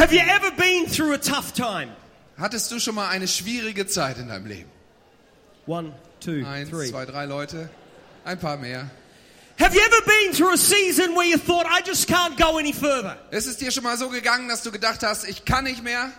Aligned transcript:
Have 0.00 0.14
you 0.14 0.20
ever 0.20 0.50
been 0.52 0.86
through 0.86 1.12
a 1.12 1.18
tough 1.18 1.52
time? 1.52 1.90
Hattest 2.38 2.72
du 2.72 2.80
schon 2.80 2.94
mal 2.94 3.10
eine 3.10 3.28
schwierige 3.28 3.86
Zeit 3.86 4.16
in 4.16 4.28
deinem 4.28 4.46
Leben? 4.46 4.70
One, 5.66 5.92
two, 6.20 6.42
Eins, 6.42 6.70
three. 6.70 6.88
zwei, 6.88 7.04
drei 7.04 7.26
Leute, 7.26 7.68
ein 8.24 8.38
paar 8.38 8.56
mehr. 8.56 8.90
Have 9.58 9.74
you 9.74 9.82
ever 9.82 10.00
been 10.06 10.32
through 10.32 10.54
a 10.54 10.56
season 10.56 11.14
where 11.14 11.26
you 11.26 11.36
thought, 11.36 11.66
I 11.66 11.82
just 11.86 12.08
can't 12.08 12.38
go 12.38 12.56
any 12.56 12.72
further? 12.72 13.18
Ist 13.30 13.46
es 13.46 13.58
dir 13.58 13.70
schon 13.70 13.82
mal 13.82 13.98
so 13.98 14.08
gegangen, 14.08 14.48
dass 14.48 14.62
du 14.62 14.72
gedacht 14.72 15.02
hast, 15.02 15.28
ich 15.28 15.44
kann 15.44 15.64
nicht 15.64 15.84
mehr? 15.84 16.10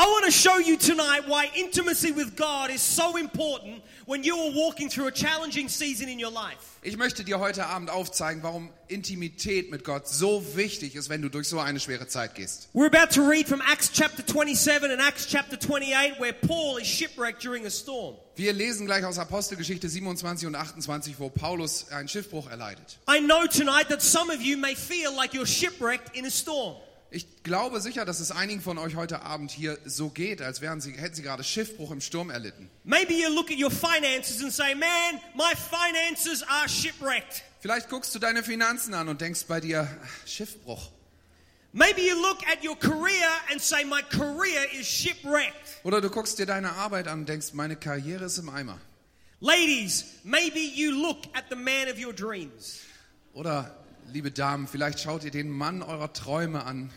I 0.00 0.06
want 0.06 0.24
to 0.24 0.30
show 0.30 0.56
you 0.56 0.78
tonight 0.78 1.28
why 1.28 1.50
intimacy 1.54 2.10
with 2.10 2.34
God 2.34 2.70
is 2.70 2.80
so 2.80 3.18
important 3.18 3.82
when 4.06 4.24
you 4.24 4.34
are 4.34 4.50
walking 4.54 4.88
through 4.88 5.08
a 5.08 5.12
challenging 5.12 5.68
season 5.68 6.08
in 6.08 6.18
your 6.18 6.30
life. 6.30 6.78
Ich 6.82 6.96
möchte 6.96 7.22
dir 7.22 7.38
heute 7.38 7.66
Abend 7.66 7.90
aufzeigen, 7.90 8.42
warum 8.42 8.70
Intimität 8.88 9.70
mit 9.70 9.84
Gott 9.84 10.08
so 10.08 10.42
wichtig 10.56 10.94
ist, 10.94 11.10
wenn 11.10 11.20
du 11.20 11.28
durch 11.28 11.48
so 11.48 11.58
eine 11.58 11.80
schwere 11.80 12.06
Zeit 12.06 12.34
gehst. 12.34 12.70
We're 12.72 12.86
about 12.86 13.12
to 13.12 13.28
read 13.28 13.46
from 13.46 13.60
Acts 13.70 13.92
chapter 13.92 14.22
27 14.22 14.90
and 14.90 15.02
Acts 15.02 15.26
chapter 15.26 15.58
28 15.58 16.18
where 16.18 16.32
Paul 16.32 16.78
is 16.78 16.86
shipwrecked 16.86 17.42
during 17.42 17.66
a 17.66 17.70
storm. 17.70 18.16
Wir 18.36 18.54
lesen 18.54 18.86
gleich 18.86 19.04
aus 19.04 19.18
Apostelgeschichte 19.18 19.90
27 19.90 20.46
und 20.46 20.54
28, 20.54 21.16
wo 21.18 21.28
Paulus 21.28 21.88
einen 21.90 22.08
Schiffbruch 22.08 22.48
erleidet. 22.48 22.98
I 23.06 23.20
know 23.20 23.46
tonight 23.46 23.90
that 23.90 24.00
some 24.00 24.32
of 24.32 24.40
you 24.40 24.56
may 24.56 24.74
feel 24.74 25.14
like 25.14 25.34
you're 25.34 25.44
shipwrecked 25.44 26.16
in 26.16 26.24
a 26.24 26.30
storm. 26.30 26.76
Ich 27.12 27.42
glaube 27.42 27.80
sicher, 27.80 28.04
dass 28.04 28.20
es 28.20 28.30
einigen 28.30 28.60
von 28.60 28.78
euch 28.78 28.94
heute 28.94 29.22
Abend 29.22 29.50
hier 29.50 29.78
so 29.84 30.10
geht, 30.10 30.40
als 30.42 30.60
wären 30.60 30.80
sie, 30.80 30.92
hätten 30.92 31.16
sie 31.16 31.22
gerade 31.22 31.42
Schiffbruch 31.42 31.90
im 31.90 32.00
Sturm 32.00 32.30
erlitten. 32.30 32.70
Maybe 32.84 33.14
you 33.14 33.28
look 33.28 33.50
at 33.50 33.58
your 33.58 33.70
finances 33.70 34.40
and 34.42 34.52
say, 34.52 34.76
Man, 34.76 35.20
my 35.34 35.52
finances 35.56 36.44
are 36.44 36.68
shipwrecked. 36.68 37.42
Vielleicht 37.58 37.88
guckst 37.88 38.14
du 38.14 38.20
deine 38.20 38.44
Finanzen 38.44 38.94
an 38.94 39.08
und 39.08 39.20
denkst 39.20 39.44
bei 39.48 39.60
dir, 39.60 39.88
Schiffbruch. 40.24 40.90
Maybe 41.72 42.00
you 42.00 42.14
look 42.14 42.46
at 42.46 42.64
your 42.64 42.78
career 42.78 43.28
and 43.50 43.60
say, 43.60 43.84
My 43.84 44.02
career 44.02 44.66
is 44.78 44.86
shipwrecked. 44.86 45.80
Oder 45.82 46.00
du 46.00 46.10
guckst 46.10 46.38
dir 46.38 46.46
deine 46.46 46.72
Arbeit 46.74 47.08
an 47.08 47.20
und 47.20 47.28
denkst, 47.28 47.54
meine 47.54 47.74
Karriere 47.74 48.26
ist 48.26 48.38
im 48.38 48.48
Eimer. 48.48 48.78
Ladies, 49.40 50.04
maybe 50.22 50.60
you 50.60 50.92
look 50.92 51.24
at 51.34 51.44
the 51.50 51.56
man 51.56 51.88
of 51.88 51.98
your 51.98 52.12
dreams. 52.12 52.80
Oder, 53.32 53.74
liebe 54.12 54.30
Damen, 54.30 54.68
vielleicht 54.68 55.00
schaut 55.00 55.24
ihr 55.24 55.30
den 55.30 55.50
Mann 55.50 55.82
eurer 55.82 56.12
Träume 56.12 56.64
an 56.64 56.90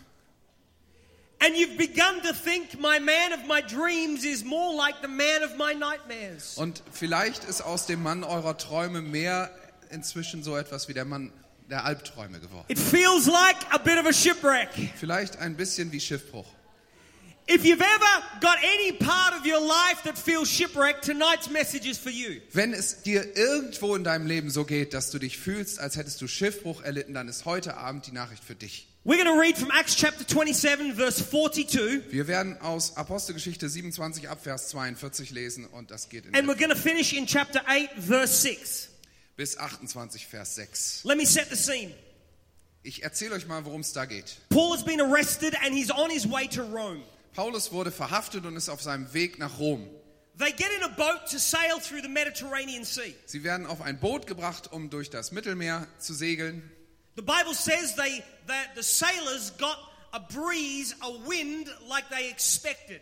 And 1.45 1.57
you've 1.57 1.77
begun 1.77 2.21
to 2.21 2.33
think, 2.33 2.79
My 2.79 2.99
man 2.99 3.33
of 3.33 3.45
my 3.47 3.61
dreams 3.61 4.23
is 4.23 4.45
more 4.45 4.73
like 4.75 5.01
the 5.01 5.09
man 5.09 5.43
of 5.43 5.57
my 5.57 5.73
nightmares. 5.73 6.57
und 6.57 6.81
vielleicht 6.91 7.43
ist 7.43 7.61
aus 7.61 7.85
dem 7.85 8.01
Mann 8.01 8.23
eurer 8.23 8.57
Träume 8.57 9.01
mehr 9.01 9.49
inzwischen 9.89 10.43
so 10.43 10.55
etwas 10.55 10.87
wie 10.87 10.93
der 10.93 11.05
Mann 11.05 11.31
der 11.69 11.83
Albträume 11.85 12.39
geworden. 12.39 12.65
It 12.69 12.79
feels 12.79 13.25
like 13.25 13.57
a 13.71 13.77
bit 13.77 13.97
of 13.97 14.05
a 14.05 14.13
shipwreck. 14.13 14.69
Vielleicht 14.97 15.37
ein 15.37 15.55
bisschen 15.57 15.91
wie 15.91 15.99
Schiffbruch. 15.99 16.45
If 17.49 17.65
you've 17.65 17.81
ever 17.81 18.23
got 18.39 18.55
any 18.63 18.93
part 18.93 19.33
of 19.37 19.45
your 19.45 19.59
life 19.59 20.01
that 20.05 20.17
feels 20.17 20.49
shipwrecked, 20.49 21.03
tonight's 21.03 21.49
message 21.49 21.85
is 21.85 21.97
for 21.97 22.09
you. 22.09 22.39
Wenn 22.53 22.73
es 22.73 23.01
dir 23.01 23.35
irgendwo 23.35 23.95
in 23.95 24.05
deinem 24.05 24.27
Leben 24.27 24.49
so 24.49 24.63
geht, 24.63 24.93
dass 24.93 25.11
du 25.11 25.19
dich 25.19 25.37
fühlst, 25.37 25.77
als 25.79 25.97
hättest 25.97 26.21
du 26.21 26.27
Schiffbruch 26.27 26.81
erlitten, 26.83 27.13
dann 27.13 27.27
ist 27.27 27.43
heute 27.43 27.75
Abend 27.75 28.07
die 28.07 28.13
Nachricht 28.13 28.45
für 28.45 28.55
dich. 28.55 28.87
We're 29.05 29.21
going 29.21 29.35
to 29.35 29.37
read 29.37 29.57
from 29.57 29.69
Acts 29.71 29.95
chapter 29.95 30.23
27, 30.23 30.93
verse 30.93 31.19
42, 31.29 32.09
Wir 32.09 32.25
werden 32.27 32.57
aus 32.61 32.95
Apostelgeschichte 32.95 33.67
27 33.67 34.29
ab 34.29 34.41
Vers 34.41 34.69
42 34.69 35.31
lesen 35.31 35.65
und 35.65 35.91
das 35.91 36.07
geht 36.07 36.25
in 36.25 36.33
and 36.33 36.47
we're 36.47 36.55
going 36.57 36.69
to 36.69 36.75
finish 36.77 37.11
in 37.11 37.25
chapter 37.25 37.61
8, 37.67 37.89
verse 37.97 38.33
6. 38.41 38.87
bis 39.35 39.57
28 39.57 40.25
Vers 40.25 40.55
6. 40.55 41.03
Let 41.03 41.17
me 41.17 41.25
set 41.25 41.49
the 41.49 41.57
scene. 41.57 41.91
Ich 42.81 43.03
erzähle 43.03 43.35
euch 43.35 43.45
mal, 43.45 43.65
worum 43.65 43.81
es 43.81 43.91
da 43.91 44.05
geht. 44.05 44.37
Paul 44.49 44.71
has 44.71 44.85
been 44.85 45.01
arrested 45.01 45.53
and 45.65 45.75
he's 45.75 45.91
on 45.91 46.09
his 46.09 46.25
way 46.29 46.47
to 46.47 46.61
Rome. 46.61 47.01
Paulus 47.33 47.73
wurde 47.73 47.91
verhaftet 47.91 48.45
und 48.45 48.55
ist 48.55 48.69
auf 48.69 48.81
seinem 48.81 49.13
Weg 49.13 49.37
nach 49.37 49.59
Rom. 49.59 49.85
They 50.37 50.51
get 50.53 50.69
in 50.77 50.83
a 50.83 50.87
boat 50.87 51.29
to 51.29 51.39
sail 51.39 51.77
through 51.81 52.03
the 52.03 52.07
Mediterranean 52.07 52.85
Sea. 52.85 53.13
Sie 53.25 53.43
werden 53.43 53.65
auf 53.65 53.81
ein 53.81 53.99
Boot 53.99 54.27
gebracht, 54.27 54.71
um 54.71 54.89
durch 54.89 55.09
das 55.09 55.33
Mittelmeer 55.33 55.87
zu 55.99 56.13
segeln. 56.13 56.71
The 57.15 57.21
Bible 57.21 57.53
says 57.53 57.95
they 57.95 58.23
that 58.47 58.75
the 58.75 58.83
sailors 58.83 59.51
got 59.51 59.77
a 60.13 60.19
breeze, 60.19 60.95
a 61.01 61.11
wind 61.27 61.67
like 61.87 62.09
they 62.09 62.29
expected. 62.29 63.01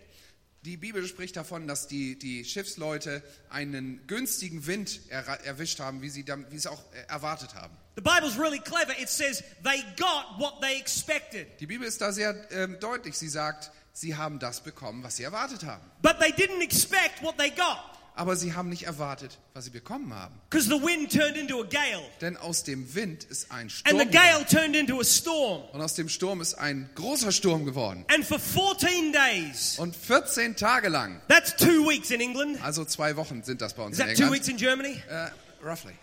Die 0.63 0.77
Bibel 0.77 1.07
spricht 1.07 1.37
davon, 1.37 1.67
dass 1.67 1.87
die, 1.87 2.19
die 2.19 2.45
Schiffsleute 2.45 3.23
einen 3.49 4.05
günstigen 4.05 4.67
Wind 4.67 4.99
er, 5.09 5.25
erwischt 5.43 5.79
haben, 5.79 6.03
wie 6.03 6.09
sie, 6.09 6.23
wie 6.49 6.59
sie 6.59 6.69
auch 6.69 6.83
äh, 6.93 7.11
erwartet 7.11 7.55
haben. 7.55 7.75
The 7.95 8.01
Bible's 8.01 8.37
really 8.37 8.59
clever. 8.59 8.93
It 8.99 9.09
says 9.09 9.43
they 9.63 9.83
got 9.97 10.39
what 10.39 10.61
they 10.61 10.79
expected. 10.79 11.47
Die 11.59 11.65
Bibel 11.65 11.87
ist 11.87 11.99
da 11.99 12.11
sehr 12.11 12.35
ähm, 12.51 12.79
deutlich. 12.79 13.17
Sie 13.17 13.27
sagt, 13.27 13.71
sie 13.91 14.15
haben 14.15 14.37
das 14.37 14.61
bekommen, 14.61 15.03
was 15.03 15.15
sie 15.15 15.23
erwartet 15.23 15.63
haben. 15.63 15.83
But 16.03 16.19
they 16.19 16.31
didn't 16.31 16.61
expect 16.61 17.23
what 17.23 17.37
they 17.39 17.49
got 17.49 17.79
Aber 18.13 18.35
sie 18.35 18.53
haben 18.53 18.67
nicht 18.69 18.83
erwartet, 18.83 19.39
was 19.53 19.65
sie 19.65 19.69
bekommen 19.71 20.13
haben. 20.13 20.35
because 20.49 20.67
the 20.67 20.75
wind 20.81 21.11
turned 21.11 21.37
into 21.37 21.61
a 21.61 21.65
gale. 21.65 22.03
Denn 22.19 22.35
aus 22.37 22.63
dem 22.63 22.93
Wind 22.93 23.23
ist 23.23 23.49
ein 23.51 23.61
And 23.61 23.71
Sturm 23.71 23.99
the 23.99 24.05
gale 24.05 24.39
geworden. 24.43 24.47
turned 24.49 24.75
into 24.75 24.99
a 24.99 25.03
storm. 25.03 25.63
Und 25.71 25.81
aus 25.81 25.93
dem 25.95 26.09
Sturm 26.09 26.41
ist 26.41 26.55
ein 26.55 26.89
großer 26.95 27.31
Sturm 27.31 27.65
geworden. 27.65 28.05
And 28.13 28.25
for 28.25 28.37
14 28.37 29.13
days, 29.13 29.79
Und 29.79 29.95
14 29.95 30.55
Tage 30.57 30.89
lang, 30.89 31.21
that's 31.29 31.55
two 31.55 31.87
weeks 31.89 32.11
in 32.11 32.19
England. 32.19 32.61
also 32.61 32.83
zwei 32.85 33.15
Wochen 33.15 33.43
sind 33.43 33.61
das 33.61 33.73
bei 33.73 33.83
uns 33.83 33.97
in 33.97 34.07
England. 34.09 34.33
weeks 34.33 34.47
in 34.49 34.57
Germany? 34.57 35.01
Äh, 35.09 35.29
roughly. 35.63 35.93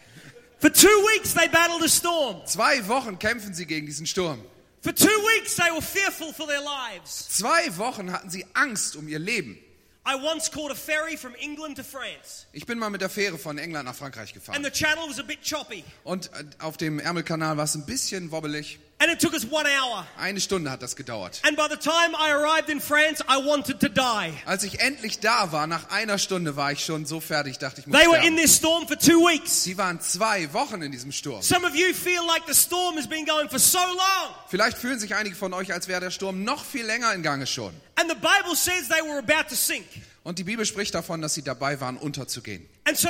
For 0.60 0.72
two 0.72 0.88
weeks, 1.14 1.34
they 1.34 1.46
battled 1.46 1.82
a 1.84 1.88
storm. 1.88 2.44
Zwei 2.46 2.88
Wochen 2.88 3.18
kämpfen 3.18 3.52
sie 3.54 3.66
gegen 3.66 3.86
diesen 3.86 4.06
Sturm. 4.06 4.40
For 4.80 4.94
two 4.94 5.06
weeks, 5.06 5.56
they 5.56 5.70
were 5.70 5.82
fearful 5.82 6.32
for 6.32 6.46
their 6.46 6.60
lives. 6.62 7.28
Zwei 7.28 7.76
Wochen 7.76 8.10
hatten 8.12 8.30
sie 8.30 8.46
Angst 8.54 8.96
um 8.96 9.06
ihr 9.08 9.18
Leben. 9.18 9.58
I 10.10 10.14
once 10.16 10.48
caught 10.50 10.70
a 10.70 10.74
ferry 10.74 11.16
from 11.18 11.34
England 11.38 11.76
to 11.76 11.82
France, 11.84 12.46
Ich 12.52 12.64
bin 12.64 12.78
mal 12.78 12.88
mit 12.88 13.02
der 13.02 13.10
Fähre 13.10 13.36
von 13.36 13.58
England 13.58 13.84
nach 13.84 13.94
Frankreich 13.94 14.30
and 14.30 14.34
gefahren. 14.34 14.64
the 14.64 14.70
channel 14.70 15.06
was 15.06 15.18
a 15.18 15.22
bit 15.22 15.40
choppy. 15.42 15.84
Und 16.02 16.30
äh, 16.32 16.44
auf 16.60 16.78
dem 16.78 16.98
Ärmelkanal 16.98 17.58
war 17.58 17.64
es 17.64 17.74
ein 17.74 17.84
bisschen 17.84 18.30
wobbelig. 18.30 18.78
And 19.00 19.12
it 19.12 19.20
took 19.20 19.32
us 19.32 19.44
one 19.48 19.64
hour. 19.64 20.04
Eine 20.16 20.40
Stunde 20.40 20.72
hat 20.72 20.82
das 20.82 20.96
gedauert. 20.96 21.40
And 21.46 21.56
by 21.56 21.66
the 21.70 21.76
time 21.76 22.16
I 22.18 22.32
arrived 22.32 22.68
in 22.68 22.80
France, 22.80 23.22
I 23.28 23.36
wanted 23.46 23.78
to 23.78 23.88
die. 23.88 24.32
Als 24.44 24.64
ich 24.64 24.80
endlich 24.80 25.20
da 25.20 25.52
war, 25.52 25.68
nach 25.68 25.88
einer 25.90 26.18
Stunde 26.18 26.56
war 26.56 26.72
ich 26.72 26.84
schon 26.84 27.06
so 27.06 27.20
fertig, 27.20 27.58
dachte 27.58 27.80
ich 27.80 27.86
muss 27.86 27.96
They 27.96 28.08
were 28.08 28.16
in 28.16 28.22
sterben. 28.22 28.36
this 28.38 28.56
storm 28.56 28.88
for 28.88 28.98
two 28.98 29.20
weeks. 29.24 29.62
Sie 29.62 29.78
waren 29.78 30.00
zwei 30.00 30.52
Wochen 30.52 30.82
in 30.82 30.90
diesem 30.90 31.12
Sturm. 31.12 31.42
Some 31.42 31.64
of 31.64 31.76
you 31.76 31.94
feel 31.94 32.26
like 32.26 32.42
the 32.48 32.54
storm 32.54 32.96
has 32.96 33.06
been 33.06 33.24
going 33.24 33.48
for 33.48 33.60
so 33.60 33.78
long. 33.78 34.34
Vielleicht 34.48 34.76
fühlen 34.78 34.98
sich 34.98 35.14
einige 35.14 35.36
von 35.36 35.54
euch, 35.54 35.72
als 35.72 35.86
wäre 35.86 36.00
der 36.00 36.10
Sturm 36.10 36.42
noch 36.42 36.64
viel 36.64 36.84
länger 36.84 37.14
in 37.14 37.22
Gange 37.22 37.46
schon. 37.46 37.72
And 37.94 38.10
the 38.10 38.16
Bible 38.16 38.56
says 38.56 38.88
they 38.88 39.02
were 39.02 39.18
about 39.18 39.48
to 39.48 39.54
sink. 39.54 39.86
Und 40.24 40.38
die 40.38 40.44
Bibel 40.44 40.66
spricht 40.66 40.94
davon, 40.94 41.22
dass 41.22 41.34
sie 41.34 41.42
dabei 41.42 41.80
waren, 41.80 41.96
unterzugehen. 41.96 42.68
So. 42.94 43.08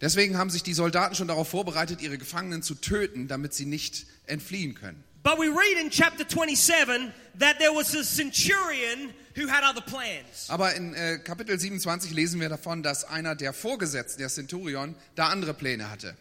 Deswegen 0.00 0.38
haben 0.38 0.50
sich 0.50 0.62
die 0.62 0.74
Soldaten 0.74 1.14
schon 1.14 1.28
darauf 1.28 1.48
vorbereitet, 1.48 2.02
ihre 2.02 2.18
Gefangenen 2.18 2.62
zu 2.62 2.74
töten, 2.74 3.28
damit 3.28 3.54
sie 3.54 3.66
nicht 3.66 4.06
entfliehen 4.26 4.74
können. 4.74 5.02
But 5.22 5.38
we 5.38 5.46
read 5.46 5.78
in 5.80 5.88
chapter 5.90 6.24
27 6.24 7.12
that 7.38 7.58
there 7.58 7.72
was 7.72 7.94
a 7.94 8.02
centurion 8.02 9.14
who 9.36 9.46
had 9.48 9.62
other 9.62 9.80
plans. 9.80 10.48
Aber 10.48 10.74
in 10.74 10.94
äh, 10.94 11.18
Kapitel 11.18 11.58
27 11.58 12.12
lesen 12.12 12.40
wir 12.40 12.48
davon, 12.48 12.82
dass 12.82 13.04
einer 13.04 13.36
der 13.36 13.52
Vorgesetzten, 13.52 14.18
der 14.18 14.28
Centurion, 14.28 14.96
da 15.14 15.28
andere 15.28 15.54
Pläne 15.54 15.90
hatte. 15.90 16.16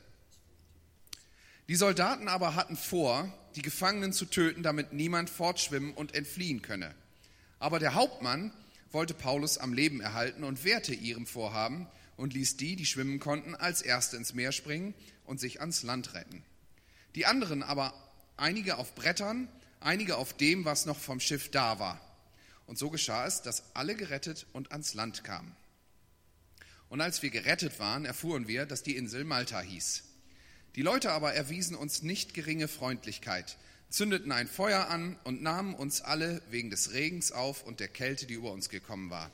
Die 1.72 1.78
Soldaten 1.78 2.28
aber 2.28 2.56
hatten 2.56 2.76
vor, 2.76 3.32
die 3.56 3.62
Gefangenen 3.62 4.12
zu 4.12 4.26
töten, 4.26 4.62
damit 4.62 4.92
niemand 4.92 5.30
fortschwimmen 5.30 5.94
und 5.94 6.14
entfliehen 6.14 6.62
könne. 6.62 6.94
Aber 7.59 7.80
der 7.80 7.94
Hauptmann 7.94 8.52
wollte 8.92 9.14
Paulus 9.14 9.58
am 9.58 9.72
Leben 9.72 10.02
erhalten 10.02 10.44
und 10.44 10.66
wehrte 10.66 10.94
ihrem 10.94 11.26
Vorhaben 11.26 11.88
und 12.18 12.34
ließ 12.34 12.58
die, 12.58 12.76
die 12.76 12.86
schwimmen 12.86 13.22
konnten, 13.22 13.56
als 13.56 13.82
Erste 13.82 14.18
ins 14.18 14.34
Meer 14.34 14.52
springen 14.52 14.94
und 15.24 15.40
sich 15.40 15.62
ans 15.62 15.82
Land 15.84 16.14
retten. 16.14 16.44
Die 17.16 17.26
anderen 17.26 17.64
aber, 17.64 17.94
einige 18.36 18.78
auf 18.78 18.94
Brettern, 18.94 19.47
einige 19.79 20.17
auf 20.17 20.34
dem, 20.34 20.66
was 20.66 20.85
noch 20.85 21.00
vom 21.00 21.22
Schiff 21.22 21.52
da 21.52 21.79
war. 21.79 22.02
Und 22.67 22.79
so 22.79 22.90
geschah 22.90 23.26
es, 23.26 23.44
dass 23.44 23.64
alle 23.78 23.96
gerettet 23.96 24.46
und 24.52 24.74
ans 24.74 24.94
Land 24.94 25.24
kamen. 25.24 25.56
Und 26.90 27.00
als 27.00 27.22
wir 27.22 27.29
gerettet 27.29 27.79
waren, 27.79 28.03
erfuhren 28.03 28.50
wir, 28.50 28.66
dass 28.66 28.84
die 28.84 28.97
Insel 28.97 29.24
Malta 29.24 29.62
hieß. 29.62 30.10
Die 30.76 30.82
Leute 30.82 31.12
aber 31.12 31.34
erwiesen 31.34 31.76
uns 31.76 32.02
nicht 32.02 32.34
geringe 32.34 32.68
Freundlichkeit, 32.68 33.58
zündeten 33.90 34.32
ein 34.32 34.47
Feuer 34.47 34.88
an 34.88 35.18
und 35.26 35.41
nahmen 35.41 35.76
uns 35.76 36.02
alle 36.02 36.41
wegen 36.50 36.70
des 36.70 36.94
Regens 36.94 37.34
auf 37.34 37.64
und 37.64 37.82
der 37.82 37.90
Kälte, 37.90 38.26
die 38.26 38.35
über 38.35 38.52
uns 38.52 38.70
gekommen 38.70 39.09
war. 39.09 39.32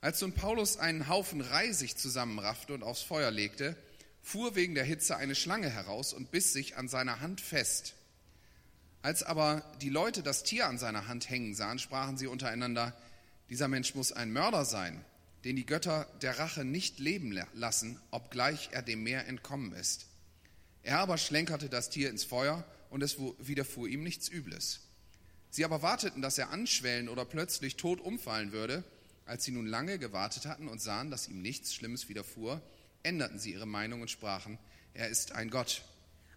Als 0.00 0.20
nun 0.20 0.32
Paulus 0.32 0.76
einen 0.76 1.08
Haufen 1.08 1.40
Reisig 1.40 1.98
zusammenraffte 1.98 2.72
und 2.72 2.82
aufs 2.82 3.02
Feuer 3.02 3.30
legte, 3.30 3.76
fuhr 4.22 4.54
wegen 4.54 4.74
der 4.74 4.84
Hitze 4.84 5.16
eine 5.16 5.34
Schlange 5.34 5.70
heraus 5.70 6.12
und 6.12 6.30
biss 6.30 6.52
sich 6.52 6.76
an 6.76 6.88
seiner 6.88 7.20
Hand 7.20 7.40
fest. 7.40 7.94
Als 9.02 9.22
aber 9.22 9.64
die 9.82 9.90
Leute 9.90 10.22
das 10.22 10.44
Tier 10.44 10.68
an 10.68 10.78
seiner 10.78 11.08
Hand 11.08 11.28
hängen 11.28 11.54
sahen, 11.54 11.78
sprachen 11.78 12.16
sie 12.16 12.26
untereinander, 12.26 12.96
dieser 13.50 13.68
Mensch 13.68 13.94
muss 13.94 14.12
ein 14.12 14.32
Mörder 14.32 14.64
sein, 14.64 15.04
den 15.44 15.56
die 15.56 15.66
Götter 15.66 16.06
der 16.22 16.38
Rache 16.38 16.64
nicht 16.64 17.00
leben 17.00 17.38
lassen, 17.52 18.00
obgleich 18.10 18.70
er 18.72 18.82
dem 18.82 19.02
Meer 19.02 19.26
entkommen 19.26 19.72
ist. 19.72 20.06
Er 20.84 21.00
aber 21.00 21.18
schlenkerte 21.18 21.68
das 21.68 21.90
Tier 21.90 22.10
ins 22.10 22.24
Feuer 22.24 22.64
und 22.90 23.02
es 23.02 23.18
widerfuhr 23.18 23.88
ihm 23.88 24.04
nichts 24.04 24.28
Übles. 24.28 24.80
Sie 25.50 25.64
aber 25.64 25.82
warteten, 25.82 26.20
dass 26.20 26.38
er 26.38 26.50
anschwellen 26.50 27.08
oder 27.08 27.24
plötzlich 27.24 27.76
tot 27.76 28.00
umfallen 28.00 28.52
würde. 28.52 28.84
Als 29.24 29.44
sie 29.44 29.52
nun 29.52 29.66
lange 29.66 29.98
gewartet 29.98 30.44
hatten 30.44 30.68
und 30.68 30.82
sahen, 30.82 31.10
dass 31.10 31.28
ihm 31.28 31.40
nichts 31.40 31.74
Schlimmes 31.74 32.08
widerfuhr, 32.08 32.60
änderten 33.02 33.38
sie 33.38 33.52
ihre 33.52 33.66
Meinung 33.66 34.02
und 34.02 34.10
sprachen, 34.10 34.58
er 34.92 35.08
ist 35.08 35.32
ein 35.32 35.48
Gott. 35.48 35.82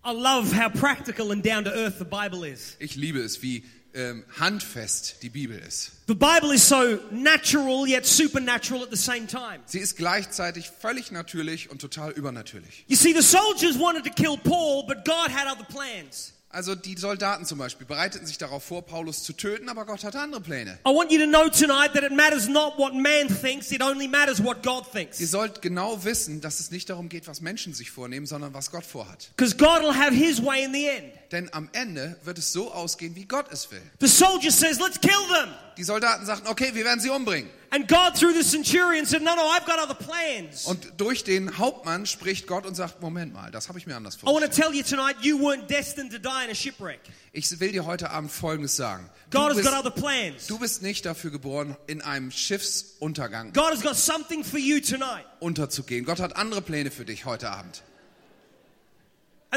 I 0.08 0.14
love 0.14 0.54
how 0.54 0.70
practical 0.70 1.34
and 1.34 1.44
down 1.44 1.66
to 1.66 1.70
earth 1.70 2.00
the 2.00 2.06
Bible 2.06 2.46
is. 2.46 2.78
Ich 2.80 2.96
liebe 2.96 3.20
es, 3.20 3.42
wie 3.42 3.66
ähm, 3.94 4.24
handfest 4.40 5.22
die 5.22 5.30
Bibel 5.30 5.60
ist. 5.60 5.92
The 6.08 6.16
Bible 6.16 6.54
is 6.54 6.66
so 6.66 6.98
natural 7.12 7.86
yet 7.86 8.06
supernatural 8.06 8.84
at 8.84 8.90
the 8.90 8.96
same 8.96 9.28
time. 9.28 9.60
Sie 9.66 9.80
ist 9.80 9.98
gleichzeitig 9.98 10.70
völlig 10.70 11.12
natürlich 11.12 11.70
und 11.70 11.82
total 11.82 12.12
übernatürlich. 12.12 12.86
You 12.88 12.96
see, 12.96 13.14
the 13.14 13.22
soldiers 13.22 13.78
wanted 13.78 14.06
to 14.06 14.10
kill 14.10 14.38
Paul, 14.38 14.86
but 14.88 15.04
God 15.04 15.30
had 15.30 15.46
other 15.46 15.66
plans. 15.66 16.32
Also 16.50 16.76
die 16.76 16.96
Soldaten 16.98 17.46
zum 17.46 17.58
Beispiel 17.58 17.86
bereiteten 17.86 18.26
sich 18.26 18.38
darauf 18.38 18.64
vor, 18.64 18.82
Paulus 18.82 19.24
zu 19.24 19.34
töten, 19.34 19.68
aber 19.68 19.86
Gott 19.86 20.06
hatte 20.06 20.20
andere 20.20 20.40
Pläne. 20.40 20.80
I 20.88 20.90
want 20.90 21.12
you 21.12 21.20
to 21.20 21.28
know 21.28 21.50
tonight 21.50 21.94
that 21.94 22.04
it 22.04 22.14
matters 22.16 22.48
not 22.48 22.78
what 22.78 22.94
man 22.94 23.28
thinks, 23.28 23.70
it 23.72 23.84
only 23.84 24.08
matters 24.08 24.42
what 24.42 24.64
God 24.64 24.90
thinks. 24.90 25.20
Ihr 25.20 25.28
sollt 25.28 25.62
genau 25.62 26.06
wissen, 26.06 26.40
dass 26.40 26.62
es 26.62 26.72
nicht 26.72 26.90
darum 26.90 27.10
geht, 27.10 27.28
was 27.28 27.42
Menschen 27.42 27.74
sich 27.74 27.92
vornehmen, 27.92 28.26
sondern 28.26 28.54
was 28.54 28.72
Gott 28.72 28.86
vorhat. 28.86 29.30
Because 29.36 29.58
God 29.58 29.82
will 29.82 29.94
have 29.94 30.14
his 30.14 30.42
way 30.42 30.64
in 30.64 30.74
the 30.74 30.88
end. 30.88 31.14
Denn 31.32 31.52
am 31.54 31.70
Ende 31.74 32.16
wird 32.24 32.38
es 32.38 32.54
so 32.54 32.72
ausgehen, 32.72 33.16
wie 33.16 33.26
Gott 33.26 33.48
es 33.52 33.70
will. 33.72 33.82
The 34.00 34.08
soldier 34.08 34.52
says, 34.52 34.80
Let's 34.80 35.00
kill 35.02 35.12
them. 35.28 35.50
Die 35.78 35.84
Soldaten 35.84 36.26
sagten, 36.26 36.48
okay, 36.48 36.72
wir 36.74 36.86
werden 36.86 37.00
sie 37.00 37.10
umbringen. 37.10 37.50
And 37.70 37.86
God, 37.90 38.16
through 38.18 38.34
the 38.34 38.44
centurion, 38.50 39.06
said, 39.06 39.22
No, 39.22 39.36
no, 39.36 39.42
I've 39.42 39.66
got 39.66 39.78
other 39.78 39.94
plans. 39.94 40.66
Und 40.66 40.94
durch 40.98 41.26
den 41.26 41.58
Hauptmann 41.58 42.06
spricht 42.06 42.48
Gott 42.48 42.66
und 42.66 42.76
sagt, 42.76 43.02
Moment 43.02 43.34
mal, 43.34 43.52
das 43.52 43.68
habe 43.68 43.78
ich 43.78 43.86
mir 43.86 43.96
anders 43.98 44.16
I 44.16 44.26
want 44.26 44.38
to 44.46 44.52
vorgestellt. 44.52 44.72
tell 44.72 44.74
you 44.74 44.84
tonight, 44.84 45.18
you 45.22 45.38
weren't 45.38 45.68
destined 45.70 46.12
to 46.14 46.18
die 46.18 46.46
in 46.46 46.52
a 46.52 46.56
shipwreck. 46.56 47.02
Ich 47.34 47.60
will 47.60 47.74
dir 47.74 47.86
heute 47.86 48.10
Abend 48.10 48.32
Folgendes 48.32 48.78
sagen. 48.78 49.10
Du 49.30 49.38
God 49.40 49.50
has 49.50 49.58
bist, 49.58 49.70
got 49.70 49.78
other 49.86 49.92
plans. 49.92 50.48
du 50.48 50.58
bist 50.58 50.82
nicht 50.82 51.06
dafür 51.06 51.30
geboren, 51.30 51.76
in 51.88 52.02
einem 52.02 52.32
Schiffsuntergang 52.32 53.52
God 53.54 53.72
has 53.72 53.82
got 53.82 53.98
something 53.98 54.44
for 54.46 54.60
you 54.60 54.80
tonight. 54.80 55.26
unterzugehen. 55.42 56.06
Gott 56.06 56.20
hat 56.22 56.38
andere 56.38 56.62
Pläne 56.62 56.90
für 56.90 57.04
dich 57.06 57.26
heute 57.26 57.50
Abend. 57.52 57.84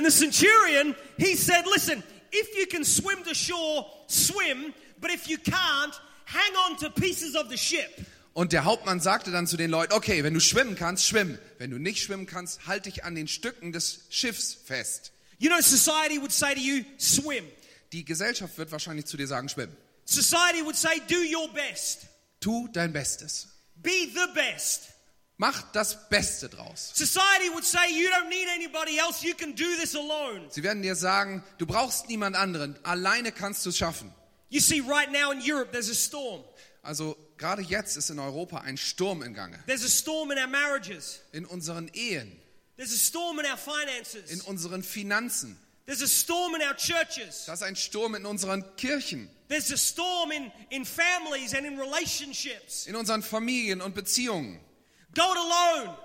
And 0.01 0.07
the 0.07 0.11
centurion, 0.11 0.97
he 1.19 1.37
said, 1.37 1.67
Listen, 1.67 2.03
if 2.33 2.57
you 2.57 2.65
can 2.67 2.85
swim 2.85 3.23
to 3.25 3.35
shore, 3.35 3.87
swim, 4.07 4.73
but 4.99 5.11
if 5.11 5.29
you 5.29 5.37
can't, 5.37 5.93
hang 6.25 6.57
on 6.57 6.79
to 6.79 6.89
pieces 6.89 7.37
of 7.37 7.51
the 7.51 7.59
ship. 7.59 8.07
Und 8.33 8.53
der 8.55 8.65
Hauptmann 8.65 9.01
sagte 9.01 9.31
dann 9.31 9.47
zu 9.47 9.59
den 9.59 9.71
Leuten, 9.71 9.93
okay, 9.93 10.25
wenn 10.25 10.33
du 10.33 10.41
schwimmen 10.41 10.75
kannst, 10.75 11.07
schwimm. 11.07 11.39
Wenn 11.59 11.71
du 11.71 11.77
nicht 11.77 12.03
schwimmen 12.03 12.25
kannst, 12.25 12.67
halt 12.67 12.87
dich 12.87 13.05
an 13.05 13.15
den 13.15 13.29
Stücken 13.29 13.73
des 13.73 14.07
Schiffs 14.09 14.57
fest. 14.65 15.13
You 15.39 15.51
know, 15.51 15.61
society 15.61 16.19
would 16.19 16.33
say 16.33 16.55
to 16.55 16.61
you, 16.61 16.83
swim. 16.97 17.45
Die 17.93 18.07
Gesellschaft 18.07 18.57
wird 18.57 18.73
wahrscheinlich 18.73 19.05
zu 19.05 19.19
dir 19.19 19.27
sagen, 19.27 19.51
schwimm. 19.51 19.69
Society 20.07 20.65
would 20.65 20.77
say, 20.77 21.03
do 21.11 21.17
your 21.17 21.53
best. 21.53 22.07
Tu 22.41 22.69
dein 22.73 22.95
Bestes. 22.95 23.49
Be 23.75 24.09
the 24.15 24.33
best. 24.33 24.95
Mach 25.41 25.73
das 25.73 26.07
Beste 26.11 26.51
draus. 26.51 26.93
Society 26.95 27.49
would 27.55 27.65
say, 27.65 27.91
you 27.91 28.11
don't 28.11 28.29
need 28.29 28.47
anybody 28.55 28.99
else, 28.99 29.23
you 29.27 29.33
can 29.35 29.55
do 29.55 29.65
this 29.81 29.95
alone. 29.95 30.43
Sie 30.51 30.63
werden 30.63 30.83
dir 30.83 30.95
sagen, 30.95 31.43
du 31.57 31.65
brauchst 31.65 32.09
niemand 32.11 32.37
anderen. 32.37 32.77
Alleine 32.83 33.33
kannst 33.33 33.65
du 33.65 33.71
es 33.71 33.79
schaffen. 33.79 34.13
You 34.51 34.61
see, 34.61 34.81
right 34.81 35.11
now 35.11 35.31
in 35.31 35.41
Europe, 35.41 35.73
there's 35.73 35.89
a 35.89 35.95
storm. 35.95 36.45
Also 36.83 37.17
gerade 37.39 37.63
jetzt 37.63 37.97
ist 37.97 38.11
in 38.11 38.19
Europa 38.19 38.59
ein 38.59 38.77
Sturm 38.77 39.23
in 39.23 39.33
Gange. 39.33 39.59
There's 39.67 39.83
a 39.83 39.89
storm 39.89 40.31
in 40.31 40.37
our 40.39 40.47
marriages. 40.47 41.21
In 41.33 41.47
unseren 41.47 41.89
Ehen, 41.95 42.39
There's 42.77 42.93
a 42.93 42.99
storm 42.99 43.39
in 43.39 43.47
our 43.47 43.53
in 43.53 43.59
finances. 43.59 44.43
unseren 44.47 44.83
Finanzen. 44.83 45.57
There's 45.87 46.03
a 46.03 46.07
storm 46.07 46.55
in 46.55 46.61
our 46.61 46.77
churches. 46.77 47.47
Das 47.47 47.61
ist 47.61 47.63
ein 47.63 47.77
Sturm 47.77 48.15
in 48.15 48.27
unseren 48.27 48.63
Kirchen, 48.77 49.31
There's 49.49 49.73
a 49.73 49.79
storm 49.79 50.33
in, 50.33 50.53
in 50.69 50.85
families 50.85 51.55
and 51.55 51.65
in 51.67 51.79
relationships. 51.81 52.87
in 52.87 52.95
unseren 52.95 53.23
Familien 53.23 53.81
und 53.81 53.95
Beziehungen. 53.95 54.61
Go 55.15 55.33
it 55.33 55.39
alone. 55.39 55.97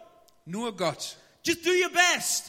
Nur 0.45 0.75
Gott. 0.75 1.17
Just 1.43 1.63
do 1.63 1.71
your 1.71 1.89
best. 1.91 2.45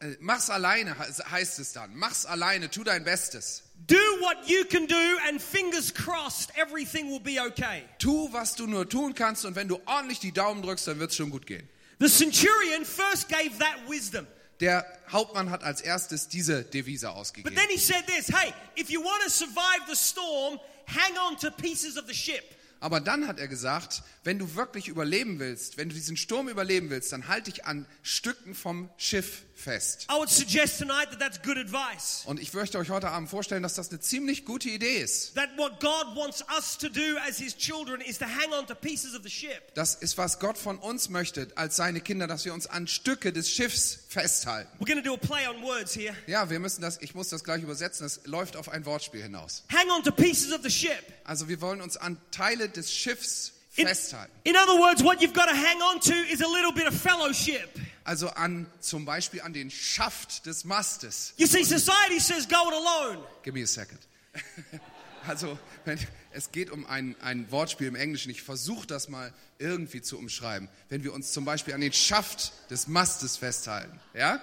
Äh, 0.00 0.16
Mach's 0.20 0.50
alleine, 0.50 0.94
he- 0.96 1.22
heißt 1.30 1.58
es 1.58 1.72
dann. 1.72 1.94
Mach's 1.96 2.26
alleine, 2.26 2.70
tu 2.70 2.84
dein 2.84 3.04
Bestes. 3.04 3.62
Do 3.86 3.96
what 4.20 4.48
you 4.48 4.64
can 4.64 4.86
do, 4.86 5.18
and 5.28 5.40
fingers 5.42 5.92
crossed, 5.92 6.50
everything 6.56 7.08
will 7.10 7.20
be 7.20 7.40
okay. 7.40 7.82
Tu, 7.98 8.28
was 8.32 8.54
du 8.54 8.66
nur 8.66 8.88
tun 8.88 9.14
kannst 9.14 9.44
und 9.44 9.56
wenn 9.56 9.66
du 9.68 9.80
ordentlich 9.86 10.20
die 10.20 10.32
Daumen 10.32 10.62
drückst, 10.62 10.86
dann 10.86 11.00
wird's 11.00 11.16
schon 11.16 11.30
gut 11.30 11.46
gehen. 11.46 11.68
The 11.98 12.08
centurion 12.08 12.84
first 12.84 13.28
gave 13.28 13.58
that 13.58 13.78
wisdom. 13.88 14.26
Der 14.60 14.86
Hauptmann 15.10 15.50
hat 15.50 15.64
als 15.64 15.80
erstes 15.80 16.28
diese 16.28 16.62
Devise 16.62 17.06
But 17.08 17.16
ausgegeben. 17.16 17.54
then 17.56 17.68
he 17.68 17.78
said 17.78 18.06
this 18.06 18.28
hey, 18.28 18.52
if 18.76 18.90
you 18.90 19.02
want 19.02 19.20
to 19.24 19.30
survive 19.30 19.80
the 19.88 19.96
storm, 19.96 20.60
hang 20.86 21.16
on 21.18 21.36
to 21.38 21.50
pieces 21.50 21.96
of 21.96 22.06
the 22.06 22.14
ship. 22.14 22.44
Aber 22.82 22.98
dann 22.98 23.28
hat 23.28 23.38
er 23.38 23.46
gesagt, 23.46 24.02
wenn 24.24 24.40
du 24.40 24.56
wirklich 24.56 24.88
überleben 24.88 25.38
willst, 25.38 25.76
wenn 25.76 25.88
du 25.88 25.94
diesen 25.94 26.16
Sturm 26.16 26.48
überleben 26.48 26.90
willst, 26.90 27.12
dann 27.12 27.28
halt 27.28 27.46
dich 27.46 27.64
an 27.64 27.86
Stücken 28.02 28.56
vom 28.56 28.90
Schiff 28.96 29.44
fest. 29.62 30.06
I 30.10 30.18
would 30.18 30.28
suggest 30.28 30.78
tonight 30.78 31.10
that 31.10 31.20
that's 31.20 31.40
good 31.42 31.56
advice. 31.56 32.24
Und 32.26 32.40
ich 32.40 32.52
möchte 32.52 32.78
euch 32.78 32.90
heute 32.90 33.08
Abend 33.08 33.30
vorstellen, 33.30 33.62
dass 33.62 33.74
das 33.74 33.90
eine 33.90 34.00
ziemlich 34.00 34.44
gute 34.44 34.68
Idee 34.68 34.98
ist. 34.98 35.34
That 35.34 35.50
what 35.56 35.80
God 35.80 36.16
wants 36.16 36.44
us 36.56 36.76
to 36.78 36.88
do 36.88 37.16
as 37.28 37.38
His 37.38 37.56
children 37.56 38.00
is 38.00 38.18
to 38.18 38.26
hang 38.26 38.52
on 38.52 38.66
to 38.66 38.74
pieces 38.74 39.14
of 39.14 39.22
the 39.22 39.30
ship. 39.30 39.74
Das 39.74 39.94
ist, 39.94 40.18
was 40.18 40.38
Gott 40.38 40.58
von 40.58 40.78
uns 40.78 41.08
möchte, 41.08 41.48
als 41.54 41.76
seine 41.76 42.00
Kinder, 42.00 42.26
dass 42.26 42.44
wir 42.44 42.52
uns 42.52 42.66
an 42.66 42.86
Stücke 42.86 43.32
des 43.32 43.50
Schiffs 43.50 44.00
festhalten. 44.08 44.70
We're 44.78 44.86
going 44.86 45.02
to 45.02 45.08
do 45.08 45.14
a 45.14 45.16
play 45.16 45.46
on 45.46 45.62
words 45.62 45.94
here. 45.94 46.14
Ja, 46.26 46.50
wir 46.50 46.58
müssen 46.58 46.82
das, 46.82 47.00
ich 47.00 47.14
muss 47.14 47.28
das 47.28 47.44
gleich 47.44 47.62
übersetzen, 47.62 48.04
das 48.04 48.20
läuft 48.26 48.56
auf 48.56 48.68
ein 48.68 48.84
Wortspiel 48.84 49.22
hinaus. 49.22 49.64
Hang 49.72 49.88
on 49.90 50.02
to 50.02 50.10
pieces 50.10 50.52
of 50.52 50.60
the 50.62 50.70
ship. 50.70 51.02
Also 51.24 51.48
wir 51.48 51.60
wollen 51.60 51.80
uns 51.80 51.96
an 51.96 52.18
Teile 52.30 52.68
des 52.68 52.92
Schiffs 52.92 53.52
In, 53.76 53.86
festhalten. 53.86 54.32
in 54.44 54.54
other 54.56 54.78
words, 54.80 55.02
what 55.02 55.22
you've 55.22 55.32
got 55.32 55.48
to 55.48 55.54
hang 55.54 55.80
on 55.80 56.00
to 56.00 56.12
is 56.12 56.42
a 56.42 56.46
little 56.46 56.72
bit 56.72 56.86
of 56.86 56.94
fellowship. 56.94 57.78
Also 58.04 58.28
an, 58.36 58.66
zum 58.80 59.04
Beispiel 59.04 59.40
an 59.42 59.52
den 59.52 59.70
Schaft 59.70 60.44
des 60.44 60.64
Mastes. 60.64 61.34
You 61.36 61.46
see, 61.46 61.64
society 61.64 62.18
says 62.20 62.46
go 62.46 62.68
it 62.68 62.74
alone. 62.74 63.18
Give 63.42 63.54
me 63.54 63.62
a 63.62 63.66
second. 63.66 64.00
Also, 65.26 65.58
wenn, 65.84 65.98
es 66.32 66.50
geht 66.50 66.70
um 66.70 66.84
ein, 66.86 67.14
ein 67.20 67.50
Wortspiel 67.50 67.86
im 67.86 67.94
Englischen. 67.94 68.30
Ich 68.30 68.42
versuche 68.42 68.86
das 68.86 69.08
mal 69.08 69.32
irgendwie 69.58 70.02
zu 70.02 70.18
umschreiben. 70.18 70.68
Wenn 70.88 71.04
wir 71.04 71.12
uns 71.12 71.32
zum 71.32 71.44
Beispiel 71.44 71.74
an 71.74 71.80
den 71.80 71.92
Schaft 71.92 72.52
des 72.70 72.88
Mastes 72.88 73.36
festhalten, 73.36 74.00
ja? 74.14 74.40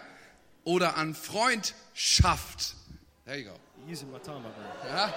Oder 0.63 0.95
an 0.97 1.15
Freundschaft. 1.15 2.75
There 3.25 3.37
you 3.37 3.49
go. 3.49 3.59
Using 3.91 4.11
my 4.11 4.19
time, 4.19 4.43
Ja? 4.87 5.13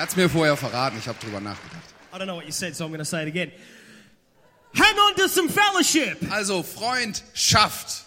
Er 0.00 0.04
hat 0.04 0.08
es 0.12 0.16
mir 0.16 0.30
vorher 0.30 0.56
verraten, 0.56 0.98
ich 0.98 1.06
habe 1.06 1.18
drüber 1.18 1.40
nachgedacht. 1.40 1.82
I 2.10 2.16
don't 2.16 2.24
know 2.24 2.36
what 2.36 2.46
you 2.46 2.52
said, 2.52 2.74
so 2.74 2.86
I'm 2.86 2.88
going 2.88 3.00
to 3.00 3.04
say 3.04 3.20
it 3.20 3.28
again. 3.28 3.52
Hang 4.72 4.98
on 4.98 5.14
to 5.16 5.28
some 5.28 5.46
fellowship. 5.46 6.16
Also, 6.32 6.62
Freundschaft. 6.62 8.04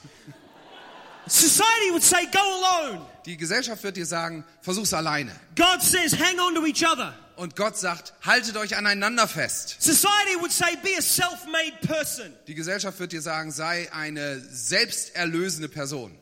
Society 1.28 1.92
would 1.92 2.02
say 2.02 2.26
go 2.32 2.40
alone. 2.40 3.06
Die 3.28 3.38
Gesellschaft 3.38 3.84
wird 3.84 3.96
dir 3.96 4.08
sagen, 4.08 4.44
versuch's 4.64 4.92
alleine. 4.92 5.34
God 5.56 5.84
says 5.84 6.14
hang 6.14 6.40
on 6.40 6.56
to 6.56 6.66
each 6.66 6.84
other. 6.84 7.14
Und 7.36 7.56
Gott 7.56 7.78
sagt, 7.78 8.13
haltet 8.22 8.58
euch 8.58 8.75
aneinander 8.78 9.28
fest. 9.28 9.78
Society 9.80 10.40
would 10.40 10.52
say 10.52 10.75
be 10.84 10.90
a 10.98 11.02
self 11.02 11.46
made 11.46 11.74
person. 11.86 12.34
Die 12.48 12.56
Gesellschaft 12.56 13.00
wird 13.00 13.12
dir 13.12 13.22
sagen, 13.22 13.52
sei 13.52 13.92
eine 13.92 14.40
selbsterlösende 14.40 15.70
Person. 15.70 16.16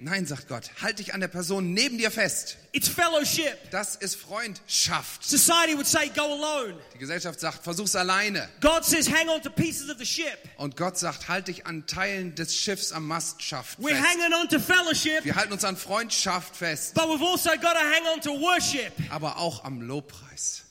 Nein, 0.00 0.26
sagt 0.26 0.48
Gott, 0.48 0.70
halt 0.80 0.98
dich 0.98 1.14
an 1.14 1.20
der 1.20 1.28
Person 1.28 1.72
neben 1.72 1.98
dir 1.98 2.10
fest. 2.10 2.56
It's 2.72 2.88
fellowship. 2.88 3.70
Das 3.72 3.96
ist 3.96 4.14
Freundschaft. 4.14 5.24
Society 5.24 5.74
would 5.76 5.88
say 5.88 6.08
go 6.08 6.22
alone. 6.32 6.74
Die 6.94 6.98
Gesellschaft 6.98 7.40
sagt, 7.40 7.64
versuch's 7.64 7.96
alleine. 7.96 8.48
God 8.60 8.84
says 8.84 9.08
hang 9.10 9.28
on 9.28 9.40
to 9.42 9.50
pieces 9.50 9.90
of 9.90 9.98
the 9.98 10.06
ship. 10.06 10.38
Und 10.56 10.76
Gott 10.76 10.96
sagt, 10.96 11.28
halt 11.28 11.48
dich 11.48 11.66
an 11.66 11.84
Teilen 11.86 12.34
des 12.36 12.54
Schiffs 12.56 12.92
am 12.92 13.08
Mastschaft 13.08 13.78
We're 13.80 13.88
fest. 13.96 14.06
hanging 14.06 14.32
on 14.34 14.48
to 14.48 14.60
fellowship, 14.60 15.24
Wir 15.24 15.34
halten 15.34 15.52
uns 15.52 15.64
an 15.64 15.76
Freundschaft 15.76 16.54
fest, 16.54 16.94
but 16.94 17.08
we've 17.08 17.22
also 17.26 17.50
got 17.60 17.72
to 17.74 17.80
hang 17.80 18.06
on 18.14 18.20
to 18.20 18.30
worship. 18.40 18.92
aber 19.10 19.36
auch 19.38 19.64
am 19.64 19.82
Lobpreis. 19.82 20.62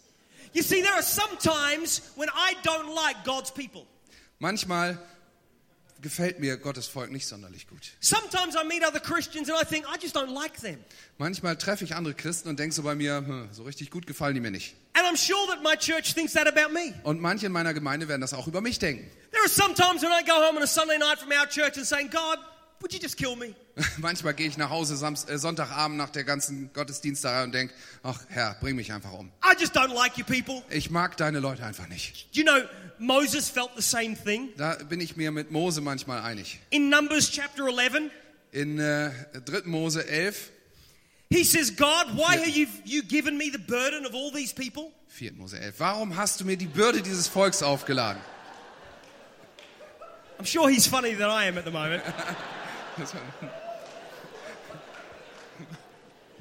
You 0.53 0.63
see, 0.63 0.81
there 0.81 0.93
are 0.93 1.03
some 1.03 1.37
times 1.37 2.01
when 2.15 2.29
I 2.29 2.55
don't 2.63 2.95
like 2.95 3.23
God's 3.25 3.51
people. 3.51 3.85
Manchmal 4.39 4.97
gefällt 6.01 6.39
mir 6.39 6.57
Gottes 6.57 6.87
Volk 6.87 7.11
nicht 7.11 7.27
sonderlich 7.27 7.67
gut. 7.67 7.91
Sometimes 7.99 8.55
I 8.55 8.65
meet 8.65 8.83
other 8.85 8.99
Christians 8.99 9.49
and 9.49 9.59
I 9.61 9.65
think, 9.65 9.85
I 9.85 9.97
just 10.01 10.15
don't 10.15 10.33
like 10.33 10.59
them. 10.61 10.77
Manchmal 11.17 11.57
treffe 11.57 11.83
ich 11.83 11.95
andere 11.95 12.13
Christen 12.13 12.49
und 12.49 12.59
denke 12.59 12.73
so 12.73 12.83
bei 12.83 12.95
mir, 12.95 13.17
hm, 13.17 13.49
so 13.51 13.63
richtig 13.63 13.91
gut 13.91 14.07
gefallen 14.07 14.35
die 14.35 14.41
mir 14.41 14.51
nicht. 14.51 14.75
And 14.93 15.05
I'm 15.05 15.17
sure 15.17 15.47
that 15.47 15.61
my 15.63 15.75
church 15.75 16.13
thinks 16.13 16.33
that 16.33 16.47
about 16.47 16.73
me. 16.73 16.93
Und 17.03 17.21
manche 17.21 17.45
in 17.45 17.51
meiner 17.51 17.73
Gemeinde 17.73 18.07
werden 18.07 18.21
das 18.21 18.33
auch 18.33 18.47
über 18.47 18.61
mich 18.61 18.79
denken. 18.79 19.09
There 19.31 19.41
are 19.43 19.49
some 19.49 19.73
times 19.75 20.01
when 20.01 20.11
I 20.11 20.23
go 20.25 20.33
home 20.33 20.57
on 20.57 20.63
a 20.63 20.67
Sunday 20.67 20.97
night 20.97 21.19
from 21.19 21.31
our 21.31 21.47
church 21.47 21.77
and 21.77 21.85
saying, 21.85 22.09
God, 22.09 22.39
would 22.81 22.93
you 22.93 22.99
just 22.99 23.17
kill 23.17 23.35
me? 23.35 23.55
Manchmal 23.97 24.33
gehe 24.33 24.47
ich 24.47 24.57
nach 24.57 24.69
Hause 24.69 24.95
Samst, 24.95 25.29
äh, 25.29 25.37
Sonntagabend 25.37 25.97
nach 25.97 26.09
der 26.09 26.23
ganzen 26.23 26.71
Gottesdiensterei 26.73 27.43
und 27.43 27.53
denke, 27.53 27.73
ach 28.03 28.19
Herr, 28.29 28.55
bring 28.59 28.75
mich 28.75 28.91
einfach 28.91 29.11
um. 29.11 29.31
I 29.43 29.59
just 29.59 29.75
don't 29.75 29.93
like 29.93 30.17
you 30.17 30.25
people. 30.25 30.63
Ich 30.69 30.89
mag 30.89 31.17
deine 31.17 31.39
Leute 31.39 31.65
einfach 31.65 31.87
nicht. 31.87 32.27
Do 32.35 32.41
you 32.41 32.45
know, 32.45 32.67
Moses 32.97 33.49
felt 33.49 33.71
the 33.75 33.81
same 33.81 34.15
thing. 34.15 34.49
Da 34.57 34.75
bin 34.75 35.01
ich 35.01 35.15
mir 35.15 35.31
mit 35.31 35.51
Mose 35.51 35.81
manchmal 35.81 36.21
einig. 36.21 36.59
In 36.69 36.89
Numbers 36.89 37.31
chapter 37.31 37.67
11, 37.67 38.11
In 38.51 38.79
äh, 38.79 39.11
3. 39.45 39.61
Mose 39.65 40.07
11, 40.07 40.51
he 41.29 41.43
says, 41.43 41.75
God, 41.75 42.07
why 42.15 42.37
have 42.37 42.49
you, 42.49 42.67
you 42.85 43.03
given 43.03 43.37
me 43.37 43.51
the 43.51 43.59
burden 43.59 44.05
of 44.05 44.13
all 44.13 44.31
these 44.31 44.53
people? 44.53 44.91
4. 45.07 45.33
Mose 45.33 45.53
11, 45.53 45.79
warum 45.79 46.15
hast 46.15 46.39
du 46.39 46.45
mir 46.45 46.57
die 46.57 46.65
Bürde 46.65 47.01
dieses 47.01 47.27
Volks 47.27 47.61
aufgeladen? 47.61 48.21
I'm 50.39 50.45
sure 50.45 50.69
he's 50.69 50.87
funnier 50.87 51.17
than 51.17 51.29
I 51.29 51.45
am 51.47 51.57
at 51.57 51.65
the 51.65 51.71
moment. 51.71 52.01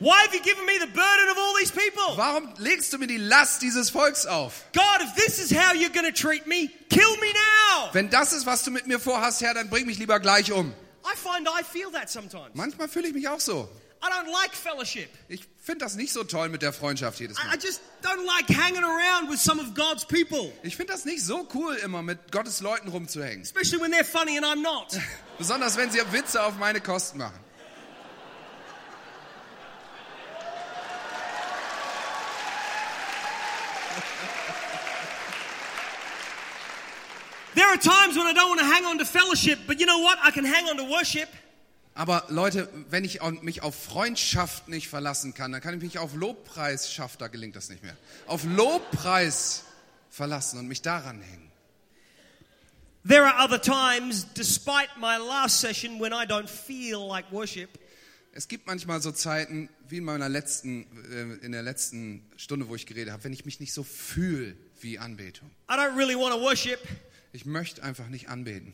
Why 0.00 0.20
have 0.22 0.32
you 0.32 0.40
given 0.40 0.64
me 0.64 0.78
the 0.78 0.86
burden 0.86 1.28
of 1.28 1.38
all 1.38 1.54
these 1.58 1.72
people? 1.72 2.16
Warum 2.16 2.54
legst 2.58 2.92
du 2.92 2.98
mir 2.98 3.08
die 3.08 3.16
Last 3.18 3.62
dieses 3.62 3.90
Volks 3.90 4.26
auf? 4.26 4.64
God, 4.72 5.00
if 5.00 5.16
this 5.16 5.40
is 5.40 5.50
how 5.50 5.72
you're 5.72 5.90
going 5.90 6.06
to 6.06 6.12
treat 6.12 6.46
me, 6.46 6.70
kill 6.88 7.16
me 7.16 7.32
now. 7.32 7.88
Wenn 7.92 8.08
das 8.08 8.32
ist, 8.32 8.46
was 8.46 8.62
du 8.62 8.70
mit 8.70 8.86
mir 8.86 9.00
vorhast, 9.00 9.40
Herr, 9.40 9.54
dann 9.54 9.68
bring 9.68 9.86
mich 9.86 9.98
lieber 9.98 10.20
gleich 10.20 10.52
um. 10.52 10.72
I 11.04 11.16
find 11.16 11.48
I 11.48 11.64
feel 11.64 11.90
that 11.90 12.08
sometimes. 12.08 12.54
Manchmal 12.54 12.88
fühle 12.88 13.08
ich 13.08 13.14
mich 13.14 13.28
auch 13.28 13.40
so. 13.40 13.68
I 14.00 14.08
don't 14.10 14.30
like 14.32 14.54
fellowship. 14.54 15.08
Ich 15.28 15.44
finde 15.60 15.84
das 15.84 15.96
nicht 15.96 16.12
so 16.12 16.22
toll 16.24 16.48
mit 16.48 16.62
der 16.62 16.72
Freundschaft 16.72 17.18
jedes 17.20 17.36
I, 17.38 17.42
I 17.42 17.46
Mal. 17.48 17.58
just 17.60 17.80
don't 18.02 18.24
like 18.24 18.48
hanging 18.48 18.84
around 18.84 19.28
with 19.30 19.40
some 19.40 19.60
of 19.60 19.74
God's 19.74 20.04
people, 20.04 20.52
Ich 20.62 20.76
finde 20.76 20.92
das 20.92 21.04
nicht 21.04 21.22
so 21.24 21.46
cool, 21.54 21.74
immer 21.76 22.02
mit 22.02 22.30
Gottes 22.30 22.60
Leuten 22.60 22.88
rumzuhängen. 22.88 23.42
especially 23.42 23.80
when 23.80 23.90
they're 23.92 24.04
funny 24.04 24.36
and 24.36 24.46
I'm 24.46 24.62
not. 24.62 24.96
Besonders 25.38 25.76
wenn 25.76 25.90
sie 25.90 26.00
Witze 26.12 26.42
auf 26.42 26.56
meine 26.58 26.80
Kosten 26.80 27.18
machen. 27.18 27.38
There 37.54 37.66
are 37.66 37.76
times 37.76 38.16
when 38.16 38.26
I 38.26 38.32
don't 38.32 38.48
want 38.48 38.60
to 38.60 38.66
hang 38.66 38.84
on 38.84 38.98
to 38.98 39.04
fellowship, 39.04 39.58
but 39.66 39.80
you 39.80 39.86
know 39.86 39.98
what? 39.98 40.18
I 40.22 40.30
can 40.30 40.44
hang 40.44 40.68
on 40.68 40.76
to 40.76 40.84
worship. 40.84 41.28
Aber 41.98 42.24
Leute, 42.28 42.68
wenn 42.90 43.04
ich 43.04 43.20
mich 43.42 43.62
auf 43.62 43.74
Freundschaft 43.74 44.68
nicht 44.68 44.86
verlassen 44.86 45.34
kann, 45.34 45.50
dann 45.50 45.60
kann 45.60 45.74
ich 45.74 45.82
mich 45.82 45.98
auf 45.98 46.14
Lobpreis 46.14 46.92
schaffen, 46.92 47.16
da 47.18 47.26
gelingt 47.26 47.56
das 47.56 47.70
nicht 47.70 47.82
mehr. 47.82 47.96
Auf 48.28 48.44
Lobpreis 48.44 49.64
verlassen 50.08 50.60
und 50.60 50.68
mich 50.68 50.80
daran 50.80 51.20
hängen. 51.20 51.50
There 53.04 53.24
are 53.24 53.44
other 53.44 53.60
times, 53.60 54.28
despite 54.32 54.90
my 55.00 55.16
last 55.16 55.60
session, 55.60 55.98
when 55.98 56.12
I 56.12 56.24
don't 56.24 56.46
feel 56.46 57.04
like 57.04 57.32
worship. 57.32 57.68
Es 58.30 58.46
gibt 58.46 58.68
manchmal 58.68 59.02
so 59.02 59.10
Zeiten, 59.10 59.68
wie 59.88 59.96
in 59.96 60.04
meiner 60.04 60.28
letzten, 60.28 60.86
äh, 61.10 61.44
in 61.44 61.50
der 61.50 61.64
letzten 61.64 62.30
Stunde, 62.36 62.68
wo 62.68 62.76
ich 62.76 62.86
geredet 62.86 63.12
habe, 63.12 63.24
wenn 63.24 63.32
ich 63.32 63.44
mich 63.44 63.58
nicht 63.58 63.72
so 63.72 63.82
fühle 63.82 64.56
wie 64.80 65.00
Anbetung. 65.00 65.50
I 65.68 65.72
don't 65.72 65.96
really 65.96 66.14
want 66.14 66.32
to 66.32 66.40
worship, 66.40 66.78
Ich 67.32 67.44
möchte 67.44 67.82
einfach 67.82 68.06
nicht 68.06 68.28
anbeten. 68.28 68.72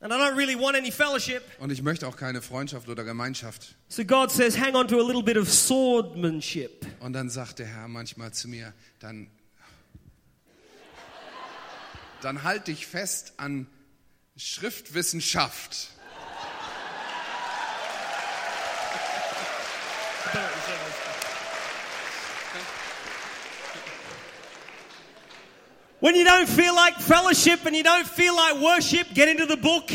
And 0.00 0.12
I 0.12 0.18
don't 0.18 0.36
really 0.36 0.54
want 0.54 0.76
any 0.76 0.90
fellowship. 0.90 1.42
Und 1.58 1.70
ich 1.70 1.82
möchte 1.82 2.06
auch 2.06 2.16
keine 2.16 2.40
Freundschaft 2.40 2.88
oder 2.88 3.04
Gemeinschaft. 3.04 3.74
So 3.88 4.04
God 4.04 4.30
says, 4.30 4.56
hang 4.58 4.74
on 4.74 4.86
to 4.88 5.00
a 5.00 5.02
little 5.02 5.22
bit 5.22 5.36
of 5.36 5.52
swordmanship. 5.52 6.86
Und 7.00 7.12
dann 7.12 7.30
sagt 7.30 7.58
der 7.58 7.66
Herr 7.66 7.88
manchmal 7.88 8.32
zu 8.32 8.48
mir, 8.48 8.72
dann, 9.00 9.28
dann 12.20 12.44
halt 12.44 12.68
dich 12.68 12.86
fest 12.86 13.34
an 13.38 13.66
Schriftwissenschaft. 14.36 15.88
When 26.00 26.14
you 26.14 26.24
don't 26.24 26.48
feel 26.48 26.74
like 26.76 27.00
fellowship 27.00 27.66
and 27.66 27.74
you 27.74 27.82
don't 27.82 28.06
feel 28.06 28.32
like 28.32 28.60
worship, 28.60 29.12
get 29.14 29.28
into 29.28 29.46
the 29.46 29.56
book. 29.56 29.90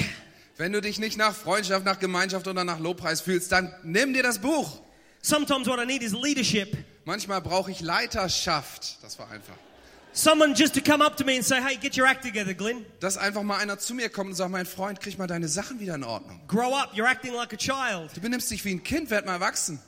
Wenn 0.58 0.74
du 0.74 0.82
dich 0.82 1.00
nicht 1.00 1.18
nach 1.18 1.34
Freundschaft, 1.34 1.86
nach 1.86 1.98
Gemeinschaft 1.98 2.46
oder 2.46 2.66
nach 2.66 2.80
Lobpreis 2.80 3.22
fühlst, 3.22 3.54
dann 3.54 3.74
nimm 3.84 4.14
dir 4.14 4.22
das 4.22 4.40
Buch. 4.40 4.82
Sometimes 5.22 5.66
what 5.66 5.80
I 5.80 5.86
need 5.86 6.04
is 6.04 6.12
leadership. 6.12 6.78
Manchmal 7.06 7.40
brauche 7.40 7.72
ich 7.72 7.80
Leiterschaft. 7.80 9.02
Das 9.02 9.18
war 9.18 9.32
einfach. 9.32 9.56
Someone 10.12 10.54
just 10.54 10.76
to 10.76 10.82
come 10.82 11.02
up 11.02 11.16
to 11.16 11.24
me 11.24 11.36
and 11.38 11.46
say, 11.46 11.62
hey, 11.62 11.78
get 11.78 11.98
your 11.98 12.06
act 12.06 12.22
together, 12.22 12.54
Glenn. 12.54 12.86
Dass 13.00 13.18
einfach 13.18 13.42
mal 13.42 13.60
einer 13.60 13.80
zu 13.80 13.94
mir 13.94 14.10
kommt 14.10 14.32
und 14.32 14.36
sagt, 14.36 14.52
mein 14.52 14.66
Freund, 14.66 15.00
krieg 15.00 15.18
mal 15.18 15.28
deine 15.28 15.48
Sachen 15.48 15.80
wieder 15.80 15.96
in 15.96 16.04
Ordnung. 16.04 16.42
Grow 16.50 16.76
up. 16.76 16.94
You're 16.94 17.10
acting 17.10 17.34
like 17.34 17.54
a 17.54 17.58
child. 17.58 18.12
Du 18.14 18.20
benimmst 18.20 18.52
dich 18.52 18.64
wie 18.66 18.72
ein 18.76 18.84
Kind, 18.84 19.10
werd 19.10 19.26
mal 19.26 19.36
erwachsen. 19.36 19.80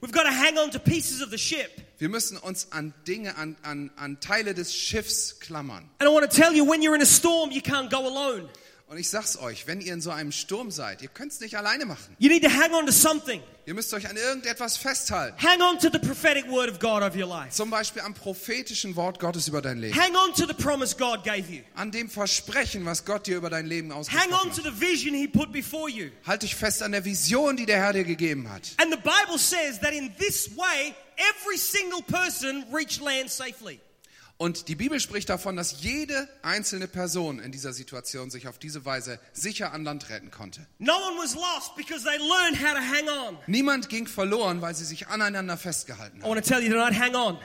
We've 0.00 0.12
got 0.12 0.22
to 0.22 0.30
hang 0.30 0.56
on 0.56 0.70
to 0.70 0.78
pieces 0.78 1.22
of 1.22 1.28
the 1.30 1.38
ship. 1.38 1.82
Wir 1.98 2.08
müssen 2.08 2.36
uns 2.36 2.70
an 2.70 2.94
Dinge, 3.08 3.36
an, 3.36 3.56
an, 3.62 3.90
an 3.96 4.20
Teile 4.20 4.54
des 4.54 4.72
Schiffs 4.72 5.40
klammern. 5.40 5.84
And 5.98 6.08
I 6.08 6.12
want 6.12 6.30
to 6.30 6.36
tell 6.36 6.54
you, 6.54 6.64
when 6.64 6.80
you're 6.80 6.94
in 6.94 7.02
a 7.02 7.06
storm, 7.06 7.50
you 7.50 7.60
can't 7.60 7.90
go 7.90 8.06
alone. 8.06 8.48
Und 8.90 8.96
ich 8.96 9.10
sag's 9.10 9.36
euch, 9.36 9.66
wenn 9.66 9.82
ihr 9.82 9.92
in 9.92 10.00
so 10.00 10.10
einem 10.10 10.32
Sturm 10.32 10.70
seid, 10.70 11.02
ihr 11.02 11.08
könnt's 11.10 11.40
nicht 11.40 11.58
alleine 11.58 11.84
machen. 11.84 12.16
You 12.18 12.30
need 12.30 12.42
to 12.42 12.48
hang 12.48 12.72
on 12.72 12.86
to 12.86 12.92
something. 12.92 13.42
Ihr 13.66 13.74
müsst 13.74 13.92
euch 13.92 14.08
an 14.08 14.16
irgendetwas 14.16 14.78
festhalten. 14.78 15.36
Hang 15.42 15.60
on 15.60 15.78
to 15.78 15.90
the 15.92 15.98
prophetic 15.98 16.50
word 16.50 16.70
of 16.70 16.78
God 16.78 17.02
over 17.02 17.14
your 17.14 17.28
life. 17.28 17.50
Zum 17.50 17.68
Beispiel 17.68 18.00
am 18.00 18.14
prophetischen 18.14 18.96
Wort 18.96 19.20
Gottes 19.20 19.46
über 19.46 19.60
dein 19.60 19.78
Leben. 19.78 19.94
Hang 19.94 20.16
on 20.16 20.32
to 20.32 20.46
the 20.46 20.54
promise 20.54 20.96
God 20.96 21.22
gave 21.22 21.52
you. 21.52 21.60
An 21.74 21.90
dem 21.90 22.08
Versprechen, 22.08 22.86
was 22.86 23.04
Gott 23.04 23.26
dir 23.26 23.36
über 23.36 23.50
dein 23.50 23.66
Leben 23.66 23.90
Hang 23.90 23.98
ausgesprochen 23.98 24.32
on 24.32 24.50
to 24.56 24.64
hat. 24.64 24.64
the 24.64 24.80
vision 24.80 25.12
He 25.14 25.28
put 25.28 25.52
before 25.52 25.90
you. 25.90 26.10
Halt 26.26 26.42
dich 26.42 26.54
fest 26.54 26.82
an 26.82 26.92
der 26.92 27.04
Vision, 27.04 27.58
die 27.58 27.66
der 27.66 27.76
Herr 27.76 27.92
dir 27.92 28.04
gegeben 28.04 28.48
hat. 28.50 28.70
And 28.78 28.90
the 28.90 28.96
Bible 28.96 29.38
says 29.38 29.78
that 29.80 29.92
in 29.92 30.14
this 30.18 30.48
way, 30.56 30.94
every 31.18 31.58
single 31.58 32.00
person 32.00 32.64
reached 32.72 33.02
land 33.02 33.28
safely. 33.30 33.80
Und 34.40 34.68
die 34.68 34.76
Bibel 34.76 35.00
spricht 35.00 35.30
davon, 35.30 35.56
dass 35.56 35.82
jede 35.82 36.28
einzelne 36.42 36.86
Person 36.86 37.40
in 37.40 37.50
dieser 37.50 37.72
Situation 37.72 38.30
sich 38.30 38.46
auf 38.46 38.56
diese 38.56 38.84
Weise 38.84 39.18
sicher 39.32 39.72
an 39.72 39.82
Land 39.82 40.10
retten 40.10 40.30
konnte. 40.30 40.64
No 40.78 40.92
one 40.92 41.18
was 41.20 41.34
lost 41.34 41.74
because 41.76 42.04
they 42.04 42.16
learned 42.18 42.56
how 42.56 42.72
to 42.72 42.80
hang 42.80 43.08
on. 43.08 43.38
Niemand 43.48 43.88
ging 43.88 44.06
verloren, 44.06 44.62
weil 44.62 44.76
sie 44.76 44.84
sich 44.84 45.08
aneinander 45.08 45.56
festgehalten 45.56 46.20
I 46.20 46.24
haben. 46.24 47.38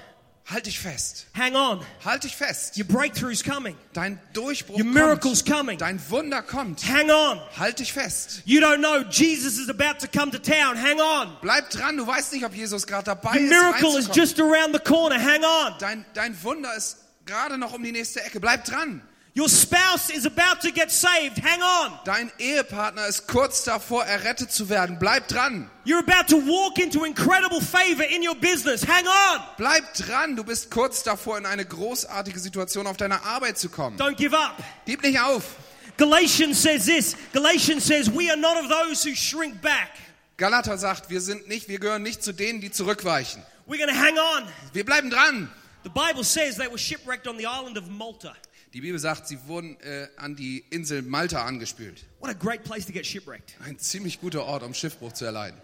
Halt 0.46 0.66
dich 0.66 0.78
fest. 0.78 1.28
Hang 1.34 1.56
on. 1.56 1.86
Halt 2.04 2.26
dich 2.26 2.36
fest. 2.36 2.78
Your 2.78 2.86
breakthrough's 2.86 3.44
coming. 3.44 3.78
Dein 3.94 4.20
Durchbruch 4.34 4.78
Your 4.78 4.86
miracle's 4.86 5.46
kommt. 5.46 5.58
coming. 5.58 5.78
Dein 5.78 6.02
Wunder 6.10 6.42
kommt. 6.42 6.86
Hang 6.86 7.10
on. 7.10 7.40
Halt 7.58 7.80
dich 7.80 7.94
fest. 7.94 8.42
You 8.44 8.60
don't 8.60 8.80
know 8.80 9.04
Jesus 9.10 9.58
is 9.58 9.70
about 9.70 10.00
to 10.06 10.08
come 10.08 10.32
to 10.32 10.38
town. 10.40 10.76
Hang 10.76 11.00
on. 11.00 11.38
Bleib 11.42 11.70
dran. 11.70 11.96
Du 11.96 12.06
weißt 12.06 12.34
nicht, 12.34 12.44
ob 12.44 12.54
Jesus 12.54 12.86
gerade 12.86 13.06
dabei 13.06 13.36
Your 13.36 13.40
ist. 13.42 13.50
miracle 13.50 13.98
is 13.98 14.10
just 14.14 14.38
around 14.42 14.74
the 14.74 14.82
corner. 14.82 15.18
Hang 15.18 15.44
on. 15.46 15.76
Dein, 15.80 16.06
dein 16.14 16.36
Wunder 16.44 16.76
ist 16.76 16.98
gerade 17.26 17.58
noch 17.58 17.74
um 17.74 17.82
die 17.82 17.94
nächste 17.94 18.22
Ecke. 18.22 18.42
Bleib 18.42 18.66
dran. 18.66 19.02
Your 19.36 19.50
spouse 19.50 20.12
is 20.12 20.28
about 20.28 20.62
to 20.62 20.72
get 20.72 20.92
saved. 20.92 21.40
Hang 21.40 21.60
on. 21.64 22.00
Dein 22.06 22.32
Ehepartner 22.38 23.08
ist 23.08 23.28
kurz 23.28 23.64
davor, 23.64 24.06
errettet 24.06 24.52
zu 24.52 24.70
werden. 24.70 25.00
Bleib 25.00 25.28
dran. 25.28 25.72
You're 25.86 26.04
about 26.08 26.28
to 26.28 26.38
walk 26.38 26.78
into 26.78 27.04
incredible 27.04 27.60
favor 27.60 28.04
in 28.04 28.22
your 28.22 28.36
business. 28.36 28.84
Hang 28.84 29.08
on. 29.08 29.42
Bleib 29.58 29.92
dran. 29.96 30.36
Du 30.36 30.44
bist 30.44 30.70
kurz 30.70 31.02
davor, 31.02 31.40
in 31.40 31.48
eine 31.48 31.66
großartige 31.66 32.40
Situation 32.40 32.86
auf 32.86 32.98
deiner 32.98 33.24
Arbeit 33.26 33.58
zu 33.58 33.70
kommen. 33.70 33.98
Don't 33.98 34.16
give 34.16 34.36
up. 34.38 34.62
Gib 34.86 35.02
nicht 35.02 35.20
auf. 35.20 35.56
Galatians 35.98 36.62
says 36.62 36.86
this. 36.86 37.16
Galatians 37.34 37.84
says, 37.86 38.14
We 38.14 38.30
are 38.30 38.38
not 38.38 38.58
of 38.58 38.70
those 38.70 39.04
who 39.04 39.16
shrink 39.16 39.60
back. 39.64 39.90
Galater 40.38 40.78
sagt, 40.78 41.10
wir 41.10 41.22
sind 41.22 41.48
nicht, 41.48 41.70
wir 41.70 41.80
gehören 41.80 42.04
nicht 42.04 42.24
zu 42.24 42.34
denen, 42.34 42.62
die 42.62 42.70
zurückweichen. 42.70 43.44
We're 43.68 43.78
going 43.78 43.90
to 43.90 43.96
hang 43.96 44.18
on. 44.18 44.48
Wir 44.74 44.86
bleiben 44.86 45.10
dran. 45.10 45.50
The 45.84 45.90
Bible 45.90 46.24
says 46.24 46.56
they 46.56 46.68
were 46.68 46.78
shipwrecked 46.78 47.28
on 47.28 47.38
the 47.38 47.46
island 47.46 47.78
of 47.78 47.90
Malta. 47.90 48.36
Die 48.74 48.82
Bibel 48.82 48.98
sagt, 48.98 49.28
sie 49.28 49.38
wurden 49.48 49.80
äh, 49.82 50.08
an 50.18 50.36
die 50.36 50.66
Insel 50.72 51.04
Malta 51.04 51.46
angespült. 51.46 52.06
What 52.20 52.32
a 52.32 52.34
great 52.34 52.64
place 52.64 52.86
to 52.88 52.92
get 52.92 53.06
shipwrecked. 53.06 53.54
Ein 53.64 53.78
ziemlich 53.78 54.20
guter 54.20 54.46
Ort, 54.46 54.64
um 54.64 54.74
Schiffbruch 54.74 55.14
zu 55.14 55.26
erleiden. 55.26 55.62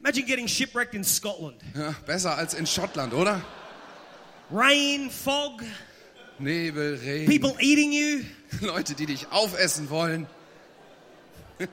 Imagine 0.00 0.26
getting 0.26 0.46
shipwrecked 0.48 0.94
in 0.94 1.02
Scotland. 1.02 1.62
Ja, 1.74 1.94
besser 2.06 2.36
als 2.36 2.52
in 2.52 2.66
Schottland, 2.66 3.14
oder? 3.14 3.40
Rain, 4.50 5.10
fog, 5.10 5.62
Nebel, 6.38 6.96
Regen, 6.96 7.26
people 7.26 7.54
eating 7.60 7.92
you. 7.92 8.22
Leute, 8.66 8.94
die 8.94 9.06
dich 9.06 9.30
aufessen 9.30 9.88
wollen. 9.88 10.26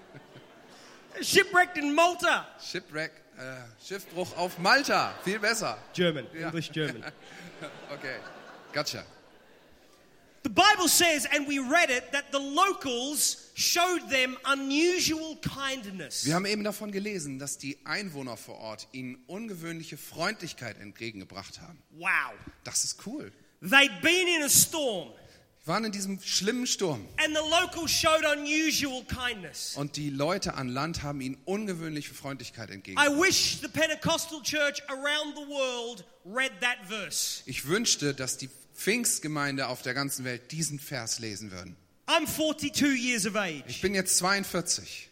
Shipwrecked 1.21 1.77
in 1.77 1.93
Malta. 1.93 2.47
Shipwreck, 2.61 3.11
äh, 3.37 3.85
Schiffbruch 3.85 4.37
auf 4.37 4.57
Malta, 4.59 5.13
viel 5.25 5.39
besser. 5.39 5.77
German, 5.93 6.25
Yeah. 6.33 6.47
English 6.47 6.71
German. 6.71 7.03
Okay, 7.91 8.15
gotcha. 8.71 9.03
The 10.43 10.49
Bible 10.49 10.87
says, 10.87 11.27
and 11.33 11.47
we 11.47 11.59
read 11.59 11.89
it, 11.89 12.11
that 12.11 12.31
the 12.31 12.39
locals 12.39 13.51
showed 13.55 14.09
them 14.09 14.37
unusual 14.45 15.37
kindness. 15.41 16.25
Wir 16.25 16.35
haben 16.35 16.45
eben 16.45 16.63
davon 16.63 16.91
gelesen, 16.91 17.39
dass 17.39 17.57
die 17.57 17.77
Einwohner 17.85 18.37
vor 18.37 18.57
Ort 18.59 18.87
ihnen 18.93 19.17
ungewöhnliche 19.27 19.97
Freundlichkeit 19.97 20.79
entgegengebracht 20.79 21.59
haben. 21.61 21.81
Wow. 21.91 22.33
Das 22.63 22.83
ist 22.83 23.05
cool. 23.05 23.31
They'd 23.61 24.01
been 24.01 24.27
in 24.27 24.43
a 24.43 24.49
storm. 24.49 25.09
waren 25.65 25.85
in 25.85 25.91
diesem 25.91 26.19
schlimmen 26.21 26.65
Sturm. 26.67 27.05
and 27.17 27.35
the 27.35 27.43
locals 27.49 27.91
showed 27.91 28.25
unusual 28.25 29.03
kindness. 29.05 29.75
Und 29.75 29.95
die 29.95 30.09
Leute 30.09 30.55
an 30.55 30.67
Land 30.67 31.03
haben 31.03 31.21
ihnen 31.21 31.37
ungewöhnliche 31.45 32.13
Freundlichkeit. 32.13 32.69
I 32.69 33.07
wish 33.07 33.59
the 33.61 33.67
Pentecostal 33.67 34.41
church 34.41 34.81
around 34.89 35.35
the 35.35 35.47
world 35.47 36.03
read 36.25 36.51
that 36.61 36.77
verse. 36.87 37.43
Ich 37.45 37.67
wünschte, 37.67 38.13
dass 38.13 38.37
die 38.37 38.49
Pfingstgemeinde 38.79 39.67
auf 39.67 39.81
der 39.81 39.93
ganzen 39.93 40.23
Welt 40.25 40.51
diesen 40.51 40.79
Vers 40.79 41.19
lesen 41.19 41.51
würden. 41.51 41.75
I'm 42.07 42.25
42 42.25 42.95
years 42.97 43.25
of 43.27 43.35
Ich 43.35 43.63
age. 43.65 43.81
bin 43.81 43.93
jetzt 43.93 44.17
42. 44.17 45.09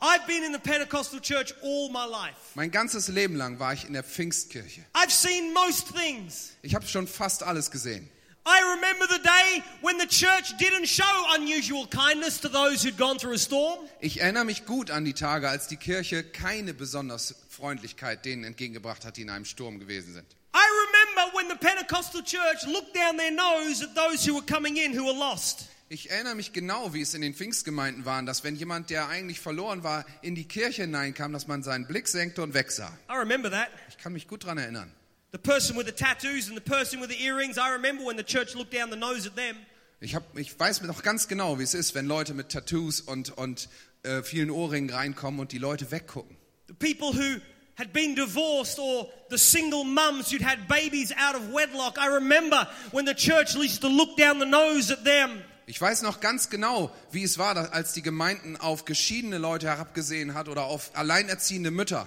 I've 0.00 0.26
been 0.26 0.42
in 0.42 0.52
the 0.52 0.58
Pentecostal 0.58 1.20
church 1.20 1.54
all 1.62 1.88
my 1.90 2.06
life. 2.10 2.34
Mein 2.54 2.70
ganzes 2.72 3.06
Leben 3.08 3.36
lang 3.36 3.58
war 3.60 3.72
ich 3.74 3.84
in 3.84 3.92
der 3.92 4.02
Pfingstkirche. 4.02 4.84
I've 4.94 5.10
seen 5.12 5.52
most 5.52 5.94
things. 5.94 6.52
Ich 6.62 6.74
habe 6.74 6.86
schon 6.86 7.06
fast 7.06 7.42
alles 7.44 7.70
gesehen. 7.70 8.08
I 8.44 8.60
remember 8.74 9.06
the 9.08 9.22
day 9.22 9.62
when 9.82 10.00
the 10.00 10.06
church 10.08 10.54
didn't 10.58 10.86
show 10.86 11.04
unusual 11.38 11.86
kindness 11.86 12.40
to 12.40 12.48
those 12.48 12.82
who'd 12.84 12.96
gone 12.98 13.16
through 13.20 13.34
a 13.34 13.38
storm. 13.38 13.78
Ich 14.00 14.20
erinnere 14.20 14.44
mich 14.44 14.64
gut 14.66 14.90
an 14.90 15.04
die 15.04 15.12
Tage, 15.14 15.48
als 15.48 15.68
die 15.68 15.76
Kirche 15.76 16.24
keine 16.24 16.74
besonders 16.74 17.36
Freundlichkeit 17.50 18.24
denen 18.24 18.42
entgegengebracht 18.42 19.04
hat, 19.04 19.16
die 19.18 19.22
in 19.22 19.30
einem 19.30 19.44
Sturm 19.44 19.78
gewesen 19.78 20.14
sind. 20.14 20.26
I 20.54 20.66
remember 20.86 21.36
when 21.36 21.48
the 21.48 21.56
Pentecostal 21.56 22.22
church 22.22 22.66
looked 22.66 22.94
down 22.94 23.16
their 23.16 23.30
nose 23.30 23.82
at 23.82 23.94
those 23.94 24.24
who 24.24 24.34
were 24.34 24.44
coming 24.44 24.76
in 24.76 24.92
who 24.92 25.06
were 25.06 25.18
lost. 25.18 25.68
Ich 25.88 26.10
erinnere 26.10 26.34
mich 26.34 26.52
genau, 26.54 26.94
wie 26.94 27.02
es 27.02 27.12
in 27.12 27.20
den 27.20 27.34
Pfingstgemeinden 27.34 28.06
war, 28.06 28.22
dass 28.22 28.44
wenn 28.44 28.56
jemand, 28.56 28.88
der 28.88 29.08
eigentlich 29.08 29.40
verloren 29.40 29.82
war, 29.82 30.06
in 30.22 30.34
die 30.34 30.48
Kirche 30.48 30.82
hineinkam, 30.82 31.32
dass 31.34 31.46
man 31.46 31.62
seinen 31.62 31.86
Blick 31.86 32.08
senkte 32.08 32.42
und 32.42 32.54
wegsah. 32.54 32.96
I 33.10 33.16
remember 33.16 33.50
that. 33.50 33.68
Ich 33.90 33.98
kann 33.98 34.14
mich 34.14 34.26
gut 34.26 34.44
daran 34.44 34.58
erinnern. 34.58 34.90
The 35.32 35.38
person 35.38 35.76
with 35.76 35.86
the 35.86 35.92
tattoos 35.92 36.48
and 36.48 36.56
the 36.56 36.62
person 36.62 37.00
with 37.00 37.10
the 37.10 37.22
earrings, 37.22 37.56
I 37.56 37.70
remember 37.72 38.06
when 38.06 38.16
the 38.16 38.24
church 38.24 38.54
looked 38.54 38.72
down 38.72 38.90
the 38.90 38.98
nose 38.98 39.26
at 39.26 39.36
them. 39.36 39.56
Ich, 40.00 40.14
hab, 40.14 40.36
ich 40.36 40.58
weiß 40.58 40.82
noch 40.82 41.02
ganz 41.02 41.28
genau, 41.28 41.58
wie 41.58 41.62
es 41.62 41.74
ist, 41.74 41.94
wenn 41.94 42.06
Leute 42.06 42.34
mit 42.34 42.48
Tattoos 42.48 43.00
und, 43.00 43.36
und 43.38 43.68
äh, 44.02 44.22
vielen 44.22 44.50
Ohrringen 44.50 44.90
reinkommen 44.90 45.40
und 45.40 45.52
die 45.52 45.58
Leute 45.58 45.90
weggucken. 45.90 46.36
The 46.68 46.74
people 46.74 47.12
who 47.12 47.40
had 47.74 47.92
been 47.92 48.14
divorced 48.14 48.78
or 48.78 49.08
the 49.30 49.38
single 49.38 49.84
mums 49.84 50.30
who'd 50.30 50.42
had 50.42 50.68
babies 50.68 51.12
out 51.16 51.34
of 51.34 51.50
wedlock. 51.50 51.98
I 51.98 52.06
remember 52.06 52.68
when 52.90 53.04
the 53.04 53.14
church 53.14 53.54
used 53.54 53.80
to 53.82 53.88
look 53.88 54.16
down 54.16 54.38
the 54.38 54.46
nose 54.46 54.90
at 54.90 55.04
them. 55.04 55.42
Ich 55.66 55.80
weiß 55.80 56.02
noch 56.02 56.20
ganz 56.20 56.50
genau, 56.50 56.90
wie 57.12 57.22
es 57.22 57.38
war, 57.38 57.56
als 57.72 57.92
die 57.92 58.02
Gemeinden 58.02 58.56
auf 58.56 58.84
geschiedene 58.84 59.38
Leute 59.38 59.68
herabgesehen 59.68 60.34
hat 60.34 60.48
oder 60.48 60.64
auf 60.64 60.90
alleinerziehende 60.94 61.70
Mütter. 61.70 62.06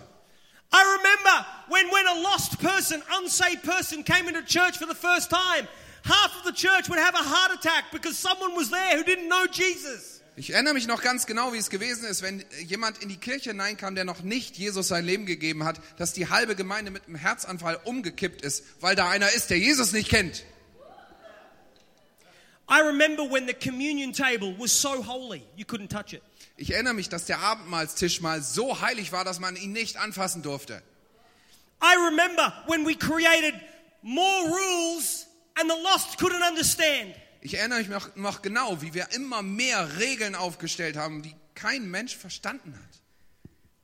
I 0.71 0.83
remember 0.97 1.45
when, 1.69 1.89
when 1.89 2.05
a 2.05 2.21
lost 2.21 2.59
person, 2.59 3.01
unsaved 3.17 3.63
person 3.63 4.03
came 4.03 4.27
into 4.27 4.41
church 4.43 4.77
for 4.77 4.85
the 4.85 4.95
first 4.95 5.29
time, 5.29 5.67
half 6.03 6.35
of 6.37 6.43
the 6.43 6.51
church 6.51 6.89
would 6.89 6.99
have 6.99 7.15
a 7.15 7.23
heart 7.23 7.53
attack 7.53 7.85
because 7.91 8.17
someone 8.17 8.55
was 8.55 8.69
there 8.69 8.97
who 8.97 9.03
didn't 9.03 9.29
know 9.29 9.47
Jesus. 9.47 10.14
Ich 10.37 10.51
erinnere 10.51 10.73
mich 10.73 10.85
noch 10.85 11.01
ganz 11.01 11.27
genau, 11.27 11.53
wie 11.53 11.57
es 11.57 11.69
gewesen 11.69 12.03
ist, 12.05 12.21
wenn 12.21 12.43
jemand 12.65 12.97
in 12.97 13.07
die 13.07 13.15
Kirche 13.15 13.51
hineinkam, 13.51 13.95
der 13.95 14.03
noch 14.03 14.21
nicht 14.21 14.57
Jesus 14.57 14.89
sein 14.89 15.05
Leben 15.05 15.25
gegeben 15.25 15.63
hat, 15.63 15.79
dass 15.97 16.11
die 16.11 16.29
halbe 16.29 16.57
Gemeinde 16.57 16.91
mit 16.91 17.07
einem 17.07 17.15
Herzanfall 17.15 17.79
umgekippt 17.85 18.41
ist, 18.41 18.65
weil 18.81 18.95
da 18.97 19.09
einer 19.09 19.31
ist, 19.31 19.49
der 19.49 19.59
Jesus 19.59 19.93
nicht 19.93 20.09
kennt. 20.09 20.43
I 22.67 22.81
remember 22.81 23.23
when 23.23 23.47
the 23.47 23.53
communion 23.53 24.11
table 24.11 24.55
was 24.57 24.71
so 24.71 25.05
holy, 25.05 25.43
you 25.55 25.65
couldn't 25.65 25.89
touch 25.89 26.11
it. 26.13 26.21
Ich 26.57 26.71
erinnere 26.71 26.95
mich, 26.95 27.07
dass 27.07 27.25
der 27.25 27.39
Abendmahlstisch 27.39 28.19
mal 28.19 28.41
so 28.41 28.81
heilig 28.81 29.13
war, 29.13 29.23
dass 29.23 29.39
man 29.39 29.55
ihn 29.55 29.71
nicht 29.71 29.97
anfassen 29.97 30.41
durfte. 30.41 30.81
I 31.81 31.95
remember 32.09 32.51
when 32.67 32.85
we 32.85 32.95
created 32.95 33.53
more 34.01 34.49
rules 34.49 35.27
and 35.55 35.71
the 35.71 35.77
lost 35.81 36.17
couldn't 36.19 36.45
understand. 36.45 37.15
Ich 37.45 37.59
erinnere 37.59 37.77
mich 37.77 37.89
noch, 37.89 38.15
noch 38.15 38.41
genau, 38.41 38.81
wie 38.81 38.95
wir 38.95 39.11
immer 39.11 39.43
mehr 39.43 39.99
Regeln 39.99 40.33
aufgestellt 40.33 40.97
haben, 40.97 41.21
die 41.21 41.35
kein 41.53 41.91
Mensch 41.91 42.17
verstanden 42.17 42.73
hat. 42.73 43.01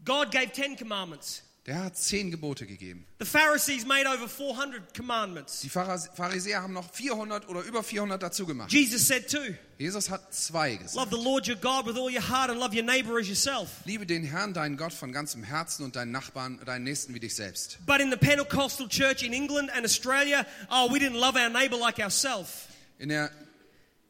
God 0.03 0.32
gave 0.32 0.51
10 0.51 0.77
commandments. 0.77 1.44
Der 1.68 1.84
hat 1.84 1.96
zehn 1.96 2.32
Gebote 2.32 2.65
gegeben. 2.65 3.06
The 3.20 3.25
Pharisees 3.25 3.86
made 3.86 4.08
over 4.10 4.27
400 4.27 4.96
commandments. 4.96 5.60
Die 5.60 5.70
Pharisäer 5.70 6.63
haben 6.63 6.74
noch 6.74 6.91
400 6.91 7.48
oder 7.48 7.62
über 7.62 7.84
400 7.84 8.24
dazu 8.24 8.48
gemacht. 8.48 8.72
Jesus 8.72 9.08
said 9.08 9.30
two 9.30 9.53
Jesus 9.77 10.10
hat 10.10 10.34
zwei 10.34 10.72
Love 10.72 10.84
gesagt. 10.84 11.12
the 11.12 11.24
Lord 11.24 11.48
your 11.48 11.56
God 11.58 11.86
with 11.86 11.98
all 11.98 12.12
your 12.12 12.27
heart 12.27 12.50
and 12.50 12.60
love 12.60 12.75
your 12.75 12.84
neighbor 12.84 13.20
as 13.20 13.27
yourself. 13.27 13.70
Liebe 13.86 14.08
den 14.08 14.24
Herrn, 14.24 14.56
deinen 14.56 14.75
Gott 14.75 14.91
von 14.91 15.12
ganzem 15.12 15.44
Herzen 15.44 15.85
und 15.85 15.96
deinen 15.96 16.12
Nachbarn, 16.12 16.59
deinen 16.66 16.83
Nächsten 16.83 17.14
wie 17.14 17.20
dich 17.20 17.35
selbst. 17.35 17.77
But 17.85 18.00
in 18.00 18.09
the 18.09 18.18
Pentecostal 18.18 18.88
church 18.88 19.22
in 19.22 19.31
England 19.31 19.70
and 19.70 19.85
Australia, 19.85 20.48
oh, 20.72 20.92
we 20.92 20.98
didn't 20.98 21.20
love 21.20 21.38
our 21.40 21.50
neighbor 21.50 21.77
like 21.77 22.00
ourselves. 22.00 22.50
In 22.98 23.09
der 23.09 23.29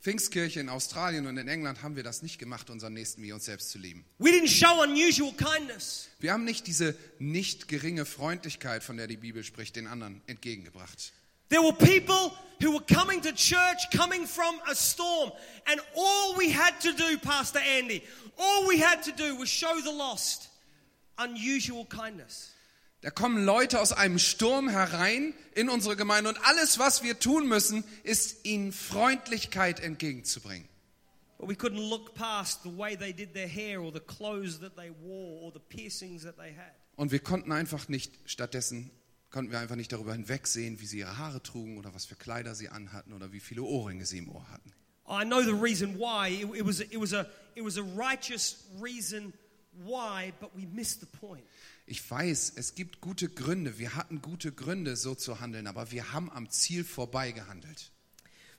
Pfingstkirche 0.01 0.59
in 0.59 0.69
Australien 0.69 1.27
und 1.27 1.37
in 1.37 1.47
England 1.47 1.83
haben 1.83 1.95
wir 1.95 2.01
das 2.01 2.23
nicht 2.23 2.39
gemacht, 2.39 2.71
unseren 2.71 2.93
Nächsten 2.93 3.21
wie 3.21 3.31
uns 3.33 3.45
selbst 3.45 3.69
zu 3.69 3.77
lieben. 3.77 4.03
We 4.17 4.31
didn't 4.31 4.47
show 4.47 4.81
unusual 4.81 5.31
kindness. 5.33 6.09
Wir 6.19 6.33
haben 6.33 6.43
nicht 6.43 6.65
diese 6.65 6.95
nicht 7.19 7.67
geringe 7.67 8.05
Freundlichkeit, 8.05 8.83
von 8.83 8.97
der 8.97 9.05
die 9.05 9.17
Bibel 9.17 9.43
spricht, 9.43 9.75
den 9.75 9.85
anderen 9.85 10.21
entgegengebracht. 10.25 11.13
There 11.49 11.61
were 11.61 11.73
people 11.73 12.31
who 12.59 12.73
were 12.73 12.83
coming 12.91 13.21
to 13.21 13.31
church 13.33 13.89
coming 13.95 14.25
from 14.25 14.55
a 14.67 14.73
storm, 14.73 15.31
and 15.65 15.79
all 15.95 16.35
we 16.35 16.51
had 16.51 16.79
to 16.81 16.93
do, 16.93 17.19
Pastor 17.19 17.59
Andy, 17.59 18.01
all 18.37 18.67
we 18.67 18.83
had 18.83 19.03
to 19.03 19.11
do 19.11 19.37
was 19.37 19.49
show 19.49 19.79
the 19.83 19.91
lost 19.91 20.49
unusual 21.17 21.85
kindness. 21.85 22.51
Da 23.01 23.09
kommen 23.09 23.43
Leute 23.45 23.79
aus 23.79 23.93
einem 23.93 24.19
Sturm 24.19 24.69
herein 24.69 25.33
in 25.55 25.69
unsere 25.69 25.95
Gemeinde 25.95 26.29
und 26.29 26.37
alles, 26.45 26.77
was 26.77 27.01
wir 27.01 27.17
tun 27.17 27.47
müssen, 27.47 27.83
ist 28.03 28.45
ihnen 28.45 28.71
Freundlichkeit 28.71 29.79
entgegenzubringen. 29.79 30.69
But 31.39 31.49
we 31.49 31.55
couldn't 31.55 31.89
look 31.89 32.13
past 32.13 32.61
the 32.63 32.77
way 32.77 32.95
they 32.95 33.11
did 33.11 33.33
their 33.33 33.47
hair 33.47 33.81
or 33.81 33.91
the 33.91 33.99
clothes 33.99 34.59
that 34.59 34.75
they 34.75 34.91
wore 35.01 35.41
or 35.41 35.51
the 35.51 35.59
piercings 35.59 36.21
that 36.23 36.37
they 36.37 36.53
had. 36.55 36.75
Und 36.95 37.11
wir 37.11 37.19
konnten 37.19 37.51
einfach 37.51 37.87
nicht, 37.87 38.13
stattdessen 38.25 38.91
konnten 39.31 39.51
wir 39.51 39.59
einfach 39.59 39.75
nicht 39.75 39.91
darüber 39.91 40.13
hinwegsehen, 40.13 40.79
wie 40.79 40.85
sie 40.85 40.99
ihre 40.99 41.17
Haare 41.17 41.41
trugen 41.41 41.79
oder 41.79 41.95
was 41.95 42.05
für 42.05 42.15
Kleider 42.15 42.53
sie 42.53 42.69
anhatten 42.69 43.13
oder 43.13 43.31
wie 43.31 43.39
viele 43.39 43.63
Ohrringe 43.63 44.05
sie 44.05 44.19
im 44.19 44.29
Ohr 44.29 44.47
hatten. 44.51 44.71
I 45.09 45.25
know 45.25 45.41
the 45.41 45.59
reason 45.59 45.97
why. 45.97 46.29
It, 46.29 46.55
it 46.55 46.65
was, 46.65 46.79
it, 46.79 46.99
was 46.99 47.13
a, 47.13 47.25
it 47.55 47.63
was 47.63 47.77
a 47.77 47.83
righteous 47.97 48.63
reason 48.79 49.33
why, 49.83 50.31
but 50.39 50.51
we 50.55 50.67
missed 50.67 50.99
the 50.99 51.07
point. 51.07 51.43
Ich 51.91 52.09
weiß, 52.09 52.53
es 52.55 52.73
gibt 52.73 53.01
gute 53.01 53.27
Gründe, 53.27 53.77
wir 53.77 53.95
hatten 53.95 54.21
gute 54.21 54.53
Gründe, 54.53 54.95
so 54.95 55.13
zu 55.13 55.41
handeln, 55.41 55.67
aber 55.67 55.91
wir 55.91 56.13
haben 56.13 56.31
am 56.31 56.49
Ziel 56.49 56.85
vorbei 56.85 57.33
gehandelt. 57.33 57.91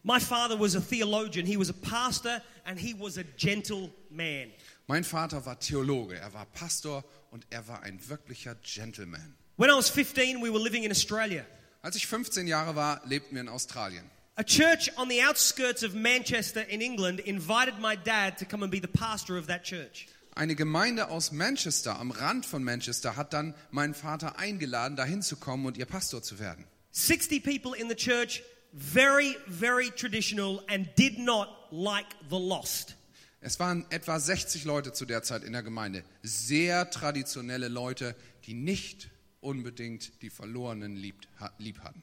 My 0.03 0.21
father 0.21 0.61
was 0.61 0.77
a 0.77 0.81
theologian, 0.83 1.47
he 1.47 1.59
was 1.59 1.71
a 1.71 1.73
pastor, 1.73 2.43
and 2.67 2.79
he 2.79 2.93
was 2.93 3.17
a 3.17 3.23
gentle 3.39 3.91
man. 4.11 4.51
Mein 4.87 5.03
Vater 5.03 5.47
war 5.47 5.59
Theologe, 5.59 6.19
er 6.19 6.35
war 6.35 6.45
Pastor 6.45 7.05
und 7.31 7.47
er 7.49 7.67
war 7.69 7.83
ein 7.85 8.07
wirklicher 8.07 8.55
Gentleman. 8.57 9.35
When 9.57 9.71
I 9.71 9.77
was 9.79 9.89
15, 9.89 10.43
we 10.43 10.53
were 10.53 10.63
living 10.63 10.85
in 10.85 10.91
Australia. 10.91 11.47
Als 11.81 11.97
ich 11.97 12.07
15 12.07 12.47
Jahre 12.47 12.77
war, 12.77 13.01
lebten 13.07 13.35
wir 13.35 13.41
in 13.41 13.49
Australien. 13.49 14.05
A 14.37 14.43
church 14.43 14.91
on 14.99 15.09
the 15.09 15.23
outskirts 15.23 15.83
of 15.83 15.95
Manchester 15.95 16.69
in 16.69 16.83
England 16.83 17.21
invited 17.21 17.79
my 17.79 17.97
dad 17.97 18.37
to 18.37 18.45
come 18.45 18.63
and 18.63 18.71
be 18.71 18.79
the 18.79 18.87
pastor 18.87 19.39
of 19.39 19.47
that 19.47 19.65
church. 19.65 20.07
Eine 20.35 20.55
Gemeinde 20.55 21.09
aus 21.09 21.31
Manchester, 21.31 21.99
am 21.99 22.11
Rand 22.11 22.47
von 22.47 22.65
Manchester, 22.65 23.17
hat 23.17 23.35
dann 23.35 23.55
meinen 23.71 23.95
Vater 23.95 24.39
eingeladen, 24.39 24.97
dahin 24.97 25.21
zu 25.21 25.37
kommen 25.37 25.67
und 25.67 25.77
ihr 25.77 25.85
Pastor 25.85 26.23
zu 26.23 26.39
werden. 26.39 26.65
60 26.93 27.43
people 27.43 27.79
in 27.79 27.89
the 27.89 27.95
church, 27.95 28.43
very, 28.73 29.37
very 29.47 29.91
traditional, 29.91 30.63
and 30.69 30.89
did 30.97 31.19
not 31.19 31.49
like 31.71 32.07
the 32.31 32.39
lost. 32.39 32.97
Es 33.41 33.59
waren 33.61 33.85
etwa 33.91 34.19
60 34.19 34.65
Leute 34.65 34.93
zu 34.93 35.05
der 35.05 35.23
Zeit 35.23 35.43
in 35.43 35.53
der 35.53 35.63
Gemeinde. 35.63 36.05
Sehr 36.23 36.89
traditionelle 36.91 37.69
Leute, 37.69 38.15
die 38.47 38.55
nicht 38.55 39.11
unbedingt 39.41 40.23
die 40.23 40.31
Verlorenen 40.31 40.97
lieb, 40.97 41.17
lieb 41.59 41.81
hatten. 41.81 42.03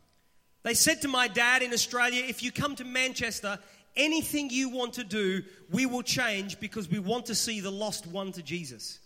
They 0.64 0.76
said 0.76 1.02
to 1.02 1.08
my 1.08 1.30
dad 1.30 1.62
in 1.62 1.74
Australia, 1.74 2.28
if 2.30 2.42
you 2.42 2.52
come 2.52 2.76
to 2.76 2.84
Manchester, 2.84 3.60
anything 4.00 4.50
you 4.50 4.70
want 4.72 4.96
to 4.96 5.04
do, 5.04 5.44
we 5.70 5.86
will 5.86 6.04
change 6.04 6.60
because 6.60 6.90
we 6.90 7.00
want 7.00 7.26
to 7.26 7.36
see 7.36 7.62
the 7.62 7.72
lost 7.72 8.08
one 8.12 8.32
to 8.32 8.42
Jesus. 8.42 9.00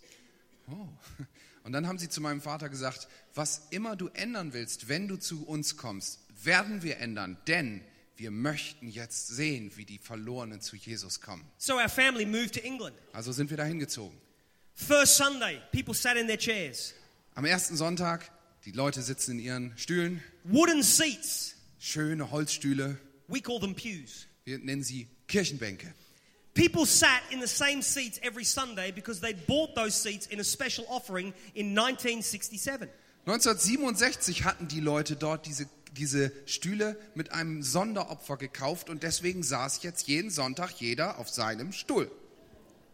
Oh. 0.70 0.88
Und 1.64 1.72
dann 1.72 1.86
haben 1.86 1.98
sie 1.98 2.08
zu 2.08 2.20
meinem 2.20 2.40
Vater 2.40 2.68
gesagt, 2.68 3.08
was 3.34 3.62
immer 3.70 3.96
du 3.96 4.08
ändern 4.08 4.52
willst, 4.52 4.88
wenn 4.88 5.08
du 5.08 5.16
zu 5.16 5.46
uns 5.46 5.76
kommst, 5.76 6.20
werden 6.42 6.82
wir 6.82 6.98
ändern, 6.98 7.38
denn 7.46 7.80
wir 8.16 8.30
möchten 8.30 8.88
jetzt 8.88 9.28
sehen, 9.28 9.72
wie 9.76 9.84
die 9.84 9.98
Verlorenen 9.98 10.60
zu 10.60 10.76
Jesus 10.76 11.20
kommen. 11.20 11.44
So 11.58 11.74
our 11.74 11.88
family 11.88 12.26
moved 12.26 12.54
to 12.54 12.60
England. 12.60 12.94
Also 13.12 13.32
sind 13.32 13.50
wir 13.50 13.56
dahin 13.56 13.78
gezogen. 13.78 14.20
First 14.74 15.16
Sunday, 15.16 15.60
people 15.72 15.94
sat 15.94 16.16
in 16.16 16.26
their 16.26 16.38
chairs. 16.38 16.94
Am 17.34 17.44
ersten 17.44 17.76
Sonntag, 17.76 18.30
die 18.64 18.72
Leute 18.72 19.02
sitzen 19.02 19.32
in 19.32 19.38
ihren 19.38 19.78
Stühlen, 19.78 20.22
Wooden 20.44 20.82
seats, 20.82 21.54
schöne 21.78 22.30
Holzstühle, 22.30 22.98
we 23.28 23.40
call 23.40 23.58
them 23.58 23.74
pews. 23.74 24.26
Wir 24.44 24.58
nennen 24.58 24.82
sie 24.82 25.08
Kirchenbänke. 25.26 25.92
People 26.54 26.86
sat 26.86 27.22
in 27.30 27.40
the 27.40 27.48
same 27.48 27.82
seats 27.82 28.20
every 28.22 28.44
Sunday 28.44 28.92
because 28.92 29.20
they'd 29.20 29.46
bought 29.46 29.74
those 29.74 29.94
seats 29.94 30.26
in 30.26 30.38
a 30.38 30.44
special 30.44 30.86
offering 30.88 31.32
in 31.54 31.74
1967. 31.76 32.88
1967 33.26 34.44
hatten 34.44 34.68
die 34.68 34.80
Leute 34.80 35.16
dort 35.16 35.46
diese, 35.46 35.66
diese 35.92 36.30
Stühle 36.46 36.96
mit 37.14 37.32
einem 37.32 37.62
Sonderopfer 37.62 38.36
gekauft 38.36 38.90
und 38.90 39.02
deswegen 39.02 39.42
saß 39.42 39.82
jetzt 39.82 40.06
jeden 40.06 40.30
Sonntag 40.30 40.72
jeder 40.78 41.18
auf 41.18 41.28
seinem 41.28 41.72
Stuhl. 41.72 42.10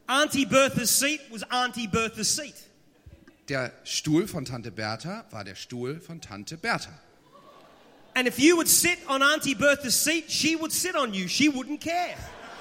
Auntie 0.06 0.46
Bertha's 0.46 0.98
seat 0.98 1.20
was 1.30 1.42
Auntie 1.50 1.88
Bertha's 1.88 2.34
seat. 2.36 2.54
Der 3.48 3.72
Stuhl 3.84 4.28
von 4.28 4.44
Tante 4.44 4.70
Bertha 4.70 5.26
war 5.30 5.44
der 5.44 5.56
Stuhl 5.56 6.00
von 6.00 6.20
Tante 6.20 6.56
Bertha. 6.56 6.96
And 8.14 8.26
if 8.26 8.38
you 8.38 8.56
would 8.56 8.68
sit 8.68 8.98
on 9.08 9.22
Auntie 9.22 9.54
Bertha's 9.54 9.94
seat, 9.94 10.30
she 10.30 10.56
would 10.56 10.72
sit 10.72 10.96
on 10.96 11.14
you. 11.14 11.28
She 11.28 11.48
wouldn't 11.48 11.80
care. 11.80 12.16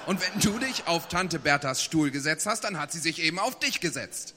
Und 0.06 0.20
wenn 0.20 0.40
du 0.40 0.58
dich 0.58 0.86
auf 0.86 1.08
Tante 1.08 1.38
Berthas 1.38 1.82
Stuhl 1.82 2.10
gesetzt 2.10 2.46
hast, 2.46 2.64
dann 2.64 2.78
hat 2.78 2.92
sie 2.92 2.98
sich 2.98 3.20
eben 3.20 3.38
auf 3.38 3.58
dich 3.58 3.80
gesetzt. 3.80 4.34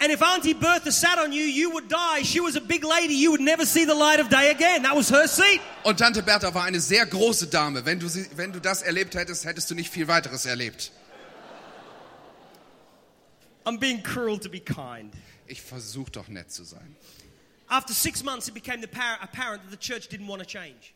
And 0.00 0.12
if 0.12 0.22
Auntie 0.22 0.54
Bertha 0.54 0.92
sat 0.92 1.18
on 1.18 1.32
you, 1.32 1.44
you 1.44 1.72
would 1.72 1.90
die. 1.90 2.24
She 2.24 2.40
was 2.40 2.56
a 2.56 2.60
big 2.60 2.84
lady. 2.84 3.14
You 3.14 3.32
would 3.32 3.40
never 3.40 3.66
see 3.66 3.84
the 3.84 3.94
light 3.94 4.20
of 4.20 4.28
day 4.28 4.50
again. 4.50 4.84
That 4.84 4.94
was 4.94 5.10
her 5.10 5.26
seat. 5.26 5.60
Und 5.82 5.98
Tante 5.98 6.22
Bertha 6.22 6.54
war 6.54 6.64
eine 6.64 6.80
sehr 6.80 7.04
große 7.04 7.48
Dame. 7.48 7.84
Wenn 7.84 7.98
du, 7.98 8.08
sie, 8.08 8.26
wenn 8.36 8.52
du 8.52 8.60
das 8.60 8.82
erlebt 8.82 9.16
hättest, 9.16 9.44
hättest 9.44 9.70
du 9.70 9.74
nicht 9.74 9.92
viel 9.92 10.06
weiteres 10.06 10.46
erlebt. 10.46 10.92
I'm 13.64 13.78
being 13.78 14.00
cruel 14.02 14.38
to 14.38 14.48
be 14.48 14.60
kind. 14.60 15.12
Ich 15.48 15.62
versuche 15.62 16.12
doch 16.12 16.28
nett 16.28 16.52
zu 16.52 16.62
sein. 16.62 16.96
After 17.68 17.92
six 17.92 18.22
months, 18.22 18.48
it 18.48 18.54
became 18.54 18.82
apparent 18.84 19.62
that 19.62 19.70
the 19.70 19.76
church 19.76 20.08
didn't 20.08 20.26
want 20.28 20.42
to 20.42 20.46
change. 20.48 20.94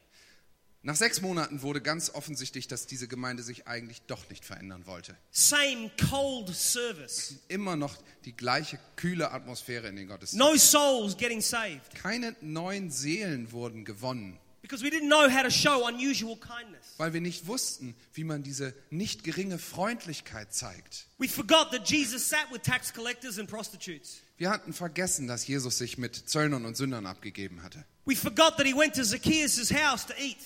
Nach 0.85 0.97
sechs 0.97 1.21
Monaten 1.21 1.63
wurde 1.63 1.81
ganz 1.81 2.11
offensichtlich, 2.11 2.67
dass 2.67 2.87
diese 2.87 3.07
Gemeinde 3.07 3.45
sich 3.45 3.69
eigentlich 3.69 4.03
doch 4.09 4.29
nicht 4.31 4.45
verändern 4.45 4.85
wollte. 4.87 5.17
Same 5.31 5.93
cold 6.11 6.49
service. 6.53 7.37
Immer 7.47 7.77
noch 7.77 7.97
die 8.25 8.33
gleiche 8.35 8.81
kühle 8.97 9.31
Atmosphäre 9.31 9.87
in 9.87 9.95
den 9.95 10.09
Gottesdiensten. 10.09 10.53
No 10.53 10.57
souls 10.59 11.17
getting 11.17 11.41
saved 11.41 11.95
Keine 11.95 12.35
neuen 12.41 12.91
Seelen 12.91 13.53
wurden 13.53 13.85
gewonnen, 13.85 14.41
because 14.61 14.83
we 14.85 14.89
didn't 14.91 15.07
know 15.07 15.29
how 15.31 15.45
to 15.45 15.51
show 15.51 15.87
unusual 15.87 16.37
kindness. 16.37 16.95
weil 16.97 17.13
wir 17.13 17.21
nicht 17.21 17.47
wussten, 17.47 17.95
wie 18.15 18.25
man 18.25 18.43
diese 18.43 18.75
nicht 18.91 19.23
geringe 19.23 19.59
Freundlichkeit 19.61 20.53
zeigt. 20.53 21.07
We 21.19 21.29
forgot 21.29 21.71
that 21.71 21.89
Jesus 21.89 22.29
sat 22.29 22.51
with 22.51 22.63
tax 22.63 22.93
collectors 22.93 23.39
and 23.39 23.49
prostitutes. 23.49 24.21
Wir 24.43 24.51
hatten 24.51 24.73
vergessen, 24.73 25.29
dass 25.29 25.47
Jesus 25.47 25.79
sich 25.79 25.99
mit 25.99 26.17
Zöllnern 26.29 26.65
und 26.65 26.77
Sündern 26.77 27.07
abgegeben 27.07 27.63
hatte. 27.63 27.85
We 28.07 28.17
forgot 28.17 28.57
that 28.57 28.67
he 28.67 28.75
went 28.75 28.93
to 28.97 29.05
Zacchaeus' 29.05 29.73
house 29.73 30.05
to 30.05 30.15
eat. 30.19 30.37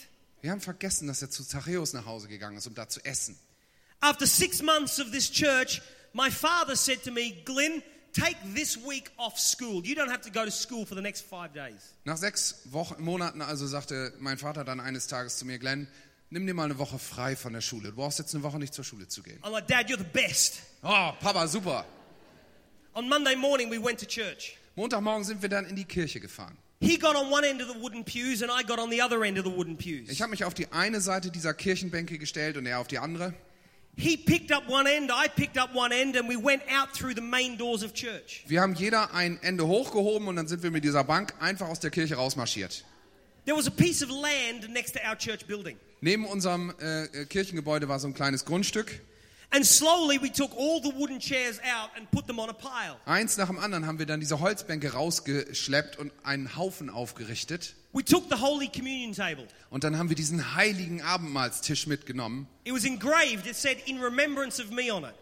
Wir 0.42 0.50
haben 0.50 0.60
vergessen, 0.60 1.08
dass 1.08 1.22
er 1.22 1.30
zu 1.30 1.42
Zachäus 1.42 1.94
nach 1.94 2.04
Hause 2.04 2.28
gegangen 2.28 2.58
ist, 2.58 2.66
um 2.66 2.74
da 2.74 2.90
zu 2.90 3.02
essen. 3.06 3.38
After 4.00 4.26
six 4.26 4.60
months 4.60 5.00
of 5.00 5.12
this 5.12 5.32
church, 5.32 5.80
my 6.12 6.30
father 6.30 6.76
said 6.76 7.02
to 7.04 7.10
me, 7.10 7.42
Glenn, 7.46 7.82
take 8.12 8.36
this 8.54 8.76
week 8.76 9.10
off 9.16 9.38
school. 9.38 9.82
You 9.82 9.94
don't 9.94 10.10
have 10.10 10.20
to 10.20 10.30
go 10.30 10.44
to 10.44 10.50
school 10.50 10.84
for 10.84 10.94
the 10.94 11.00
next 11.00 11.24
five 11.24 11.54
days. 11.54 11.94
Nach 12.04 12.18
sechs 12.18 12.56
Wochen, 12.66 13.02
Monaten 13.02 13.40
also 13.40 13.66
sagte 13.66 14.12
mein 14.18 14.36
Vater 14.36 14.64
dann 14.64 14.78
eines 14.78 15.06
Tages 15.06 15.38
zu 15.38 15.46
mir, 15.46 15.58
Glenn, 15.58 15.88
nimm 16.28 16.46
dir 16.46 16.52
mal 16.52 16.64
eine 16.64 16.76
Woche 16.76 16.98
frei 16.98 17.34
von 17.34 17.54
der 17.54 17.62
Schule. 17.62 17.88
Du 17.88 17.96
brauchst 17.96 18.18
jetzt 18.18 18.34
eine 18.34 18.44
Woche 18.44 18.58
nicht 18.58 18.74
zur 18.74 18.84
Schule 18.84 19.08
zu 19.08 19.22
gehen. 19.22 19.40
I'm 19.42 19.52
like, 19.52 19.66
Dad, 19.66 19.88
you're 19.88 19.96
the 19.96 20.04
best. 20.04 20.60
Oh, 20.82 21.12
Papa, 21.18 21.48
super. 21.48 21.86
On 22.96 23.06
Monday 23.06 23.36
morning, 23.36 23.68
we 23.68 23.76
went 23.76 23.98
to 24.00 24.06
church. 24.06 24.56
Montagmorgen 24.74 25.22
sind 25.22 25.42
wir 25.42 25.50
dann 25.50 25.66
in 25.66 25.76
die 25.76 25.84
Kirche 25.84 26.18
gefahren. 26.18 26.56
He 26.80 26.96
got 26.96 27.14
on 27.14 27.30
one 27.30 27.46
end 27.46 27.60
of 27.60 27.68
the 27.68 27.78
wooden 27.78 28.02
pews, 28.02 28.42
and 28.42 28.50
I 28.50 28.62
got 28.62 28.78
on 28.78 28.90
the 28.90 29.02
other 29.02 29.22
end 29.22 29.38
of 29.38 29.44
the 29.44 29.54
wooden 29.54 29.76
pews. 29.76 30.08
Ich 30.08 30.22
habe 30.22 30.30
mich 30.30 30.44
auf 30.44 30.54
die 30.54 30.72
eine 30.72 31.02
Seite 31.02 31.30
dieser 31.30 31.52
Kirchenbänke 31.52 32.16
gestellt 32.16 32.56
und 32.56 32.64
er 32.64 32.78
auf 32.78 32.88
die 32.88 32.98
andere. 32.98 33.34
He 33.98 34.16
picked 34.16 34.50
up 34.50 34.66
one 34.70 34.90
end, 34.90 35.10
I 35.10 35.28
picked 35.28 35.58
up 35.58 35.74
one 35.74 35.94
end, 35.94 36.16
and 36.16 36.26
we 36.26 36.42
went 36.42 36.62
out 36.72 36.94
through 36.94 37.14
the 37.14 37.20
main 37.20 37.58
doors 37.58 37.84
of 37.84 37.92
church. 37.92 38.44
Wir 38.46 38.62
haben 38.62 38.74
jeder 38.74 39.12
ein 39.12 39.38
Ende 39.42 39.66
hochgehoben 39.66 40.26
und 40.28 40.36
dann 40.36 40.48
sind 40.48 40.62
wir 40.62 40.70
mit 40.70 40.82
dieser 40.82 41.04
Bank 41.04 41.34
einfach 41.38 41.68
aus 41.68 41.80
der 41.80 41.90
Kirche 41.90 42.14
rausmarschiert. 42.14 42.82
There 43.44 43.58
was 43.58 43.66
a 43.66 43.70
piece 43.70 44.02
of 44.02 44.08
land 44.08 44.72
next 44.72 44.94
to 44.94 45.00
our 45.06 45.18
church 45.18 45.44
building. 45.44 45.76
Neben 46.00 46.24
unserem 46.24 46.72
äh, 46.80 47.04
äh, 47.04 47.26
Kirchengebäude 47.26 47.90
war 47.90 47.98
so 47.98 48.08
ein 48.08 48.14
kleines 48.14 48.46
Grundstück. 48.46 49.00
And 49.50 49.64
slowly 49.64 50.20
we 50.20 50.30
took 50.30 50.50
all 50.56 50.80
the 50.82 50.92
wooden 50.98 51.20
chairs 51.20 51.60
out 51.60 51.90
and 51.96 52.10
put 52.10 52.26
them 52.26 52.38
on 52.38 52.50
a 52.50 52.52
pile. 52.52 52.96
Eins 53.06 53.36
nach 53.36 53.46
dem 53.46 53.58
anderen 53.58 53.86
haben 53.86 53.98
wir 53.98 54.06
dann 54.06 54.20
diese 54.20 54.40
Holzbänke 54.40 54.92
rausgeschleppt 54.92 55.96
und 55.96 56.12
einen 56.24 56.56
Haufen 56.56 56.90
aufgerichtet. 56.90 57.74
We 57.92 58.04
took 58.04 58.24
the 58.28 58.40
Holy 58.40 58.68
Communion 58.68 59.12
table. 59.12 59.46
Und 59.70 59.84
dann 59.84 59.96
haben 59.96 60.08
wir 60.08 60.16
diesen 60.16 60.54
heiligen 60.54 61.00
Abendmahlstisch 61.00 61.86
mitgenommen. 61.86 62.46
It 62.64 62.74
was 62.74 62.84
engraved, 62.84 63.46
it 63.46 63.56
said, 63.56 63.78
in 63.86 64.00
remembrance 64.02 64.62
of 64.62 64.70
me 64.70 64.92
on 64.92 65.04
it. 65.04 65.14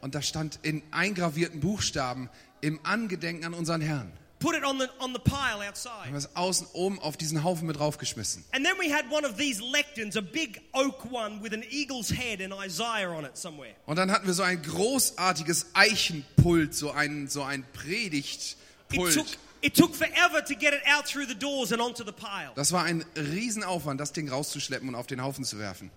Und 0.00 0.14
da 0.14 0.22
stand 0.22 0.58
in 0.62 0.82
eingravierten 0.90 1.60
Buchstaben 1.60 2.30
im 2.60 2.80
Angedenken 2.84 3.44
an 3.44 3.54
unseren 3.54 3.80
Herrn. 3.80 4.12
Put 4.42 4.56
it 4.56 4.64
on 4.64 4.78
the, 4.80 4.86
on 4.98 5.12
the 5.14 5.20
pile 5.20 5.60
Haben 5.60 5.68
outside. 5.68 6.10
wir 6.10 6.18
es 6.18 6.34
außen 6.34 6.66
oben 6.72 6.98
auf 6.98 7.16
diesen 7.16 7.44
Haufen 7.44 7.66
mit 7.66 7.78
draufgeschmissen. 7.78 8.44
And 8.52 8.64
then 8.66 8.74
we 8.78 8.92
had 8.92 9.04
one 9.10 9.24
of 9.26 9.36
these 9.36 9.62
lecterns, 9.62 10.16
a 10.16 10.20
big 10.20 10.60
oak 10.72 11.04
one 11.12 11.40
with 11.42 11.52
an 11.52 11.62
eagle's 11.70 12.10
head 12.10 12.40
and 12.42 12.52
Isaiah 12.52 13.08
on 13.10 13.24
it 13.24 13.36
somewhere. 13.36 13.74
Und 13.86 13.96
dann 13.96 14.10
hatten 14.10 14.26
wir 14.26 14.34
so 14.34 14.42
ein 14.42 14.60
großartiges 14.62 15.66
Eichenpult, 15.74 16.74
so 16.74 16.90
ein, 16.90 17.28
so 17.28 17.42
ein 17.42 17.60
It 17.60 17.72
Predigtpult. 17.72 19.14
took, 19.14 19.26
it 19.60 19.74
took 19.76 19.94
forever 19.94 20.44
to 20.44 20.54
get 20.54 20.74
it 20.74 20.82
out 20.92 21.06
through 21.06 21.26
the 21.28 21.38
doors 21.38 21.72
and 21.72 21.80
onto 21.80 22.04
the 22.04 22.12
pile. 22.12 22.50
Das 22.56 22.72
war 22.72 22.82
ein 22.82 23.04
Riesenaufwand, 23.16 24.00
das 24.00 24.12
Ding 24.12 24.28
rauszuschleppen 24.28 24.88
und 24.88 24.94
auf 24.96 25.06
den 25.06 25.22
Haufen 25.22 25.44
zu 25.44 25.58
werfen. 25.58 25.90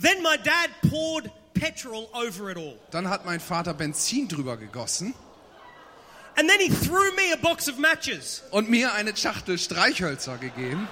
Then 0.00 0.22
my 0.22 0.36
dad 0.38 0.70
poured 0.90 1.30
petrol 1.52 2.08
over 2.12 2.50
it 2.50 2.56
all. 2.56 2.78
Dann 2.92 3.08
hat 3.08 3.24
mein 3.26 3.40
Vater 3.40 3.74
Benzin 3.74 4.28
drüber 4.28 4.56
gegossen 4.56 5.14
And 6.36 6.48
then 6.48 6.60
he 6.60 6.70
threw 6.70 7.14
me 7.14 7.32
a 7.32 7.36
box 7.36 7.68
of 7.68 7.78
matches. 7.78 8.42
und 8.50 8.70
mir 8.70 8.92
eine 8.94 9.14
Schachtel 9.16 9.58
Streichhölzer 9.58 10.38
gegeben. 10.38 10.88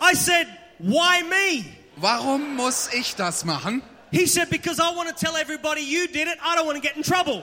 I 0.00 0.14
said, 0.14 0.46
Why 0.78 1.22
me? 1.22 1.64
Warum 1.96 2.56
muss 2.56 2.88
ich 2.92 3.16
das 3.16 3.44
machen? 3.44 3.82
He 4.10 4.26
said, 4.26 4.50
Because 4.50 4.80
I 4.80 4.94
want 4.94 5.08
to 5.08 5.14
tell 5.14 5.36
everybody 5.36 5.82
you 5.82 6.06
did 6.06 6.28
it. 6.28 6.38
I 6.42 6.56
don't 6.56 6.66
want 6.66 6.76
to 6.76 6.82
get 6.82 6.96
in 6.96 7.02
trouble. 7.02 7.42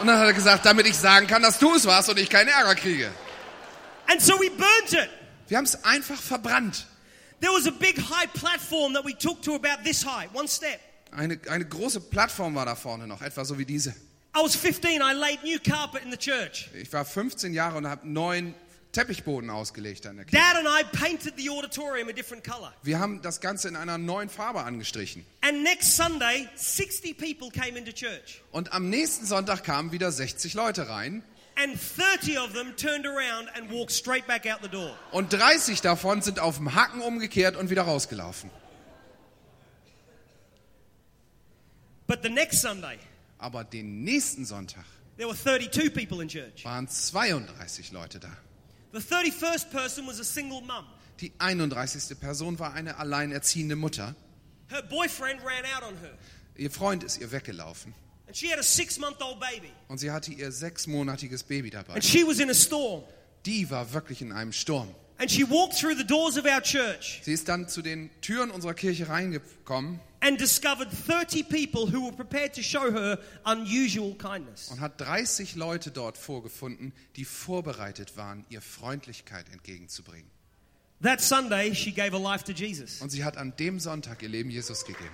Und 0.00 0.06
dann 0.06 0.18
hat 0.18 0.26
er 0.26 0.32
gesagt, 0.32 0.64
damit 0.66 0.86
ich 0.86 0.96
sagen 0.96 1.26
kann, 1.26 1.42
dass 1.42 1.58
du 1.58 1.74
es 1.74 1.86
warst 1.86 2.08
und 2.08 2.18
ich 2.18 2.28
keinen 2.28 2.48
Ärger 2.48 2.74
kriege. 2.74 3.10
And 4.10 4.20
so 4.20 4.34
we 4.34 4.50
burnt 4.50 4.92
it. 4.92 5.10
Wir 5.48 5.58
haben 5.58 5.64
es 5.64 5.84
einfach 5.84 6.20
verbrannt. 6.20 6.86
There 7.40 7.52
was 7.52 7.66
a 7.66 7.70
big 7.70 7.98
high 7.98 8.32
platform 8.32 8.94
that 8.94 9.04
we 9.04 9.16
took 9.16 9.42
to 9.42 9.54
about 9.54 9.84
this 9.84 10.04
high, 10.04 10.28
one 10.34 10.48
step. 10.48 10.80
Eine, 11.10 11.38
eine 11.48 11.66
große 11.66 12.00
Plattform 12.00 12.54
war 12.54 12.64
da 12.64 12.74
vorne 12.74 13.06
noch, 13.06 13.20
etwa 13.20 13.44
so 13.44 13.58
wie 13.58 13.66
diese. 13.66 13.94
I 14.34 14.42
was 14.42 14.56
15. 14.56 15.02
I 15.02 15.12
laid 15.12 15.42
new 15.44 15.58
carpet 15.58 16.02
in 16.02 16.10
the 16.10 16.16
church. 16.16 16.70
Ich 16.74 16.90
war 16.92 17.04
15 17.04 17.52
Jahre 17.52 17.76
und 17.76 17.86
habe 17.86 18.08
neun 18.08 18.54
Teppichboden 18.92 19.50
ausgelegt 19.50 20.06
an 20.06 20.16
der 20.16 20.24
Kirche. 20.24 20.42
Dad 20.42 20.56
and 20.56 20.66
I 20.66 20.84
painted 20.84 21.34
the 21.36 21.50
auditorium 21.50 22.08
a 22.08 22.12
different 22.12 22.42
color. 22.42 22.72
Wir 22.82 22.98
haben 22.98 23.20
das 23.20 23.40
Ganze 23.40 23.68
in 23.68 23.76
einer 23.76 23.98
neuen 23.98 24.30
Farbe 24.30 24.62
angestrichen. 24.62 25.26
And 25.42 25.62
next 25.62 25.96
Sunday, 25.96 26.48
60 26.54 27.16
people 27.18 27.50
came 27.50 27.78
into 27.78 27.92
church. 27.92 28.40
Und 28.52 28.72
am 28.72 28.88
nächsten 28.88 29.26
Sonntag 29.26 29.64
kamen 29.64 29.92
wieder 29.92 30.10
60 30.10 30.54
Leute 30.54 30.88
rein. 30.88 31.22
And 31.56 31.78
30 31.78 32.38
of 32.38 32.54
them 32.54 32.74
turned 32.76 33.06
around 33.06 33.48
and 33.54 33.70
walked 33.70 33.92
straight 33.92 34.26
back 34.26 34.46
out 34.46 34.60
the 34.62 34.68
door. 34.68 34.96
Und 35.10 35.32
30 35.32 35.82
davon 35.82 36.22
sind 36.22 36.38
auf 36.38 36.56
dem 36.56 36.74
Hacken 36.74 37.02
umgekehrt 37.02 37.56
und 37.56 37.68
wieder 37.68 37.82
rausgelaufen. 37.82 38.50
But 42.06 42.20
the 42.22 42.30
next 42.30 42.62
Sunday, 42.62 42.98
Aber 43.42 43.64
den 43.64 44.04
nächsten 44.04 44.44
Sonntag 44.44 44.84
there 45.16 45.28
were 45.28 45.36
32 45.36 45.90
people 45.90 46.22
in 46.22 46.28
church. 46.28 46.64
waren 46.64 46.88
32 46.88 47.90
Leute 47.90 48.20
da. 48.20 48.30
The 48.92 49.00
31st 49.00 49.70
person 49.70 50.06
was 50.06 50.20
a 50.20 50.24
single 50.24 50.60
mum. 50.60 50.86
Die 51.20 51.32
31. 51.38 52.18
Person 52.20 52.58
war 52.58 52.74
eine 52.74 52.98
alleinerziehende 52.98 53.74
Mutter. 53.74 54.14
Her 54.68 54.82
boyfriend 54.82 55.40
ran 55.44 55.64
out 55.76 55.82
on 55.82 55.98
her. 55.98 56.16
Ihr 56.56 56.70
Freund 56.70 57.02
ist 57.02 57.18
ihr 57.18 57.32
weggelaufen. 57.32 57.94
And 58.26 58.36
she 58.36 58.48
had 58.48 58.58
a 58.58 58.62
six 58.62 58.98
month 58.98 59.20
old 59.20 59.40
baby. 59.40 59.72
Und 59.88 59.98
sie 59.98 60.10
hatte 60.10 60.32
ihr 60.32 60.52
sechsmonatiges 60.52 61.42
Baby 61.42 61.70
dabei. 61.70 61.94
And 61.94 62.04
she 62.04 62.24
was 62.24 62.38
in 62.38 62.48
a 62.48 62.54
storm. 62.54 63.02
Die 63.44 63.68
war 63.70 63.92
wirklich 63.92 64.22
in 64.22 64.30
einem 64.32 64.52
Sturm. 64.52 64.94
And 65.22 65.30
she 65.30 65.44
walked 65.44 65.74
through 65.74 65.94
the 65.94 66.04
doors 66.04 66.36
of 66.36 66.46
our 66.46 66.60
church 66.60 67.20
Sie 67.22 67.32
ist 67.32 67.48
dann 67.48 67.68
zu 67.68 67.80
den 67.80 68.10
Türen 68.22 68.50
unserer 68.50 68.74
Kirche 68.74 69.08
reingekommen 69.08 70.00
and 70.20 70.36
discovered 70.36 70.88
30 70.90 71.44
people 71.44 71.86
who 71.86 72.04
were 72.06 72.12
prepared 72.12 72.52
to 72.54 72.60
show 72.60 72.90
her 72.90 73.20
unusual 73.44 74.16
kindness. 74.16 74.68
und 74.72 74.80
hat 74.80 75.00
30 75.00 75.54
Leute 75.54 75.92
dort 75.92 76.18
vorgefunden, 76.18 76.92
die 77.14 77.24
vorbereitet 77.24 78.16
waren, 78.16 78.44
ihr 78.48 78.60
Freundlichkeit 78.60 79.48
entgegenzubringen. 79.52 80.28
That 81.04 81.20
Sunday, 81.20 81.72
she 81.72 81.92
gave 81.92 82.10
her 82.10 82.20
life 82.20 82.42
to 82.44 82.52
Jesus. 82.52 83.00
Und 83.00 83.10
sie 83.10 83.22
hat 83.22 83.36
an 83.36 83.54
dem 83.56 83.78
Sonntag 83.78 84.22
ihr 84.24 84.28
Leben 84.28 84.50
Jesus 84.50 84.84
gegeben. 84.84 85.08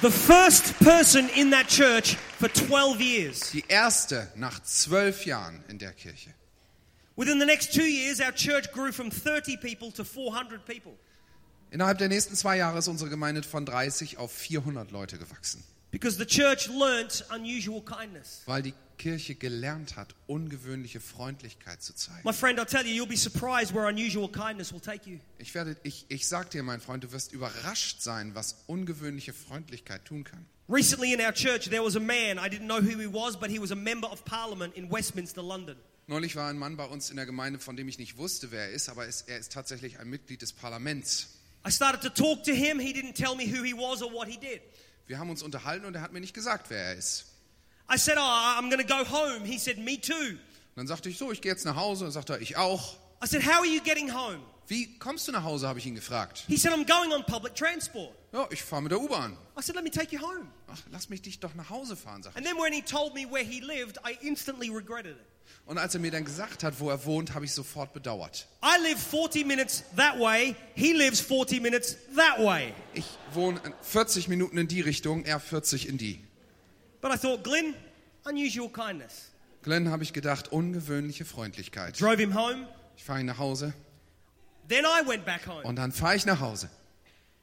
The 0.00 0.10
first 0.10 0.78
person 0.78 1.28
in 1.34 1.50
that 1.50 1.68
church 1.68 2.16
for 2.38 2.50
12 2.50 3.00
years. 3.00 3.50
Die 3.50 3.64
erste 3.68 4.32
nach 4.36 4.62
zwölf 4.62 5.26
Jahren 5.26 5.62
in 5.68 5.78
der 5.78 5.92
Kirche. 5.92 6.32
Within 7.16 7.38
the 7.38 7.46
next 7.46 7.72
two 7.72 7.86
years, 7.86 8.20
our 8.20 8.32
church 8.32 8.70
grew 8.72 8.92
from 8.92 9.10
30 9.10 9.56
people 9.56 9.90
to 9.92 10.04
400 10.04 10.64
people. 10.66 10.92
Innerhalb 11.70 11.98
der 11.98 12.08
nächsten 12.08 12.36
zwei 12.36 12.58
Jahre 12.58 12.78
ist 12.78 12.88
unsere 12.88 13.10
Gemeinde 13.10 13.42
von 13.42 13.64
30 13.64 14.18
auf 14.18 14.30
400 14.30 14.90
Leute 14.90 15.18
gewachsen. 15.18 15.64
Because 15.90 16.18
the 16.18 16.26
church 16.26 16.68
learnt 16.68 17.24
unusual 17.34 17.80
kindness. 17.80 18.42
weil 18.44 18.62
die 18.62 18.74
Kirche 18.98 19.34
gelernt 19.34 19.96
hat, 19.96 20.14
ungewöhnliche 20.26 21.00
Freundlichkeit 21.00 21.82
zu 21.82 21.94
zeigen. 21.94 22.20
My 22.24 22.32
friend, 22.34 22.58
I'll 22.58 22.66
tell 22.66 22.86
you, 22.86 22.94
you'll 22.94 23.08
be 23.08 23.16
surprised 23.16 23.74
where 23.74 23.88
unusual 23.88 24.28
kindness 24.28 24.72
will 24.72 24.80
take 24.80 25.08
you. 25.08 25.18
Ich, 25.38 25.54
werde, 25.54 25.76
ich, 25.84 26.04
ich 26.08 26.28
sag 26.28 26.50
dir, 26.50 26.62
mein 26.62 26.80
Freund, 26.80 27.02
du 27.04 27.12
wirst 27.12 27.32
überrascht 27.32 28.02
sein, 28.02 28.34
was 28.34 28.64
ungewöhnliche 28.66 29.32
Freundlichkeit 29.32 30.04
tun 30.04 30.24
kann. 30.24 30.44
Recently 30.68 31.14
in 31.14 31.20
our 31.20 31.32
church, 31.32 31.70
there 31.70 31.82
was 31.84 31.96
a 31.96 32.00
man, 32.00 32.38
I 32.38 32.48
didn't 32.48 32.66
know 32.66 32.80
who 32.80 32.98
he 32.98 33.06
was, 33.06 33.36
but 33.38 33.48
he 33.50 33.58
was 33.58 33.70
a 33.70 33.76
member 33.76 34.10
of 34.10 34.24
parliament 34.24 34.74
in 34.76 34.90
Westminster, 34.90 35.42
London. 35.42 35.76
Neulich 36.08 36.36
war 36.36 36.48
ein 36.48 36.56
Mann 36.58 36.76
bei 36.76 36.84
uns 36.84 37.10
in 37.10 37.16
der 37.16 37.26
Gemeinde, 37.26 37.58
von 37.58 37.76
dem 37.76 37.88
ich 37.88 37.98
nicht 37.98 38.16
wusste, 38.16 38.52
wer 38.52 38.66
er 38.66 38.70
ist, 38.70 38.88
aber 38.88 39.04
er 39.04 39.38
ist 39.38 39.52
tatsächlich 39.52 39.98
ein 39.98 40.08
Mitglied 40.08 40.40
des 40.40 40.52
Parlaments. 40.52 41.30
I 41.66 41.72
started 41.72 42.00
to 42.02 42.10
talk 42.10 42.44
to 42.44 42.52
him. 42.52 42.78
He 42.78 42.92
didn't 42.92 43.14
tell 43.14 43.34
me 43.34 43.44
who 43.44 43.64
he 43.64 43.74
was 43.74 44.02
or 44.02 44.12
what 44.12 44.28
he 44.28 44.36
did. 44.36 44.60
Wir 45.08 45.18
haben 45.18 45.30
uns 45.30 45.42
unterhalten 45.42 45.84
und 45.84 45.96
er 45.96 46.02
hat 46.02 46.12
mir 46.12 46.20
nicht 46.20 46.34
gesagt, 46.34 46.70
wer 46.70 46.78
er 46.78 46.94
ist. 46.94 47.26
I 47.92 47.98
said, 47.98 48.18
Oh, 48.18 48.20
I'm 48.20 48.70
going 48.70 48.84
to 48.84 48.86
go 48.86 49.04
home. 49.04 49.44
He 49.44 49.58
said, 49.58 49.78
Me 49.78 50.00
too. 50.00 50.14
Und 50.14 50.38
dann 50.76 50.86
sagte 50.86 51.08
ich 51.08 51.18
so, 51.18 51.32
ich 51.32 51.40
gehe 51.40 51.50
jetzt 51.50 51.64
nach 51.64 51.74
Hause. 51.74 52.04
Und 52.04 52.12
sagte 52.12 52.34
er, 52.34 52.40
ich 52.40 52.56
auch. 52.56 52.94
I 53.24 53.26
said, 53.26 53.44
How 53.44 53.58
are 53.58 53.66
you 53.66 53.80
getting 53.80 54.12
home? 54.12 54.40
Wie 54.68 54.98
kommst 54.98 55.26
du 55.26 55.32
nach 55.32 55.42
Hause, 55.42 55.66
habe 55.66 55.80
ich 55.80 55.86
ihn 55.86 55.96
gefragt. 55.96 56.44
He 56.46 56.56
said, 56.56 56.72
I'm 56.72 56.86
going 56.86 57.12
on 57.12 57.24
public 57.24 57.56
transport. 57.56 58.14
Ja, 58.32 58.46
ich 58.50 58.62
fahre 58.62 58.82
mit 58.82 58.92
der 58.92 59.00
U-Bahn. 59.00 59.36
I 59.58 59.62
said, 59.62 59.74
Let 59.74 59.82
me 59.82 59.90
take 59.90 60.14
you 60.14 60.20
home. 60.20 60.46
Ach, 60.68 60.80
lass 60.92 61.08
mich 61.08 61.22
dich 61.22 61.40
doch 61.40 61.54
nach 61.54 61.70
Hause 61.70 61.96
fahren, 61.96 62.22
sagt 62.22 62.36
er. 62.36 62.38
And 62.38 62.46
then 62.46 62.56
when 62.62 62.72
he 62.72 62.82
told 62.82 63.14
me 63.14 63.26
where 63.28 63.44
he 63.44 63.60
lived, 63.60 63.98
I 64.04 64.16
instantly 64.24 64.70
regretted 64.70 65.16
it. 65.16 65.35
Und 65.64 65.78
als 65.78 65.94
er 65.94 66.00
mir 66.00 66.10
dann 66.10 66.24
gesagt 66.24 66.62
hat, 66.62 66.78
wo 66.78 66.90
er 66.90 67.04
wohnt, 67.04 67.34
habe 67.34 67.44
ich 67.44 67.52
sofort 67.52 67.92
bedauert. 67.92 68.46
I 68.62 68.80
live 68.82 68.98
40 69.00 69.44
minutes 69.46 69.82
that 69.96 70.18
way, 70.18 70.54
he 70.74 70.92
lives 70.92 71.20
40 71.20 71.60
minutes 71.60 71.96
that 72.16 72.38
way. 72.38 72.72
Ich 72.94 73.04
wohne 73.32 73.60
40 73.82 74.28
Minuten 74.28 74.58
in 74.58 74.68
die 74.68 74.80
Richtung, 74.80 75.24
er 75.24 75.40
40 75.40 75.88
in 75.88 75.98
die. 75.98 76.20
But 77.00 77.12
I 77.14 77.18
thought, 77.18 77.42
Glenn, 77.44 77.74
unusual 78.24 78.68
kindness. 78.70 79.30
Glenn 79.62 79.90
habe 79.90 80.04
ich 80.04 80.12
gedacht, 80.12 80.52
ungewöhnliche 80.52 81.24
Freundlichkeit. 81.24 82.00
Drove 82.00 82.16
him 82.18 82.34
home. 82.36 82.68
Ich 82.96 83.02
fahre 83.04 83.20
ihn 83.20 83.26
nach 83.26 83.38
Hause 83.38 83.74
Then 84.68 84.84
I 84.84 85.06
went 85.06 85.24
back 85.24 85.46
home. 85.46 85.62
und 85.64 85.76
dann 85.76 85.90
fahre 85.92 86.16
ich 86.16 86.26
nach 86.26 86.40
Hause. 86.40 86.68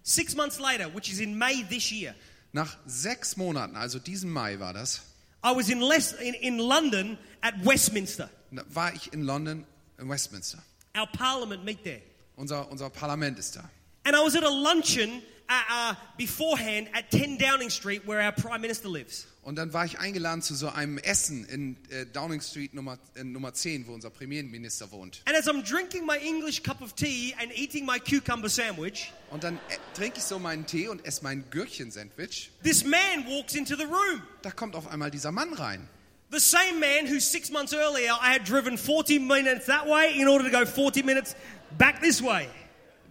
Six 0.01 0.35
months 0.35 0.59
later, 0.59 0.93
which 0.93 1.09
is 1.11 1.19
in 1.19 1.37
May 1.37 1.63
this 1.69 1.91
year, 1.91 2.15
Nach 2.51 2.77
sechs 2.85 3.35
Monaten, 3.37 3.75
also 3.75 3.97
diesen 3.99 4.29
Mai 4.29 4.59
war 4.59 4.73
das, 4.73 5.01
I 5.45 5.55
was 5.55 5.69
in, 5.69 5.79
Les- 5.81 6.13
in, 6.13 6.33
in 6.35 6.57
London 6.57 7.17
at 7.43 7.53
Westminster. 7.63 8.29
war 8.69 8.93
ich 8.95 9.11
in 9.13 9.23
London, 9.23 9.65
in 9.99 10.09
Westminster. 10.09 10.59
Our 10.95 11.07
parliament 11.07 11.63
meet 11.65 11.83
there. 11.83 12.01
Unser, 12.35 12.69
unser 12.71 12.89
Parlament 12.89 13.37
ist 13.37 13.55
da. 13.55 13.69
And 14.05 14.15
I 14.15 14.19
was 14.19 14.35
at 14.35 14.43
a 14.43 14.49
luncheon 14.49 15.21
uh, 15.49 15.91
uh, 15.91 15.95
beforehand 16.17 16.87
at 16.93 17.09
10 17.11 17.37
Downing 17.37 17.69
Street 17.69 18.05
where 18.07 18.21
our 18.21 18.31
Prime 18.31 18.61
Minister 18.61 18.89
lives. 18.89 19.27
Und 19.43 19.57
dann 19.57 19.73
war 19.73 19.85
ich 19.85 19.99
eingeladen 19.99 20.41
zu 20.41 20.55
so 20.55 20.69
einem 20.69 20.97
Essen 20.97 21.43
in 21.45 21.75
äh, 21.89 22.05
Downing 22.05 22.39
Street 22.41 22.73
Nummer, 22.73 22.97
äh, 23.15 23.23
Nummer 23.25 23.53
10, 23.53 23.87
wo 23.87 23.93
unser 23.93 24.09
Premierminister 24.09 24.89
wohnt. 24.91 25.21
And 25.25 25.35
as 25.37 25.47
I'm 25.47 25.63
drinking 25.63 26.05
my 26.05 26.17
English 26.17 26.63
cup 26.63 26.81
of 26.81 26.93
tea 26.95 27.35
and 27.41 27.51
eating 27.57 27.85
my 27.85 27.99
cucumber 27.99 28.47
sandwich, 28.49 29.11
Und 29.31 29.43
dann 29.43 29.57
äh, 29.57 29.77
trinke 29.95 30.19
ich 30.19 30.23
so 30.23 30.39
meinen 30.39 30.65
Tee 30.65 30.87
und 30.87 31.05
esse 31.05 31.23
mein 31.23 31.43
Gürkchen-Sandwich. 31.49 32.51
this 32.63 32.85
man 32.85 33.25
walks 33.27 33.55
into 33.55 33.75
the 33.75 33.83
room. 33.83 34.21
Da 34.43 34.51
kommt 34.51 34.75
auf 34.75 34.87
einmal 34.87 35.11
dieser 35.11 35.31
Mann 35.33 35.53
rein. 35.53 35.89
The 36.33 36.39
same 36.39 36.79
man 36.79 37.05
who 37.05 37.19
six 37.19 37.51
months 37.51 37.73
earlier 37.73 38.11
I 38.19 38.33
had 38.33 38.43
driven 38.43 38.75
40 38.75 39.19
minutes 39.19 39.67
that 39.67 39.85
way 39.85 40.19
in 40.19 40.27
order 40.27 40.43
to 40.43 40.49
go 40.49 40.65
40 40.65 41.03
minutes 41.03 41.35
back 41.77 42.01
this 42.01 42.23
way. 42.23 42.47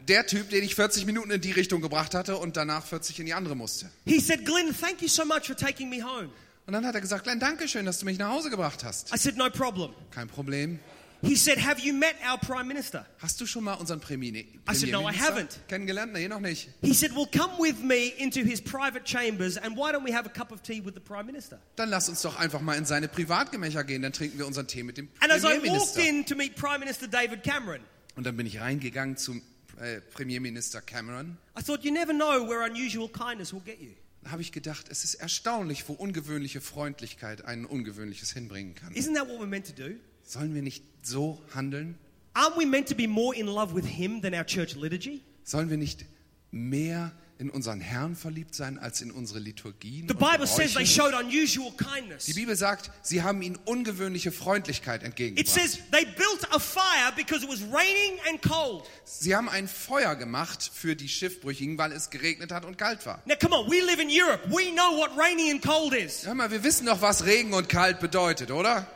Der 0.08 0.26
Typ, 0.26 0.50
den 0.50 0.64
ich 0.64 0.74
40 0.74 1.06
Minuten 1.06 1.30
in 1.30 1.40
die 1.40 1.52
Richtung 1.52 1.80
gebracht 1.80 2.14
hatte 2.14 2.36
und 2.36 2.56
danach 2.56 2.84
40 2.84 3.20
in 3.20 3.26
die 3.26 3.34
andere 3.34 3.54
musste. 3.54 3.88
He 4.04 4.18
said, 4.18 4.44
Glenn, 4.44 4.74
thank 4.74 5.02
you 5.02 5.06
so 5.06 5.24
much 5.24 5.46
for 5.46 5.54
taking 5.54 5.88
me 5.88 6.02
home. 6.02 6.30
Und 6.66 6.72
dann 6.72 6.84
hat 6.84 6.96
er 6.96 7.00
gesagt, 7.00 7.22
Glenn, 7.22 7.38
danke 7.38 7.68
schön, 7.68 7.86
dass 7.86 8.00
du 8.00 8.06
mich 8.06 8.18
nach 8.18 8.30
Hause 8.30 8.50
gebracht 8.50 8.82
hast. 8.82 9.14
I 9.14 9.18
said, 9.18 9.36
no 9.36 9.48
problem. 9.50 9.92
Kein 10.10 10.26
Problem. 10.26 10.80
He 11.24 11.36
said, 11.36 11.56
have 11.58 11.78
you 11.78 11.94
met 11.94 12.16
our 12.28 12.36
Prime 12.36 12.66
Minister? 12.66 13.06
Hast 13.18 13.40
du 13.40 13.46
schon 13.46 13.62
mal 13.62 13.74
unseren 13.74 14.00
Premier 14.00 14.32
I 14.68 14.74
said, 14.74 14.90
no, 14.90 15.08
I 15.08 15.12
haven't. 15.12 15.60
kennengelernt? 15.68 16.12
Nee, 16.12 16.26
noch 16.26 16.40
nicht. 16.40 16.68
He 16.82 16.92
said, 16.92 17.12
well, 17.14 17.26
come 17.30 17.52
with 17.60 17.80
me 17.80 18.08
into 18.18 18.40
his 18.40 18.60
private 18.60 19.04
chambers 19.04 19.56
and 19.56 19.76
why 19.76 19.92
don't 19.92 20.04
we 20.04 20.12
have 20.12 20.26
a 20.26 20.30
cup 20.30 20.50
of 20.50 20.62
tea 20.62 20.80
with 20.84 20.94
the 20.94 21.00
Prime 21.00 21.26
Minister? 21.26 21.60
Dann 21.76 21.90
lass 21.90 22.08
uns 22.08 22.22
doch 22.22 22.36
einfach 22.38 22.60
mal 22.60 22.74
in 22.76 22.84
seine 22.84 23.06
Privatgemächer 23.06 23.84
gehen, 23.84 24.02
dann 24.02 24.12
trinken 24.12 24.38
wir 24.38 24.46
unseren 24.48 24.66
Tee 24.66 24.82
mit 24.82 24.96
dem 24.96 25.08
And 25.20 25.30
as 25.30 25.42
I 25.42 25.44
walked 25.44 25.62
Premierminister. 25.62 26.00
in 26.08 26.26
to 26.26 26.34
meet 26.34 26.56
Prime 26.56 26.80
Minister 26.80 27.06
David 27.06 27.44
Cameron, 27.44 27.82
Und 28.16 28.24
dann 28.26 28.36
bin 28.36 28.46
ich 28.46 28.60
reingegangen 28.60 29.16
zum 29.16 29.42
äh, 29.80 30.00
Premierminister 30.00 30.80
Cameron. 30.80 31.38
I 31.56 31.62
thought, 31.62 31.84
you 31.84 31.92
never 31.92 32.12
know 32.12 32.48
where 32.48 32.64
unusual 32.68 33.08
kindness 33.08 33.52
will 33.52 33.62
get 33.64 33.80
you. 33.80 33.92
Habe 34.28 34.42
ich 34.42 34.50
gedacht, 34.52 34.86
es 34.88 35.04
ist 35.04 35.14
erstaunlich, 35.14 35.88
wo 35.88 35.92
ungewöhnliche 35.94 36.60
Freundlichkeit 36.60 37.44
ein 37.44 37.64
ungewöhnliches 37.64 38.32
hinbringen 38.32 38.74
kann. 38.74 38.92
Isn't 38.92 39.14
that 39.14 39.28
what 39.28 39.40
we're 39.40 39.46
meant 39.46 39.66
to 39.66 39.72
do? 39.72 39.94
Sollen 40.32 40.54
wir 40.54 40.62
nicht 40.62 40.82
so 41.02 41.38
handeln? 41.54 41.98
Aren't 42.32 42.56
we 42.58 42.64
meant 42.64 42.88
to 42.88 42.94
be 42.94 43.06
more 43.06 43.36
in 43.36 43.46
love 43.46 43.74
with 43.74 43.84
him 43.84 44.22
than 44.22 44.32
our 44.32 44.46
church 44.46 44.74
liturgy? 44.74 45.20
Sollen 45.44 45.68
wir 45.68 45.76
nicht 45.76 46.06
mehr 46.50 47.12
in 47.38 47.50
unseren 47.50 47.82
Herrn 47.82 48.16
verliebt 48.16 48.54
sein 48.54 48.78
als 48.78 49.02
in 49.02 49.10
unsere 49.10 49.40
Liturgien? 49.40 50.08
The 50.08 50.14
Bible 50.14 50.46
says 50.46 50.72
they 50.72 50.86
showed 50.86 51.12
unusual 51.12 51.70
kindness. 51.72 52.24
Die 52.24 52.32
Bibel 52.32 52.56
sagt, 52.56 52.90
sie 53.02 53.22
haben 53.22 53.42
ihnen 53.42 53.58
ungewöhnliche 53.66 54.32
Freundlichkeit 54.32 55.02
It 55.02 55.08
entgegengebracht. 55.08 55.54
says 55.54 55.78
they 55.90 56.06
built 56.06 56.50
a 56.50 56.58
fire 56.58 57.12
because 57.14 57.44
it 57.44 57.50
was 57.50 57.60
raining 57.70 58.18
and 58.30 58.40
cold. 58.40 58.84
Sie 59.04 59.36
haben 59.36 59.50
ein 59.50 59.68
Feuer 59.68 60.14
gemacht 60.16 60.70
für 60.72 60.96
die 60.96 61.10
Schiffbrüchigen, 61.10 61.76
weil 61.76 61.92
es 61.92 62.08
geregnet 62.08 62.52
hat 62.52 62.64
und 62.64 62.78
kalt 62.78 63.04
war. 63.04 63.20
Now, 63.26 63.34
come 63.38 63.54
on, 63.54 63.70
we 63.70 63.84
live 63.84 64.00
in 64.00 64.08
Europe. 64.08 64.48
We 64.48 64.72
know 64.72 64.96
what 64.96 65.10
raining 65.14 65.50
and 65.50 65.62
cold 65.62 65.92
is. 65.92 66.24
Hör 66.24 66.32
mal, 66.32 66.50
wir 66.50 66.64
wissen 66.64 66.86
doch, 66.86 67.02
was 67.02 67.26
Regen 67.26 67.52
und 67.52 67.68
kalt 67.68 68.00
bedeutet, 68.00 68.50
oder? 68.50 68.86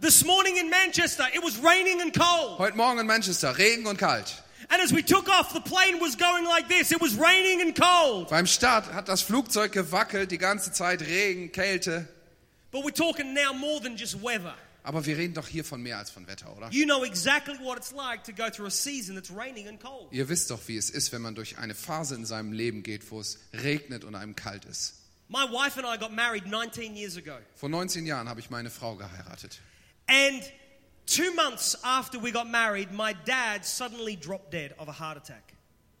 This 0.00 0.24
morning 0.24 0.56
in 0.58 0.70
Manchester, 0.70 1.24
it 1.34 1.42
was 1.42 1.58
raining 1.58 2.00
and 2.00 2.14
cold. 2.14 2.60
Heute 2.60 2.76
Morgen 2.76 3.00
in 3.00 3.06
Manchester, 3.08 3.58
Regen 3.58 3.84
und 3.88 3.98
kalt. 3.98 4.44
And 4.68 4.80
as 4.80 4.92
we 4.92 5.02
took 5.02 5.28
off, 5.28 5.52
the 5.52 5.60
plane 5.60 5.98
was 6.00 6.14
going 6.16 6.44
like 6.44 6.68
this 6.68 6.92
it 6.92 7.00
was 7.00 7.16
raining 7.16 7.62
and 7.62 7.74
cold. 7.74 8.28
Beim 8.28 8.46
Start 8.46 8.92
hat 8.92 9.08
das 9.08 9.22
Flugzeug 9.22 9.72
gewackelt, 9.72 10.30
die 10.30 10.38
ganze 10.38 10.70
Zeit 10.70 11.02
Regen, 11.02 11.50
Kälte. 11.50 12.06
But 12.70 12.84
we're 12.84 12.94
talking 12.94 13.34
now 13.34 13.52
more 13.52 13.80
than 13.80 13.96
just 13.96 14.22
weather. 14.22 14.54
Aber 14.84 15.04
wir 15.04 15.16
reden 15.16 15.34
doch 15.34 15.48
hier 15.48 15.64
von 15.64 15.82
mehr 15.82 15.98
als 15.98 16.10
von 16.10 16.28
Wetter, 16.28 16.56
oder? 16.56 16.68
You 16.70 16.84
know 16.84 17.02
exactly 17.04 17.58
what 17.60 17.76
it's 17.76 17.90
like 17.90 18.22
to 18.22 18.32
go 18.32 18.48
through 18.50 18.68
a 18.68 18.70
season 18.70 19.16
that's 19.16 19.32
raining 19.32 19.66
and 19.66 19.82
cold. 19.82 20.12
Ihr 20.12 20.28
wisst 20.28 20.52
doch, 20.52 20.60
wie 20.68 20.76
es 20.76 20.90
ist, 20.90 21.10
wenn 21.10 21.22
man 21.22 21.34
durch 21.34 21.58
eine 21.58 21.74
Phase 21.74 22.14
in 22.14 22.24
seinem 22.24 22.52
Leben 22.52 22.84
geht, 22.84 23.10
wo 23.10 23.18
es 23.20 23.40
regnet 23.52 24.04
und 24.04 24.14
einem 24.14 24.36
kalt 24.36 24.64
ist. 24.64 24.94
My 25.28 25.44
wife 25.50 25.76
and 25.76 25.88
I 25.92 25.98
got 25.98 26.12
married 26.12 26.46
19 26.46 26.94
years 26.94 27.16
ago. 27.16 27.36
Vor 27.56 27.68
19 27.68 28.06
Jahren 28.06 28.28
habe 28.28 28.38
ich 28.38 28.48
meine 28.48 28.70
Frau 28.70 28.94
geheiratet. 28.94 29.60
And 30.08 30.42
two 31.06 31.34
months 31.34 31.76
after 31.84 32.18
we 32.18 32.32
got 32.32 32.48
married, 32.48 32.92
my 32.92 33.14
dad 33.24 33.64
suddenly 33.64 34.16
dropped 34.16 34.50
dead 34.52 34.74
of 34.78 34.88
a 34.88 34.92
heart 34.92 35.16
attack. 35.18 35.54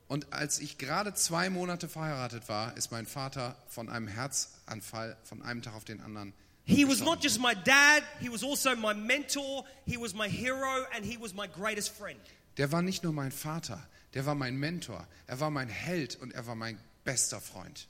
Und 0.08 0.32
als 0.32 0.58
ich 0.58 0.78
gerade 0.78 1.12
zwei 1.12 1.50
Monate 1.50 1.86
verheiratet 1.86 2.48
war, 2.48 2.74
ist 2.78 2.90
mein 2.90 3.06
Vater 3.06 3.56
von 3.68 3.90
einem 3.90 4.08
Herzanfall 4.08 5.16
von 5.22 5.42
einem 5.42 5.60
Tag 5.60 5.74
auf 5.74 5.84
den 5.84 6.00
anderen. 6.00 6.32
He 6.64 6.86
was 6.86 7.00
not 7.00 7.22
just 7.22 7.40
my 7.40 7.54
dad, 7.54 8.02
he 8.20 8.30
was 8.30 8.42
also 8.42 8.74
my 8.76 8.94
mentor, 8.94 9.64
he 9.86 9.98
was 9.98 10.14
my 10.14 10.28
hero, 10.28 10.86
and 10.94 11.04
he 11.04 11.18
was 11.18 11.34
my 11.34 11.46
greatest 11.46 11.90
friend. 11.90 12.20
Der 12.56 12.72
war 12.72 12.82
nicht 12.82 13.02
nur 13.04 13.12
mein 13.12 13.32
Vater, 13.32 13.86
der 14.14 14.26
war 14.26 14.34
mein 14.34 14.56
Mentor, 14.56 15.06
er 15.26 15.40
war 15.40 15.50
mein 15.50 15.68
Held 15.68 16.16
und 16.16 16.32
er 16.32 16.46
war 16.46 16.54
mein 16.54 16.78
bester 17.04 17.40
Freund. 17.40 17.86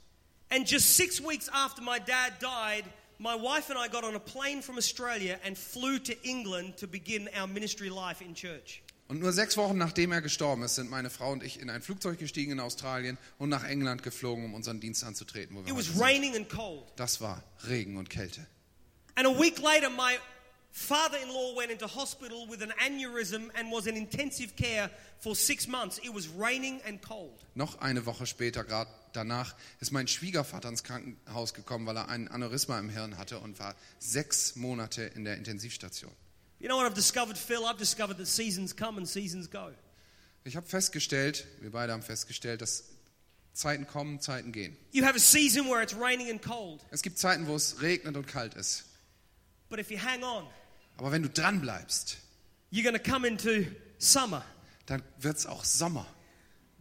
And 0.49 0.69
just 0.69 0.95
six 0.95 1.21
weeks 1.21 1.49
after 1.49 1.81
my 1.81 1.99
dad 1.99 2.33
died, 2.41 2.85
my 3.19 3.35
wife 3.35 3.69
and 3.69 3.77
I 3.77 3.87
got 3.89 4.03
on 4.03 4.15
a 4.15 4.19
plane 4.19 4.61
from 4.61 4.77
Australia 4.77 5.37
and 5.45 5.57
flew 5.57 5.99
to 5.99 6.13
England 6.23 6.77
to 6.77 6.87
begin 6.87 7.29
our 7.39 7.47
ministry 7.47 7.89
life 7.89 8.21
in 8.23 8.33
church. 8.33 8.81
Und 9.07 9.19
nur 9.19 9.33
sechs 9.33 9.57
Wochen 9.57 9.77
nachdem 9.77 10.11
er 10.11 10.21
gestorben 10.21 10.61
ist, 10.63 10.75
sind 10.75 10.89
meine 10.89 11.09
Frau 11.09 11.31
und 11.31 11.43
ich 11.43 11.59
in 11.59 11.69
ein 11.71 11.81
Flugzeug 11.81 12.19
gestiegen 12.19 12.51
in 12.51 12.59
Australien 12.59 13.17
und 13.39 13.49
nach 13.49 13.63
England 13.67 14.03
geflogen, 14.03 14.45
um 14.45 14.53
unseren 14.53 14.79
Dienst 14.79 15.03
anzutreten. 15.03 15.55
Wo 15.55 15.65
wir 15.65 15.71
It 15.73 15.77
was 15.77 15.85
sind. 15.87 15.99
raining 16.01 16.35
and 16.35 16.47
cold. 16.49 16.83
Das 16.95 17.19
war 17.19 17.43
Regen 17.67 17.97
und 17.97 18.09
Kälte. 18.09 18.45
And 19.15 19.25
a 19.27 19.31
week 19.31 19.59
later, 19.59 19.89
my 19.89 20.17
father 20.71 21.17
in 21.21 21.29
law 21.29 21.55
went 21.57 21.71
into 21.71 21.87
hospital 21.87 22.47
with 22.47 22.61
an 22.61 22.71
aneurysm 22.85 23.49
and 23.55 23.71
was 23.71 23.87
in 23.87 23.95
intensive 23.97 24.55
care 24.55 24.91
for 25.19 25.35
six 25.35 25.67
months. 25.67 25.97
It 26.03 26.13
was 26.13 26.29
raining 26.37 26.79
and 26.87 27.01
cold. 27.01 27.33
Noch 27.55 27.79
eine 27.81 28.05
Woche 28.05 28.27
später, 28.27 28.63
gerade 28.63 28.91
danach, 29.13 29.55
ist 29.79 29.91
mein 29.91 30.07
Schwiegervater 30.07 30.69
ins 30.69 30.83
Krankenhaus 30.83 31.53
gekommen, 31.53 31.85
weil 31.85 31.97
er 31.97 32.09
ein 32.09 32.27
Aneurysma 32.27 32.77
im 32.79 32.89
Hirn 32.89 33.17
hatte 33.17 33.39
und 33.39 33.59
war 33.59 33.75
sechs 33.99 34.55
Monate 34.55 35.03
in 35.03 35.23
der 35.25 35.37
Intensivstation. 35.37 36.11
You 36.59 36.67
know 36.67 36.77
what 36.77 36.85
I've 36.91 36.95
discovered, 36.95 37.37
Phil? 37.37 37.59
I've 37.65 37.77
discovered 37.77 38.17
that 38.17 38.27
seasons 38.27 38.75
come 38.75 38.97
and 38.97 39.07
seasons 39.07 39.49
go. 39.49 39.71
Ich 40.43 40.55
habe 40.55 40.67
festgestellt, 40.67 41.45
wir 41.61 41.71
beide 41.71 41.93
haben 41.93 42.01
festgestellt, 42.01 42.61
dass 42.61 42.85
Zeiten 43.53 43.87
kommen, 43.87 44.19
Zeiten 44.21 44.51
gehen. 44.51 44.75
You 44.91 45.03
have 45.05 45.15
a 45.15 45.19
season 45.19 45.67
where 45.69 45.81
it's 45.81 45.95
raining 45.95 46.29
and 46.29 46.41
cold, 46.41 46.85
Es 46.91 47.01
gibt 47.01 47.17
Zeiten, 47.17 47.47
wo 47.47 47.55
es 47.55 47.81
regnet 47.81 48.15
und 48.15 48.27
kalt 48.27 48.53
ist. 48.55 48.85
but 49.69 49.79
if 49.79 49.91
you 49.91 49.97
hang 50.01 50.23
on, 50.23 50.45
Aber 50.97 51.11
wenn 51.11 51.23
du 51.23 51.29
dran 51.29 51.61
bleibst, 51.61 52.17
you're 52.71 52.83
going 52.83 52.95
to 53.01 53.11
come 53.11 53.25
into 53.27 53.65
summer. 53.97 54.43
dann 54.85 55.01
wird 55.19 55.37
es 55.37 55.45
auch 55.45 55.63
Sommer. 55.63 56.05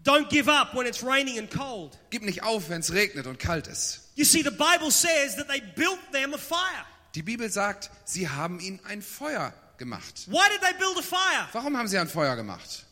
Don't 0.09 0.31
give 0.31 0.49
up 0.49 0.75
when 0.75 0.87
it's 0.87 1.03
raining 1.03 1.39
and 1.39 1.51
cold. 1.51 1.99
Gib 2.09 2.23
nicht 2.23 2.43
auf, 2.43 2.71
wenn 2.71 2.81
es 2.81 2.95
regnet 2.95 3.27
und 3.27 3.39
kalt 3.39 3.67
ist. 3.67 4.01
You 4.15 4.25
see, 4.25 4.43
the 4.43 4.51
Bible 4.51 4.91
says 4.91 5.37
that 5.37 5.49
they 5.49 5.61
built 5.61 6.01
them 6.13 6.33
a 6.33 6.39
fire. 6.39 6.87
Die 7.15 7.23
Bibel 7.23 7.51
sagt, 7.51 7.91
sie 8.07 8.27
haben 8.27 8.59
ihnen 8.59 8.81
ein 8.89 9.03
Feuer 9.03 9.53
gemacht. 9.77 10.27
Why 10.27 10.49
did 10.49 10.63
they 10.63 10.73
build 10.79 10.97
a 10.97 11.03
fire? 11.03 11.49
Warum 11.53 11.77
haben 11.77 11.89
sie 11.89 11.99
ein 11.99 12.09
Feuer 12.09 12.37
gemacht? 12.37 12.87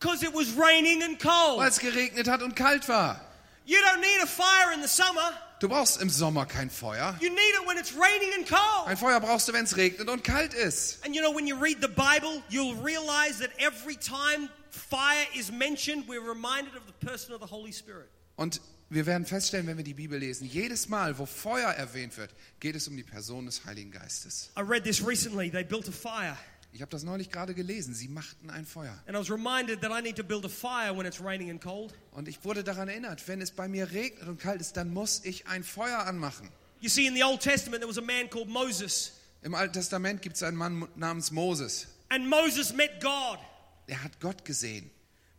Because 0.00 0.24
it 0.24 0.34
was 0.34 0.56
raining 0.56 1.04
and 1.04 1.20
cold. 1.20 1.60
Weil 1.60 1.68
es 1.68 1.78
geregnet 1.78 2.26
hat 2.26 2.42
und 2.42 2.56
kalt 2.56 2.88
war. 2.88 3.20
You 3.64 3.78
don't 3.78 4.00
need 4.00 4.20
a 4.20 4.26
fire 4.26 4.74
in 4.74 4.82
the 4.82 4.88
summer. 4.88 5.32
Du 5.60 5.68
brauchst 5.68 6.02
im 6.02 6.10
Sommer 6.10 6.46
kein 6.46 6.68
Feuer. 6.68 7.16
You 7.20 7.30
need 7.30 7.38
it 7.38 7.66
when 7.68 7.78
it's 7.78 7.92
raining 7.94 8.34
and 8.36 8.48
cold. 8.48 8.88
Ein 8.88 8.96
Feuer 8.96 9.20
brauchst 9.20 9.46
du, 9.46 9.52
wenn 9.52 9.66
es 9.66 9.76
regnet 9.76 10.08
und 10.08 10.24
kalt 10.24 10.52
ist. 10.52 10.98
And 11.04 11.14
you 11.14 11.22
know, 11.22 11.32
when 11.32 11.46
you 11.46 11.54
read 11.56 11.78
the 11.80 11.86
Bible, 11.86 12.42
you'll 12.50 12.74
realize 12.82 13.38
that 13.38 13.50
every 13.58 13.94
time 13.94 14.50
fire 14.74 15.26
is 15.34 15.50
mentioned, 15.50 16.06
we're 16.08 16.20
reminded 16.20 16.74
of 16.76 16.82
the 16.86 17.06
person 17.06 17.34
of 17.34 17.40
the 17.40 17.50
Holy 17.50 17.72
Spirit. 17.72 18.08
Und 18.36 18.60
wir 18.90 19.06
werden 19.06 19.26
feststellen, 19.26 19.66
wenn 19.66 19.76
wir 19.76 19.84
die 19.84 19.94
Bibel 19.94 20.18
lesen, 20.18 20.46
jedes 20.46 20.88
Mal, 20.88 21.18
wo 21.18 21.26
Feuer 21.26 21.70
erwähnt 21.70 22.16
wird, 22.16 22.34
geht 22.60 22.76
es 22.76 22.88
um 22.88 22.96
die 22.96 23.02
Person 23.02 23.46
des 23.46 23.64
Heiligen 23.64 23.90
Geistes. 23.90 24.50
I 24.56 24.62
read 24.62 24.84
this 24.84 25.04
recently. 25.04 25.50
They 25.50 25.64
built 25.64 25.88
a 25.88 25.92
fire. 25.92 26.36
Ich 26.72 26.82
habe 26.82 26.90
das 26.90 27.04
neulich 27.04 27.30
gerade 27.30 27.54
gelesen. 27.54 27.94
Sie 27.94 28.08
machten 28.08 28.50
ein 28.50 28.66
Feuer. 28.66 29.00
And 29.06 29.16
I 29.16 29.20
was 29.20 29.30
reminded 29.30 29.80
that 29.82 29.92
I 29.92 30.02
need 30.02 30.16
to 30.16 30.24
build 30.24 30.44
a 30.44 30.48
fire 30.48 30.96
when 30.96 31.06
it's 31.06 31.22
raining 31.22 31.50
and 31.50 31.60
cold. 31.62 31.94
Und 32.10 32.26
ich 32.26 32.44
wurde 32.44 32.64
daran 32.64 32.88
erinnert, 32.88 33.26
wenn 33.28 33.40
es 33.40 33.52
bei 33.52 33.68
mir 33.68 33.92
regnet 33.92 34.26
und 34.26 34.40
kalt 34.40 34.60
ist, 34.60 34.76
dann 34.76 34.92
muss 34.92 35.24
ich 35.24 35.46
ein 35.46 35.62
Feuer 35.62 36.00
anmachen. 36.00 36.50
You 36.80 36.88
see, 36.88 37.06
in 37.06 37.14
the 37.14 37.22
Old 37.22 37.40
Testament, 37.40 37.80
there 37.80 37.88
was 37.88 37.98
a 37.98 38.02
man 38.02 38.28
called 38.28 38.48
Moses. 38.48 39.12
Im 39.42 39.54
Alten 39.54 39.74
Testament 39.74 40.20
gibt 40.20 40.36
es 40.36 40.42
einen 40.42 40.56
Mann 40.56 40.88
namens 40.96 41.30
Moses. 41.30 41.86
And 42.08 42.28
Moses 42.28 42.72
met 42.72 43.00
God. 43.00 43.38
Er 43.86 44.02
hat 44.02 44.18
Gott 44.20 44.44
gesehen. 44.44 44.90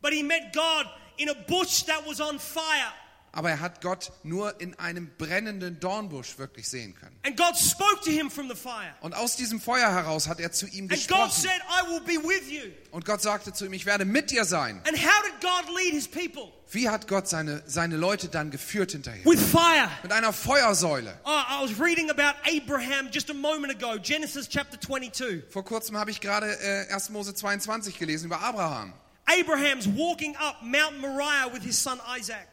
But 0.01 0.13
he 0.13 0.23
met 0.23 0.53
God 0.53 0.85
in 1.17 1.29
a 1.29 1.33
bush 1.33 1.83
that 1.83 2.05
was 2.05 2.19
on 2.19 2.39
fire. 2.39 2.93
Aber 3.35 3.49
er 3.49 3.59
hat 3.59 3.81
Gott 3.81 4.11
nur 4.23 4.59
in 4.61 4.79
einem 4.79 5.11
brennenden 5.17 5.79
Dornbusch 5.79 6.37
wirklich 6.37 6.67
sehen 6.69 6.95
können. 6.95 7.15
And 7.23 7.37
God 7.37 7.55
spoke 7.57 7.99
to 8.05 8.09
him 8.09 8.31
from 8.31 8.49
the 8.49 8.55
fire. 8.55 8.95
Und 9.01 9.13
aus 9.13 9.35
diesem 9.35 9.59
Feuer 9.59 9.91
heraus 9.91 10.27
hat 10.27 10.39
er 10.39 10.51
zu 10.51 10.65
ihm 10.67 10.85
And 10.85 10.91
God 10.91 10.97
gesprochen. 10.97 11.31
said, 11.31 11.61
I 11.69 11.91
will 11.91 11.99
be 11.99 12.27
with 12.27 12.49
you. 12.49 12.71
Und 12.91 13.05
Gott 13.05 13.21
sagte 13.21 13.51
zu 13.51 13.65
ihm, 13.65 13.73
ich 13.73 13.85
werde 13.85 14.05
mit 14.05 14.31
dir 14.31 14.45
sein. 14.45 14.81
And 14.87 14.97
how 14.97 15.21
did 15.23 15.41
God 15.41 15.75
lead 15.75 15.93
his 15.93 16.07
people? 16.07 16.51
Wie 16.71 16.89
hat 16.89 17.07
Gott 17.07 17.27
seine, 17.27 17.61
seine 17.67 17.97
Leute 17.97 18.29
dann 18.29 18.51
geführt 18.51 18.93
hinterher? 18.93 19.23
With 19.25 19.39
fire. 19.39 19.89
Mit 20.01 20.11
einer 20.11 20.33
Feuersäule. 20.33 21.19
Oh, 21.25 21.29
I 21.29 21.61
was 21.61 21.77
reading 21.79 22.09
about 22.09 22.35
Abraham 22.49 23.09
just 23.11 23.29
a 23.29 23.33
moment 23.33 23.71
ago, 23.71 23.97
Genesis 24.01 24.47
chapter 24.49 24.79
22. 24.79 25.43
Vor 25.49 25.63
kurzem 25.63 25.97
habe 25.97 26.09
ich 26.09 26.21
gerade 26.21 26.47
äh, 26.61 26.91
1. 26.93 27.09
Mose 27.09 27.33
22 27.35 27.99
gelesen 27.99 28.25
über 28.25 28.41
Abraham, 28.41 28.93
Abraham's 29.27 29.87
walking 29.87 30.35
up 30.37 30.61
Mount 30.63 30.99
Moriah 31.01 31.51
with 31.51 31.63
his 31.63 31.77
son 31.77 31.99
Isaac. 32.17 32.47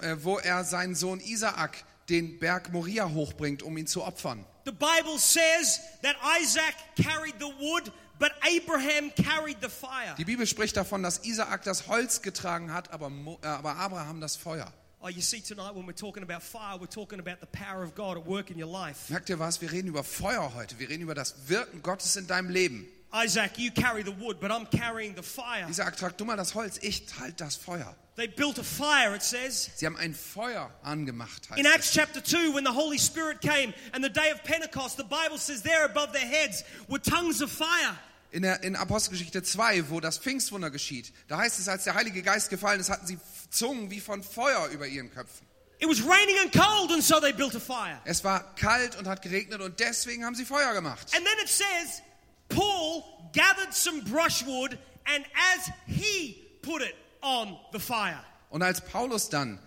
Äh, 0.00 0.16
wo 0.22 0.38
er 0.38 0.64
seinen 0.64 0.94
Sohn 0.94 1.20
Isaak 1.20 1.84
den 2.08 2.38
Berg 2.38 2.72
Moria 2.72 3.08
hochbringt, 3.08 3.62
um 3.62 3.76
ihn 3.76 3.86
zu 3.86 4.04
opfern. 4.04 4.44
The 4.64 4.72
Bible 4.72 5.18
says 5.18 5.80
that 6.02 6.16
Isaac 6.40 6.74
carried 6.96 7.34
the 7.38 7.52
wood, 7.58 7.92
but 8.18 8.32
Abraham 8.42 9.10
carried 9.14 9.58
the 9.62 9.68
fire. 9.68 10.14
Die 10.18 10.24
Bibel 10.24 10.46
spricht 10.46 10.76
davon, 10.76 11.02
dass 11.02 11.24
Isaak 11.24 11.64
das 11.64 11.88
Holz 11.88 12.22
getragen 12.22 12.72
hat, 12.72 12.90
aber, 12.92 13.10
Mo, 13.10 13.38
äh, 13.42 13.46
aber 13.46 13.76
Abraham 13.76 14.20
das 14.20 14.36
Feuer. 14.36 14.72
Oh, 15.00 15.08
you 15.08 15.22
see, 15.22 15.40
tonight 15.40 15.76
when 15.76 15.86
we're 15.86 15.94
talking 15.94 16.24
about 16.24 16.42
fire, 16.42 16.76
we're 16.78 16.88
talking 16.88 17.20
about 17.20 17.38
the 17.40 17.46
power 17.46 17.84
of 17.84 17.94
God 17.94 18.16
at 18.18 18.26
work 18.26 18.50
in 18.50 18.60
your 18.60 18.70
life. 18.70 19.12
Merkt 19.12 19.28
ihr 19.30 19.38
was? 19.38 19.60
Wir 19.60 19.70
reden 19.70 19.88
über 19.88 20.02
Feuer 20.02 20.54
heute. 20.54 20.78
Wir 20.78 20.88
reden 20.88 21.02
über 21.02 21.14
das 21.14 21.48
Wirken 21.48 21.82
Gottes 21.82 22.16
in 22.16 22.26
deinem 22.26 22.50
Leben. 22.50 22.86
Isaac, 23.12 23.58
you 23.58 23.70
carry 23.70 24.02
the 24.02 24.12
wood, 24.18 24.40
but 24.40 24.50
I'm 24.50 24.66
carrying 24.66 25.14
the 25.14 25.22
fire. 25.22 25.68
Isaak, 25.70 25.96
trag 25.96 26.18
du 26.18 26.24
mal 26.24 26.36
das 26.36 26.54
Holz, 26.54 26.78
ich 26.82 27.06
halte 27.20 27.44
das 27.44 27.54
Feuer. 27.54 27.94
They 28.18 28.26
built 28.26 28.58
a 28.58 28.64
fire, 28.64 29.14
it 29.14 29.22
says. 29.22 29.70
Sie 29.76 29.86
haben 29.86 29.96
ein 29.96 30.12
Feuer 30.12 30.72
angemacht. 30.82 31.48
Heißt 31.50 31.60
In 31.60 31.66
Acts 31.66 31.86
es. 31.86 31.94
chapter 31.94 32.20
2, 32.20 32.52
when 32.52 32.64
the 32.64 32.72
Holy 32.72 32.98
Spirit 32.98 33.40
came 33.40 33.72
and 33.92 34.02
the 34.02 34.10
day 34.10 34.32
of 34.32 34.42
Pentecost, 34.42 34.96
the 34.96 35.04
Bible 35.04 35.38
says 35.38 35.62
there 35.62 35.84
above 35.84 36.12
their 36.12 36.26
heads 36.26 36.64
were 36.88 37.00
tongues 37.00 37.40
of 37.40 37.48
fire. 37.48 37.96
In, 38.32 38.42
der, 38.42 38.60
in 38.64 38.74
Apostelgeschichte 38.74 39.44
2, 39.44 39.90
wo 39.90 40.00
das 40.00 40.18
Pfingstwunder 40.18 40.70
geschieht, 40.70 41.12
da 41.28 41.38
heißt 41.38 41.60
es, 41.60 41.68
als 41.68 41.84
der 41.84 41.94
Heilige 41.94 42.22
Geist 42.22 42.50
gefallen 42.50 42.80
ist, 42.80 42.90
hatten 42.90 43.06
sie 43.06 43.20
Zungen 43.50 43.88
wie 43.92 44.00
von 44.00 44.24
Feuer 44.24 44.66
über 44.66 44.88
ihren 44.88 45.12
Köpfen. 45.12 45.46
It 45.78 45.88
was 45.88 46.02
raining 46.02 46.40
and 46.40 46.52
cold, 46.52 46.90
and 46.90 47.04
so 47.04 47.20
they 47.20 47.32
built 47.32 47.54
a 47.54 47.60
fire. 47.60 48.00
Es 48.04 48.24
war 48.24 48.52
kalt 48.56 48.96
und 48.96 49.06
hat 49.06 49.22
geregnet 49.22 49.60
und 49.60 49.78
deswegen 49.78 50.24
haben 50.24 50.34
sie 50.34 50.44
Feuer 50.44 50.74
gemacht. 50.74 51.06
And 51.14 51.24
then 51.24 51.38
it 51.40 51.48
says, 51.48 52.02
Paul 52.48 53.30
gathered 53.32 53.72
some 53.72 54.02
brushwood, 54.02 54.76
and 55.04 55.24
as 55.54 55.70
he 55.86 56.42
put 56.62 56.82
it 56.82 56.96
on 57.22 57.56
the 57.72 57.78
fire, 57.78 58.22
Und 58.50 58.62
als 58.62 58.80
Paulus 58.80 59.28
dann 59.28 59.58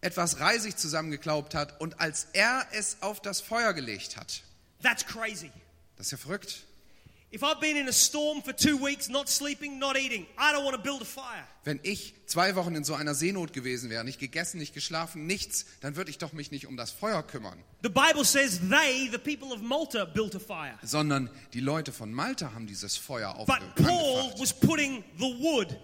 etwas 0.00 0.40
Reisig 0.40 0.78
zusammengeklaubt 0.78 1.54
hat 1.54 1.80
und 1.80 2.00
als 2.00 2.28
er 2.32 2.66
es 2.72 2.98
auf 3.00 3.20
das 3.20 3.40
Feuer 3.40 3.72
gelegt 3.72 4.16
hat, 4.16 4.42
that's 4.82 5.04
crazy. 5.06 5.50
das 5.96 6.06
ist 6.08 6.10
ja 6.12 6.18
verrückt. 6.18 6.62
If 7.34 7.42
I've 7.42 7.58
been 7.60 7.76
in 7.76 7.88
a 7.88 7.92
storm 7.92 8.40
for 8.42 8.54
two 8.54 8.78
weeks, 8.80 9.08
not 9.08 9.28
sleeping, 9.28 9.78
not 9.80 9.96
eating, 9.96 10.26
I 10.38 10.54
don't 10.54 10.64
want 10.64 10.76
to 10.76 10.80
build 10.80 11.02
a 11.02 11.04
fire. 11.04 11.44
Wenn 11.64 11.80
ich 11.82 12.14
zwei 12.26 12.54
Wochen 12.54 12.76
in 12.76 12.84
so 12.84 12.94
einer 12.94 13.14
Seenot 13.16 13.52
gewesen 13.52 13.90
wäre, 13.90 14.04
nicht 14.04 14.20
gegessen, 14.20 14.58
nicht 14.58 14.72
geschlafen, 14.74 15.26
nichts, 15.26 15.66
dann 15.80 15.96
würde 15.96 16.10
ich 16.10 16.18
doch 16.18 16.32
mich 16.32 16.52
nicht 16.52 16.66
um 16.66 16.76
das 16.76 16.92
Feuer 16.92 17.22
kümmern, 17.24 17.58
The 17.82 17.88
Bible 17.88 18.24
says 18.24 18.60
they, 18.70 19.10
the 19.10 19.18
people 19.18 19.52
of 19.52 19.60
Malta, 19.60 20.04
built 20.04 20.36
a 20.36 20.38
fire. 20.38 20.78
sondern 20.82 21.28
die 21.52 21.60
Leute 21.60 21.92
von 21.92 22.12
Malta 22.12 22.52
haben 22.54 22.68
dieses 22.68 22.96
Feuer 22.96 23.34
auf, 23.34 23.46
But 23.46 23.74
Paul 23.74 24.32
was 24.38 24.52
putting 24.52 25.02
the 25.18 25.24
wood. 25.40 25.76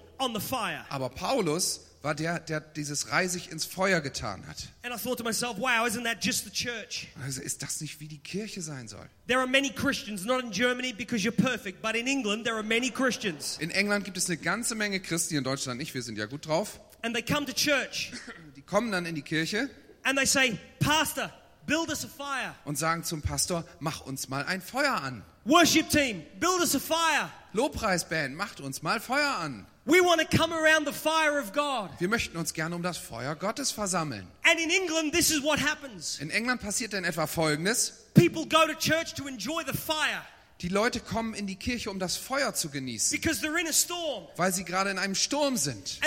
Aber 0.88 1.08
Paulus 1.10 1.80
war 2.02 2.14
der, 2.14 2.40
der 2.40 2.60
dieses 2.60 3.10
Reisig 3.10 3.50
ins 3.50 3.64
Feuer 3.64 4.00
getan 4.00 4.46
hat. 4.46 4.68
And 4.82 4.94
I 4.94 4.98
thought 4.98 5.18
to 5.18 5.24
myself, 5.24 5.56
wow, 5.58 5.86
isn't 5.86 6.04
that 6.04 6.22
just 6.24 6.44
the 6.44 6.50
church? 6.50 7.08
Also 7.22 7.40
ist 7.40 7.62
das 7.62 7.80
nicht 7.80 8.00
wie 8.00 8.08
die 8.08 8.18
Kirche 8.18 8.60
sein 8.60 8.88
soll? 8.88 9.08
There 9.28 9.38
are 9.38 9.46
many 9.46 9.70
Christians, 9.70 10.24
not 10.24 10.42
in 10.42 10.50
Germany 10.50 10.92
because 10.92 11.24
you're 11.24 11.30
perfect, 11.32 11.80
but 11.80 11.94
in 11.94 12.06
England 12.06 12.44
there 12.44 12.56
are 12.56 12.64
many 12.64 12.90
Christians. 12.90 13.56
In 13.60 13.70
England 13.70 14.04
gibt 14.04 14.16
es 14.16 14.26
eine 14.28 14.38
ganze 14.38 14.74
Menge 14.74 15.00
Christen, 15.00 15.36
in 15.36 15.44
Deutschland 15.44 15.78
nicht, 15.78 15.94
wir 15.94 16.02
sind 16.02 16.18
ja 16.18 16.26
gut 16.26 16.46
drauf. 16.46 16.80
And 17.02 17.14
they 17.14 17.22
come 17.22 17.46
to 17.46 17.52
church 17.52 18.12
Die 18.56 18.62
kommen 18.62 18.90
dann 18.92 19.06
in 19.06 19.14
die 19.14 19.22
Kirche 19.22 19.70
and 20.04 20.18
they 20.18 20.26
say, 20.26 20.58
Pastor, 20.80 21.30
build 21.66 21.88
us 21.88 22.04
a 22.04 22.08
fire. 22.08 22.54
und 22.64 22.76
sagen 22.76 23.04
zum 23.04 23.22
Pastor, 23.22 23.64
mach 23.78 24.00
uns 24.00 24.28
mal 24.28 24.44
ein 24.44 24.60
Feuer 24.60 25.00
an. 25.00 25.22
Worship 25.44 25.88
team, 25.90 26.22
build 26.40 26.60
us 26.60 26.74
a 26.74 26.80
fire. 26.80 27.30
Lobpreisband, 27.52 28.34
macht 28.36 28.60
uns 28.60 28.82
mal 28.82 28.98
Feuer 29.00 29.36
an. 29.38 29.66
We 29.84 30.00
want 30.00 30.20
to 30.20 30.36
come 30.36 30.52
around 30.52 30.86
the 30.86 30.92
fire 30.92 31.40
of 31.40 31.52
God. 31.52 31.90
Wir 31.98 32.08
möchten 32.08 32.36
uns 32.36 32.52
gerne 32.54 32.76
um 32.76 32.82
das 32.82 32.98
Feuer 32.98 33.34
Gottes 33.34 33.72
versammeln. 33.72 34.28
And 34.44 34.60
in 34.60 34.70
England, 34.70 35.12
this 35.12 35.30
is 35.30 35.42
what 35.42 35.58
happens. 35.58 36.20
In 36.20 36.30
England 36.30 36.60
passiert 36.60 36.92
dann 36.92 37.04
etwa 37.04 37.26
Folgendes. 37.26 38.06
People 38.14 38.46
go 38.46 38.66
to 38.66 38.74
church 38.74 39.14
to 39.14 39.26
enjoy 39.26 39.64
the 39.64 39.76
fire 39.76 40.22
Die 40.62 40.68
Leute 40.68 41.00
kommen 41.00 41.34
in 41.34 41.48
die 41.48 41.56
Kirche, 41.56 41.90
um 41.90 41.98
das 41.98 42.16
Feuer 42.16 42.54
zu 42.54 42.70
genießen, 42.70 43.10
because 43.20 43.44
they're 43.44 43.58
in 43.60 43.66
a 43.66 43.72
storm. 43.72 44.28
weil 44.36 44.52
sie 44.52 44.64
gerade 44.64 44.90
in 44.90 44.98
einem 44.98 45.16
Sturm 45.16 45.56
sind. 45.56 45.98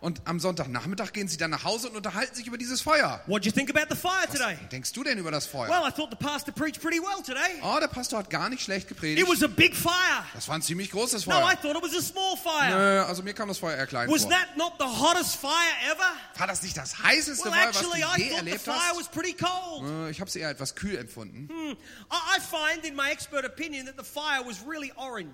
Und 0.00 0.20
am 0.26 0.40
Sonntagnachmittag 0.40 1.12
gehen 1.14 1.26
sie 1.26 1.38
dann 1.38 1.50
nach 1.50 1.64
Hause 1.64 1.88
und 1.88 1.96
unterhalten 1.96 2.34
sich 2.34 2.46
über 2.46 2.58
dieses 2.58 2.82
Feuer. 2.82 3.22
What 3.26 3.44
do 3.44 3.46
you 3.46 3.52
think 3.52 3.70
about 3.74 3.86
the 3.88 3.98
fire 3.98 4.26
today? 4.26 4.58
Was 4.60 4.68
denkst 4.68 4.92
du 4.92 5.02
denn 5.04 5.16
über 5.16 5.30
das 5.30 5.46
Feuer? 5.46 5.70
Well, 5.70 5.88
I 5.88 5.90
thought 5.90 6.10
the 6.10 6.22
pastor 6.22 6.52
preached 6.52 6.82
pretty 6.82 7.00
well 7.00 7.22
today. 7.24 7.62
Oh, 7.62 7.78
der 7.80 7.88
Pastor 7.88 8.18
hat 8.18 8.28
gar 8.28 8.50
nicht 8.50 8.62
schlecht 8.62 8.82
It 8.82 8.88
gepredigt. 8.88 9.26
was 9.26 9.42
a 9.42 9.46
big 9.48 9.74
fire. 9.74 10.24
Das 10.34 10.48
war 10.48 10.56
ein 10.56 10.62
ziemlich 10.62 10.90
großes 10.90 11.24
No, 11.26 11.32
I 11.32 11.40
Feuer. 11.40 11.62
thought 11.62 11.76
it 11.76 11.82
was 11.82 11.96
a 11.96 12.02
small 12.02 12.36
fire. 12.36 12.76
Nö, 12.76 13.04
also 13.04 13.22
mir 13.22 13.32
kam 13.32 13.48
das 13.48 13.56
Feuer 13.56 13.74
eher 13.74 13.86
klein 13.86 14.10
Was 14.10 14.22
vor. 14.22 14.30
that 14.32 14.54
not 14.58 14.74
the 14.78 14.84
hottest 14.84 15.36
fire 15.36 15.50
ever? 15.90 16.12
War 16.36 16.46
das 16.46 16.62
nicht 16.62 16.76
das 16.76 17.02
heißeste 17.02 17.46
Well, 17.46 17.52
Feuer, 17.52 17.68
was 17.70 17.76
actually, 17.76 18.02
du 18.02 18.06
I 18.06 18.18
je 18.22 18.28
thought 18.28 18.44
the 18.44 18.50
erlebt 18.50 18.60
fire 18.64 18.74
hast? 18.76 19.00
was 19.00 19.08
pretty 19.08 19.32
cold. 19.34 20.10
Ich 20.10 20.20
habe 20.20 20.28
es 20.28 20.36
eher 20.36 20.50
etwas 20.50 20.74
kühl 20.74 20.96
empfunden. 20.98 21.37
I 21.50 22.36
I 22.36 22.40
find, 22.40 22.84
in 22.84 22.94
my 22.96 23.10
expert 23.10 23.44
opinion, 23.44 23.86
that 23.86 23.96
the 23.96 24.04
fire 24.04 24.42
was 24.44 24.62
really 24.66 24.92
orange. 24.96 25.30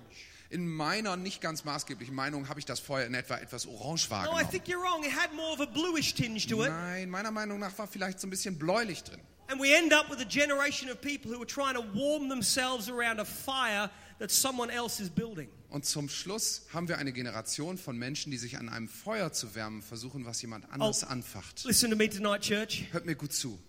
In 0.51 0.67
meiner 0.67 1.15
nicht 1.17 1.41
ganz 1.41 1.63
maßgeblichen 1.65 2.13
Meinung 2.13 2.47
habe 2.49 2.59
ich 2.59 2.65
das 2.65 2.79
Feuer 2.79 3.05
in 3.07 3.15
etwa 3.15 3.37
etwas 3.37 3.65
orange 3.65 4.07
No, 4.09 4.15
I 4.15 4.19
wahrgenommen. 4.25 4.49
think 4.51 4.65
you're 4.67 4.81
wrong. 4.81 5.03
It 5.03 5.11
had 5.11 5.33
more 5.33 5.51
of 5.53 5.59
a 5.59 5.65
bluish 5.65 6.13
tinge 6.13 6.45
to 6.47 6.63
it. 6.63 6.69
Nein, 6.69 7.09
meiner 7.09 7.31
Meinung 7.31 7.59
nach 7.59 7.75
war 7.79 7.87
vielleicht 7.87 8.19
so 8.19 8.27
ein 8.27 8.29
bisschen 8.29 8.57
bläulich 8.57 9.03
drin. 9.03 9.19
And 9.47 9.59
we 9.61 9.75
end 9.75 9.93
up 9.93 10.09
with 10.09 10.19
a 10.21 10.25
generation 10.27 10.89
of 10.89 11.01
people 11.01 11.31
who 11.31 11.39
are 11.41 11.45
trying 11.47 11.75
to 11.75 11.83
warm 11.93 12.29
themselves 12.29 12.89
around 12.89 13.19
a 13.19 13.25
fire 13.25 13.89
that 14.19 14.31
someone 14.31 14.71
else 14.71 15.01
is 15.01 15.09
building. 15.09 15.49
Und 15.69 15.85
zum 15.85 16.09
Schluss 16.09 16.65
haben 16.73 16.87
wir 16.87 16.97
eine 16.99 17.11
Generation 17.11 17.77
von 17.77 17.97
Menschen, 17.97 18.31
die 18.31 18.37
sich 18.37 18.57
an 18.57 18.69
einem 18.69 18.87
Feuer 18.87 19.33
zu 19.33 19.53
wärmen 19.55 19.81
versuchen, 19.81 20.25
was 20.25 20.41
jemand 20.41 20.71
anderes 20.71 21.03
Oh. 21.03 21.07
anfacht. 21.07 21.63
Listen 21.65 21.89
to 21.91 21.97
me 21.97 22.07
tonight, 22.09 22.41
church. 22.41 22.85
Hört 22.91 23.05
mir 23.05 23.15
gut 23.15 23.33
zu. 23.33 23.59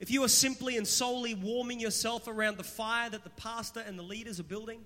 If 0.00 0.10
you 0.10 0.22
are 0.22 0.28
simply 0.28 0.76
and 0.78 0.86
solely 0.86 1.34
warming 1.34 1.80
yourself 1.80 2.28
around 2.28 2.56
the 2.58 2.64
fire 2.64 3.10
that 3.10 3.24
the 3.24 3.30
pastor 3.30 3.80
and 3.80 3.98
the 3.98 4.04
leaders 4.04 4.38
are 4.38 4.46
building, 4.46 4.80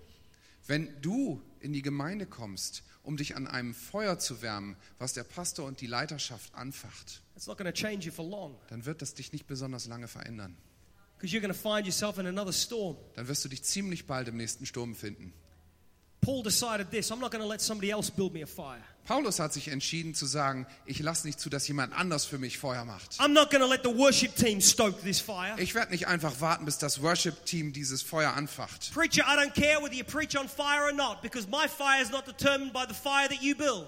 Wenn 0.67 0.89
du 1.03 1.43
in 1.61 1.73
die 1.73 1.83
Gemeinde 1.83 2.25
kommst, 2.25 2.83
um 3.03 3.17
dich 3.17 3.35
an 3.35 3.49
einem 3.49 3.75
Feuer 3.75 4.19
zu 4.19 4.43
wärmen, 4.43 4.77
was 4.99 5.13
der 5.13 5.25
Pastor 5.25 5.67
und 5.67 5.81
die 5.81 5.89
Leiterschaft 5.89 6.55
anfacht, 6.55 7.21
it's 7.35 7.47
not 7.47 7.59
going 7.59 7.67
to 7.71 7.73
change 7.73 8.07
you 8.07 8.13
for 8.13 8.25
long 8.25 8.57
dann 8.69 8.85
wird 8.87 9.03
das 9.03 9.13
dich 9.15 9.33
nicht 9.33 9.47
besonders 9.47 9.87
lange 9.87 10.07
verändern. 10.09 10.57
because 11.19 11.33
you're 11.35 11.41
going 11.43 11.53
to 11.53 11.59
find 11.59 11.85
yourself 11.87 12.19
in 12.19 12.27
another 12.27 12.53
storm. 12.53 12.97
Dann 13.15 13.29
wirst 13.29 13.45
du 13.45 13.49
dich 13.49 13.63
ziemlich 13.65 14.07
bald 14.07 14.29
im 14.29 14.37
nächsten 14.37 14.67
Sturm 14.67 14.95
finden. 14.95 15.33
Paul 16.21 16.43
decided 16.45 16.91
this 16.91 17.11
I'm 17.11 17.19
not 17.19 17.33
going 17.33 17.43
to 17.43 17.49
let 17.49 17.61
somebody 17.61 17.91
else 17.91 18.11
build 18.11 18.33
me 18.33 18.43
a 18.43 18.47
fire. 18.47 18.83
Paulus 19.05 19.41
hat 19.41 19.53
sich 19.53 19.69
entschieden 19.69 20.15
zu 20.15 20.27
sagen, 20.27 20.67
ich 20.87 21.01
lasse 21.01 21.27
nicht 21.27 21.41
zu, 21.41 21.51
dass 21.51 21.67
jemand 21.67 21.93
anders 21.93 22.25
für 22.25 22.39
mich 22.39 22.59
Feuer 22.59 22.85
macht. 22.85 23.19
I'm 23.19 23.33
not 23.33 23.51
going 23.51 23.61
to 23.61 23.69
let 23.69 23.83
the 23.83 23.91
worship 23.97 24.37
team 24.37 24.61
stoke 24.61 25.03
this 25.03 25.21
fire. 25.21 25.57
Ich 25.59 25.75
werde 25.75 25.91
nicht 25.91 26.07
einfach 26.07 26.41
warten, 26.41 26.65
bis 26.65 26.79
das 26.79 27.03
Worship-Team 27.03 27.73
dieses 27.73 28.01
Feuer 28.01 28.35
anfacht. 28.35 28.93
Preacher, 28.95 29.25
I 29.27 29.37
don't 29.37 29.55
care 29.55 29.83
whether 29.83 29.95
you 29.95 30.05
preach 30.05 30.39
on 30.39 30.49
fire 30.49 30.85
or 30.85 30.93
not 30.93 31.21
because 31.21 31.49
my 31.49 31.67
fire 31.69 32.01
is 32.01 32.11
not 32.11 32.27
determined 32.27 32.73
by 32.73 32.85
the 32.89 32.95
fire 32.95 33.29
that 33.29 33.43
you 33.43 33.57
build. 33.57 33.87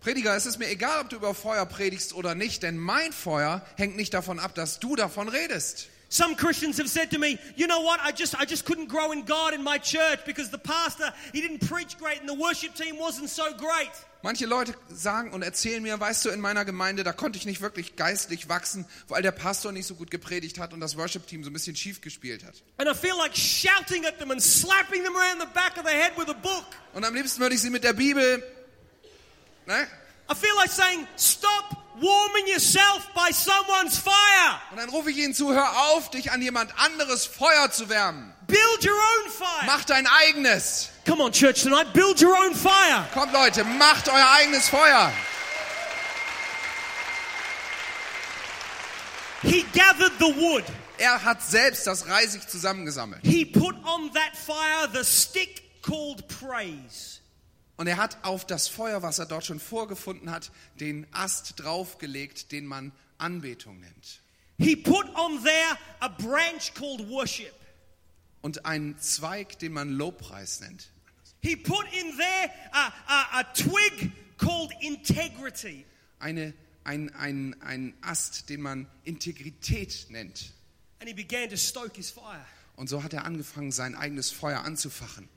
Prediger, 0.00 0.34
es 0.34 0.46
ist 0.46 0.58
mir 0.58 0.68
egal, 0.68 1.02
ob 1.02 1.10
du 1.10 1.16
über 1.16 1.32
Feuer 1.32 1.64
predigst 1.64 2.12
oder 2.12 2.34
nicht, 2.34 2.64
denn 2.64 2.76
mein 2.76 3.12
Feuer 3.12 3.64
hängt 3.76 3.94
nicht 3.96 4.12
davon 4.12 4.40
ab, 4.40 4.56
dass 4.56 4.80
du 4.80 4.96
davon 4.96 5.28
redest. 5.28 5.86
Some 6.12 6.36
Christians 6.36 6.76
have 6.76 6.90
said 6.90 7.10
to 7.12 7.18
me, 7.18 7.38
you 7.56 7.66
know 7.66 7.80
what, 7.80 7.98
I 8.02 8.12
just, 8.12 8.38
I 8.38 8.44
just 8.44 8.66
couldn't 8.66 8.88
grow 8.88 9.12
in 9.12 9.22
God 9.22 9.54
in 9.54 9.64
my 9.64 9.78
church 9.78 10.26
because 10.26 10.50
the 10.50 10.58
pastor, 10.58 11.10
he 11.32 11.40
didn't 11.40 11.66
preach 11.66 11.96
great 11.96 12.20
and 12.20 12.28
the 12.28 12.34
worship 12.34 12.74
team 12.74 12.96
wasn't 12.98 13.30
so 13.30 13.44
great. 13.54 13.90
Manche 14.22 14.44
Leute 14.44 14.74
sagen 14.90 15.32
und 15.32 15.40
erzählen 15.40 15.82
mir, 15.82 15.98
weißt 15.98 16.26
du, 16.26 16.28
in 16.28 16.38
meiner 16.38 16.66
Gemeinde, 16.66 17.02
da 17.02 17.14
konnte 17.14 17.38
ich 17.38 17.46
nicht 17.46 17.62
wirklich 17.62 17.96
geistlich 17.96 18.50
wachsen, 18.50 18.84
weil 19.08 19.22
der 19.22 19.32
Pastor 19.32 19.72
nicht 19.72 19.86
so 19.86 19.94
gut 19.94 20.10
gepredigt 20.10 20.58
hat 20.58 20.74
und 20.74 20.80
das 20.80 20.98
Worship-Team 20.98 21.44
so 21.44 21.50
ein 21.50 21.54
bisschen 21.54 21.76
schief 21.76 22.02
gespielt 22.02 22.44
hat. 22.44 22.62
And 22.76 22.90
I 22.90 22.94
feel 22.94 23.16
like 23.16 23.34
shouting 23.34 24.04
at 24.04 24.18
them 24.18 24.30
and 24.30 24.42
slapping 24.42 25.04
them 25.04 25.16
around 25.16 25.40
the 25.40 25.48
back 25.54 25.78
of 25.78 25.84
the 25.86 25.96
head 25.96 26.12
with 26.18 26.28
a 26.28 26.34
book. 26.34 26.66
Und 26.92 27.06
am 27.06 27.14
liebsten 27.14 27.40
würde 27.40 27.54
ich 27.54 27.62
sie 27.62 27.70
mit 27.70 27.84
der 27.84 27.94
Bibel, 27.94 28.44
ne? 29.64 29.86
I 30.28 30.34
feel 30.34 30.54
like 30.56 30.70
saying, 30.70 31.06
stop 31.16 31.76
warming 32.00 32.48
yourself 32.48 33.08
by 33.14 33.30
someone's 33.32 33.98
fire. 33.98 34.60
Und 34.70 34.78
dann 34.78 34.88
rufe 34.90 35.10
ich 35.10 35.18
ihnen 35.18 35.34
zu, 35.34 35.52
hör 35.52 35.70
auf, 35.92 36.10
dich 36.10 36.32
an 36.32 36.42
jemand 36.42 36.72
anderes 36.78 37.26
Feuer 37.26 37.70
zu 37.70 37.88
wärmen. 37.88 38.32
Build 38.46 38.84
your 38.84 38.94
own 38.94 39.30
fire. 39.30 39.66
Mach 39.66 39.84
dein 39.84 40.06
eigenes. 40.06 40.90
Come 41.06 41.22
on, 41.22 41.32
church, 41.32 41.62
tonight, 41.62 41.92
build 41.92 42.20
your 42.22 42.36
own 42.36 42.54
fire. 42.54 43.06
Kommt 43.12 43.32
Leute, 43.32 43.64
macht 43.64 44.08
euer 44.08 44.30
eigenes 44.30 44.68
Feuer. 44.68 45.12
He 49.42 49.64
gathered 49.72 50.12
the 50.18 50.34
wood. 50.36 50.64
Er 50.98 51.24
hat 51.24 51.42
selbst 51.42 51.86
das 51.86 52.06
Reisig 52.06 52.48
zusammengesammelt. 52.48 53.20
He 53.24 53.44
put 53.44 53.74
on 53.84 54.12
that 54.12 54.36
fire 54.36 54.88
the 54.92 55.04
stick 55.04 55.82
called 55.82 56.28
praise. 56.28 57.21
Und 57.76 57.86
er 57.86 57.96
hat 57.96 58.22
auf 58.22 58.46
das 58.46 58.68
Feuer, 58.68 59.02
was 59.02 59.18
er 59.18 59.26
dort 59.26 59.44
schon 59.44 59.60
vorgefunden 59.60 60.30
hat, 60.30 60.52
den 60.78 61.06
Ast 61.12 61.54
draufgelegt, 61.56 62.52
den 62.52 62.66
man 62.66 62.92
Anbetung 63.18 63.80
nennt. 63.80 64.20
He 64.58 64.76
put 64.76 65.06
on 65.16 65.42
there 65.42 65.78
a 66.00 66.08
branch 66.08 66.74
called 66.74 67.08
worship. 67.08 67.54
Und 68.42 68.66
einen 68.66 68.98
Zweig, 68.98 69.58
den 69.58 69.72
man 69.72 69.90
Lobpreis 69.90 70.60
nennt. 70.60 70.90
He 71.40 71.56
put 71.56 71.84
in 71.92 72.16
there 72.16 72.50
a, 72.72 72.92
a, 73.06 73.40
a 73.40 73.44
twig 73.54 74.12
called 74.36 74.72
integrity. 74.80 75.84
Eine, 76.18 76.54
ein, 76.84 77.12
ein, 77.14 77.60
ein 77.62 77.94
Ast, 78.02 78.48
den 78.48 78.60
man 78.60 78.86
Integrität 79.04 80.06
nennt. 80.10 80.52
And 81.00 81.08
he 81.08 81.14
began 81.14 81.48
to 81.48 81.56
stoke 81.56 81.96
his 81.96 82.10
fire. 82.10 82.44
Und 82.76 82.88
so 82.88 83.02
hat 83.02 83.12
er 83.12 83.24
angefangen, 83.24 83.72
sein 83.72 83.94
eigenes 83.94 84.30
Feuer 84.30 84.60
anzufachen. 84.60 85.28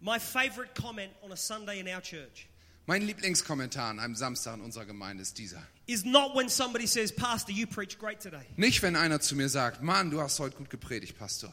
My 0.00 0.18
favorite 0.18 0.74
comment 0.74 1.10
on 1.22 1.32
a 1.32 1.36
Sunday 1.36 1.80
in 1.80 1.88
our 1.88 2.00
church 2.02 2.46
Mein 2.86 3.02
Lieblingskommentar 3.02 3.90
an 3.90 3.98
einem 3.98 4.14
Samstag 4.14 4.54
in 4.54 4.60
unserer 4.60 4.84
Gemeinde 4.84 5.22
ist 5.22 5.38
dieser. 5.38 5.60
is 5.88 6.04
not 6.04 6.36
when 6.36 6.48
somebody 6.48 6.86
says, 6.86 7.10
Pastor, 7.12 7.52
you 7.52 7.66
preach 7.66 7.98
great 7.98 8.20
today. 8.20 8.44
Nicht, 8.56 8.82
wenn 8.82 8.94
einer 8.94 9.20
zu 9.20 9.34
mir 9.34 9.48
sagt, 9.48 9.82
Mann, 9.82 10.10
du 10.10 10.20
hast 10.20 10.38
heute 10.38 10.56
gut 10.56 10.70
gepredigt, 10.70 11.18
Pastor. 11.18 11.52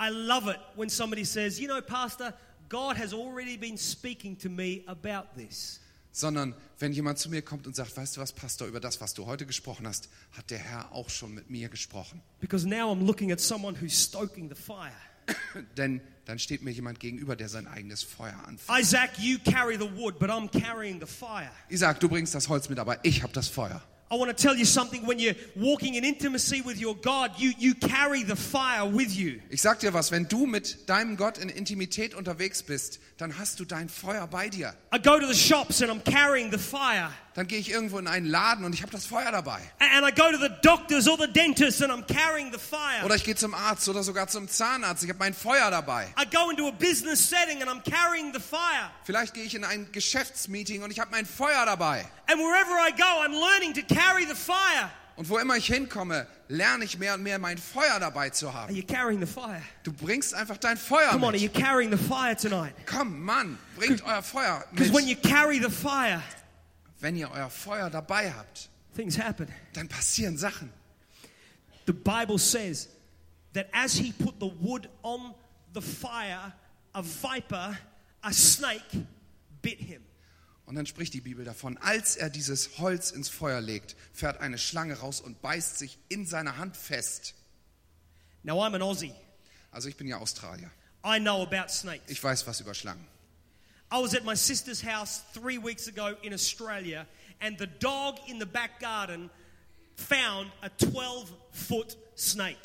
I 0.00 0.08
love 0.10 0.48
it 0.50 0.58
when 0.74 0.88
somebody 0.88 1.24
says, 1.24 1.60
You 1.60 1.68
know, 1.68 1.80
Pastor, 1.80 2.34
God 2.68 2.96
has 2.96 3.12
already 3.12 3.56
been 3.56 3.76
speaking 3.78 4.36
to 4.38 4.48
me 4.48 4.82
about 4.86 5.28
this. 5.36 5.80
Sondern 6.10 6.54
wenn 6.78 6.92
jemand 6.92 7.18
zu 7.18 7.28
mir 7.28 7.42
kommt 7.42 7.66
und 7.66 7.76
sagt, 7.76 7.96
weißt 7.96 8.16
du 8.16 8.20
was, 8.20 8.32
Pastor, 8.32 8.66
über 8.66 8.80
das, 8.80 9.00
was 9.00 9.14
du 9.14 9.26
heute 9.26 9.46
gesprochen 9.46 9.86
hast, 9.86 10.08
hat 10.32 10.50
der 10.50 10.58
Herr 10.58 10.90
auch 10.92 11.08
schon 11.10 11.34
mit 11.34 11.50
mir 11.50 11.68
gesprochen. 11.68 12.22
Because 12.40 12.66
now 12.66 12.90
I'm 12.92 13.04
looking 13.04 13.30
at 13.30 13.40
someone 13.40 13.76
who's 13.80 13.94
stoking 13.96 14.48
the 14.48 14.54
fire. 14.60 14.92
Denn 15.76 16.00
dann 16.24 16.38
steht 16.38 16.62
mir 16.62 16.70
jemand 16.70 17.00
gegenüber, 17.00 17.36
der 17.36 17.48
sein 17.48 17.66
eigenes 17.66 18.02
Feuer 18.02 18.34
anfängt. 18.46 18.80
Isaac, 18.80 19.18
you 19.18 19.38
carry 19.44 19.76
the 19.76 19.90
wood, 19.96 20.18
but 20.18 20.30
I'm 20.30 20.48
carrying 20.48 21.00
the 21.00 21.06
fire. 21.06 21.50
Isaac, 21.70 22.00
du 22.00 22.08
bringst 22.08 22.34
das 22.34 22.48
Holz 22.48 22.68
mit, 22.68 22.78
aber 22.78 23.04
ich 23.04 23.22
habe 23.22 23.32
das 23.32 23.48
Feuer. 23.48 23.82
I 24.10 24.16
want 24.16 24.30
to 24.30 24.36
tell 24.36 24.54
you 24.54 24.64
something 24.64 25.06
when 25.06 25.18
you're 25.18 25.34
walking 25.56 25.94
in 25.94 26.04
intimacy 26.04 26.60
with 26.60 26.78
your 26.78 26.94
God, 26.94 27.32
you, 27.38 27.52
you 27.58 27.74
carry 27.74 28.22
the 28.22 28.36
fire 28.36 28.86
with 28.86 29.16
you. 29.16 29.40
Ich 29.50 29.62
sag 29.62 29.80
dir 29.80 29.92
was, 29.92 30.12
wenn 30.12 30.28
du 30.28 30.46
mit 30.46 30.88
deinem 30.88 31.16
Gott 31.16 31.38
in 31.38 31.48
Intimität 31.48 32.14
unterwegs 32.14 32.62
bist, 32.62 33.00
dann 33.16 33.38
hast 33.38 33.60
du 33.60 33.64
dein 33.64 33.88
Feuer 33.88 34.26
bei 34.26 34.48
dir. 34.48 34.74
I 34.94 34.98
go 34.98 35.18
to 35.18 35.26
the 35.26 35.34
shops 35.34 35.82
and 35.82 35.90
I'm 35.90 36.02
carrying 36.04 36.50
the 36.52 36.58
fire. 36.58 37.10
Dann 37.34 37.48
gehe 37.48 37.58
ich 37.58 37.68
irgendwo 37.68 37.98
in 37.98 38.06
einen 38.06 38.26
Laden 38.26 38.64
und 38.64 38.74
ich 38.74 38.82
habe 38.82 38.92
das 38.92 39.06
Feuer 39.06 39.32
dabei. 39.32 39.58
And 39.80 40.06
I 40.06 40.12
go 40.14 40.30
to 40.30 40.38
the 40.38 40.50
doctors 40.62 41.08
or 41.08 41.18
the 41.18 41.26
dentist 41.26 41.82
and 41.82 41.92
I'm 41.92 42.04
carrying 42.06 42.52
the 42.52 42.58
fire. 42.60 43.04
Oder 43.04 43.16
ich 43.16 43.24
gehe 43.24 43.34
zum 43.34 43.54
Arzt 43.54 43.88
oder 43.88 44.04
sogar 44.04 44.28
zum 44.28 44.48
Zahnarzt, 44.48 45.02
ich 45.02 45.08
habe 45.08 45.18
mein 45.18 45.34
Feuer 45.34 45.68
dabei. 45.70 46.06
I 46.16 46.24
go 46.32 46.50
into 46.50 46.68
a 46.68 46.70
business 46.70 47.28
setting 47.28 47.60
and 47.60 47.68
I'm 47.68 47.82
carrying 47.82 48.32
the 48.32 48.38
fire. 48.40 48.90
Vielleicht 49.02 49.34
gehe 49.34 49.42
ich 49.42 49.54
in 49.56 49.64
ein 49.64 49.90
Geschäftsmeeting 49.90 50.82
und 50.84 50.92
ich 50.92 51.00
habe 51.00 51.10
mein 51.10 51.26
Feuer 51.26 51.66
dabei. 51.66 52.06
And 52.30 52.38
wherever 52.40 52.76
I 52.86 52.92
go, 52.92 53.02
I'm 53.24 53.32
learning 53.32 53.74
to 53.74 53.94
carry 53.94 54.26
the 54.26 54.36
fire. 54.36 54.90
Und 55.16 55.28
wo 55.28 55.38
immer 55.38 55.56
ich 55.56 55.66
hinkomme, 55.66 56.26
lerne 56.48 56.84
ich 56.84 56.98
mehr 56.98 57.14
und 57.14 57.22
mehr 57.24 57.38
mein 57.40 57.58
Feuer 57.58 57.98
dabei 58.00 58.30
zu 58.30 58.48
Are 58.48 58.54
haben. 58.62 58.74
you 58.74 58.82
carrying 58.84 59.20
the 59.20 59.26
fire? 59.32 59.60
Du 59.82 59.92
bringst 59.92 60.34
einfach 60.34 60.56
dein 60.56 60.76
Feuer 60.76 61.08
Come 61.10 61.26
on, 61.26 61.34
are 61.34 61.36
you 61.40 61.50
mit. 61.52 61.64
carrying 61.64 61.90
the 61.90 61.96
fire 61.96 62.36
tonight? 62.36 62.74
Komm, 62.86 63.20
Mann, 63.24 63.58
bringt 63.76 64.02
euer 64.04 64.22
Feuer 64.22 64.64
Because 64.72 64.92
when 64.92 65.06
mit. 65.06 65.16
you 65.22 65.30
carry 65.30 65.60
the 65.60 65.70
fire, 65.70 66.20
Wenn 67.04 67.16
ihr 67.16 67.30
euer 67.30 67.50
Feuer 67.50 67.90
dabei 67.90 68.32
habt, 68.32 68.70
things 68.96 69.18
happen. 69.18 69.46
dann 69.74 69.88
passieren 69.88 70.38
Sachen. 70.38 70.72
The 71.86 71.92
Bible 71.92 72.38
says 72.38 72.88
that 73.52 73.66
as 73.74 73.92
he 73.92 74.10
put 74.10 74.36
the 74.40 74.50
wood 74.62 74.88
on 75.02 75.34
the 75.74 75.82
fire, 75.82 76.54
a 76.94 77.02
viper, 77.02 77.76
a 78.22 78.32
snake, 78.32 79.06
bit 79.60 79.78
him. 79.80 80.00
Und 80.64 80.76
dann 80.76 80.86
spricht 80.86 81.12
die 81.12 81.20
Bibel 81.20 81.44
davon, 81.44 81.76
als 81.76 82.16
er 82.16 82.30
dieses 82.30 82.78
Holz 82.78 83.10
ins 83.10 83.28
Feuer 83.28 83.60
legt, 83.60 83.96
fährt 84.14 84.40
eine 84.40 84.56
Schlange 84.56 84.94
raus 84.94 85.20
und 85.20 85.42
beißt 85.42 85.76
sich 85.76 85.98
in 86.08 86.24
seiner 86.24 86.56
Hand 86.56 86.74
fest. 86.74 87.34
Now, 88.44 88.64
I'm 88.64 88.74
an 88.74 88.80
Aussie. 88.80 89.12
Also 89.70 89.90
ich 89.90 89.96
bin 89.98 90.06
ja 90.06 90.16
Australier. 90.16 90.70
I 91.04 91.20
know 91.20 91.42
about 91.42 91.68
snakes. 91.68 92.08
Ich 92.08 92.24
weiß 92.24 92.46
was 92.46 92.62
über 92.62 92.72
Schlangen. 92.72 93.06
I 93.90 94.00
was 94.00 94.14
at 94.14 94.24
my 94.24 94.34
sister's 94.34 94.82
house 94.82 95.22
three 95.32 95.58
weeks 95.58 95.88
ago 95.88 96.14
in 96.22 96.32
Australia, 96.32 97.06
and 97.40 97.56
the 97.58 97.66
dog 97.66 98.18
in 98.28 98.38
the 98.38 98.46
back 98.46 98.80
garden 98.80 99.30
found 99.96 100.50
a 100.62 100.70
12 100.84 101.30
foot 101.52 101.96
snake. 102.16 102.58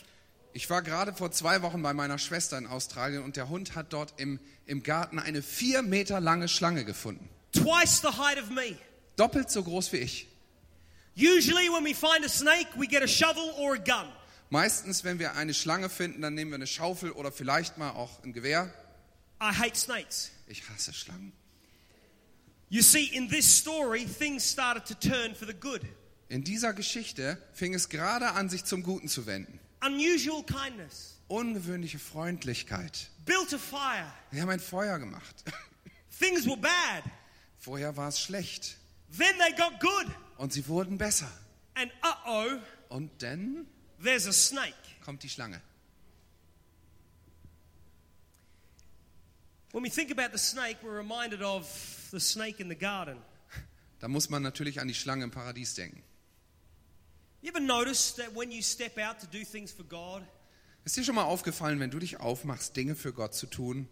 Ich 0.54 0.70
war 0.70 0.82
gerade 0.82 1.14
vor 1.14 1.32
zwei 1.32 1.62
Wochen 1.62 1.82
bei 1.84 1.94
meiner 1.94 2.18
Schwester 2.18 2.58
in 2.58 2.66
Australien 2.66 3.24
und 3.24 3.36
der 3.36 3.50
Hund 3.50 3.76
hat 3.76 3.94
dort 3.94 4.14
im, 4.18 4.40
im 4.66 4.82
Garten 4.82 5.20
eine 5.20 5.44
vier 5.44 5.84
Meter 5.84 6.20
lange 6.20 6.48
Schlange 6.48 6.86
gefunden. 6.86 7.30
Twice 7.54 8.02
the 8.02 8.08
height 8.08 8.42
of 8.42 8.50
me. 8.50 8.76
Doppelt 9.16 9.52
so 9.52 9.64
groß 9.64 9.92
wie 9.94 9.98
ich. 9.98 10.28
Usually, 11.16 11.70
when 11.70 11.84
we 11.84 11.94
find 11.94 12.26
a 12.26 12.30
snake, 12.30 12.68
we 12.78 12.88
get 12.88 13.04
a 13.04 13.08
shovel 13.08 13.54
or 13.58 13.76
a 13.76 13.78
gun. 13.78 14.08
Meistens, 14.50 15.04
wenn 15.04 15.20
wir 15.20 15.36
eine 15.36 15.54
Schlange 15.54 15.90
finden, 15.90 16.22
dann 16.22 16.34
nehmen 16.34 16.52
wir 16.52 16.56
eine 16.56 16.68
Schaufel 16.68 17.12
oder 17.12 17.32
vielleicht 17.32 17.78
mal 17.78 17.92
auch 17.92 18.24
ein 18.24 18.34
Gewehr. 18.34 18.74
I 19.42 19.54
hate 19.54 19.76
snakes. 19.78 20.32
Ich 20.50 20.68
hasse 20.68 20.92
Schlangen. 20.94 21.32
You 22.70 22.82
see, 22.82 23.06
in 23.16 23.30
this 23.30 23.46
story, 23.60 24.06
things 24.06 24.44
started 24.52 24.86
to 24.86 24.94
turn 24.96 25.34
for 25.36 25.48
the 25.48 25.54
good. 25.54 25.82
In 26.28 26.44
dieser 26.44 26.74
Geschichte 26.74 27.42
fing 27.54 27.74
es 27.74 27.88
gerade 27.90 28.32
an, 28.34 28.50
sich 28.50 28.66
zum 28.66 28.84
Guten 28.84 29.08
zu 29.08 29.26
wenden. 29.26 29.60
Unusual 29.84 30.44
kindness, 30.44 31.16
Ungewöhnliche 31.28 32.00
Freundlichkeit. 32.00 33.10
built 33.26 33.54
a 33.54 33.58
fire. 33.58 34.12
Wir 34.32 34.42
haben 34.42 34.50
ein 34.50 34.60
Feuer 34.60 35.00
gemacht. 35.00 35.44
Things 36.20 36.46
were 36.46 36.58
bad. 36.58 37.04
Vorher 37.58 37.96
war 37.96 38.10
es 38.10 38.20
schlecht. 38.20 38.78
Then 39.18 39.34
they 39.40 39.52
got 39.56 39.80
good. 39.80 40.08
Und 40.38 40.52
sie 40.54 40.68
wurden 40.68 40.98
besser. 40.98 41.32
And 41.76 41.92
uh 42.04 42.16
oh, 42.28 42.96
Und 42.96 43.12
dann 43.22 43.66
there's 44.04 44.28
a 44.28 44.34
snake. 44.34 44.74
kommt 45.06 45.24
die 45.24 45.30
Schlange. 45.30 45.62
When 49.72 49.84
we 49.84 49.90
think 49.90 50.10
about 50.12 50.32
the 50.32 50.40
snake, 50.40 50.78
we're 50.84 50.98
reminded 50.98 51.42
of 51.44 51.66
the 52.12 52.20
snake 52.20 52.60
in 52.60 52.70
the 52.70 52.76
garden. 52.76 53.18
Da 54.00 54.08
muss 54.08 54.30
man 54.30 54.42
natürlich 54.42 54.80
an 54.80 54.88
die 54.88 54.94
Schlange 54.94 55.24
im 55.24 55.32
Paradies 55.32 55.76
denken. 55.76 56.02
You 57.42 57.50
ever 57.50 57.60
notice 57.60 58.14
that 58.16 58.34
when 58.34 58.52
you 58.52 58.62
step 58.62 58.98
out 58.98 59.20
to 59.20 59.28
do 59.28 59.44
things 59.44 59.72
for 59.72 59.84
God, 59.84 60.24
Ist 60.86 60.96
dir 60.98 61.04
schon 61.04 61.16
mal 61.16 61.24
aufgefallen, 61.26 61.80
wenn 61.80 61.92
du 61.92 62.00
dich 62.00 62.20
aufmachst, 62.20 62.76
Dinge 62.76 62.96
für 62.96 63.14
Gott 63.14 63.36
zu 63.36 63.46
tun, 63.46 63.88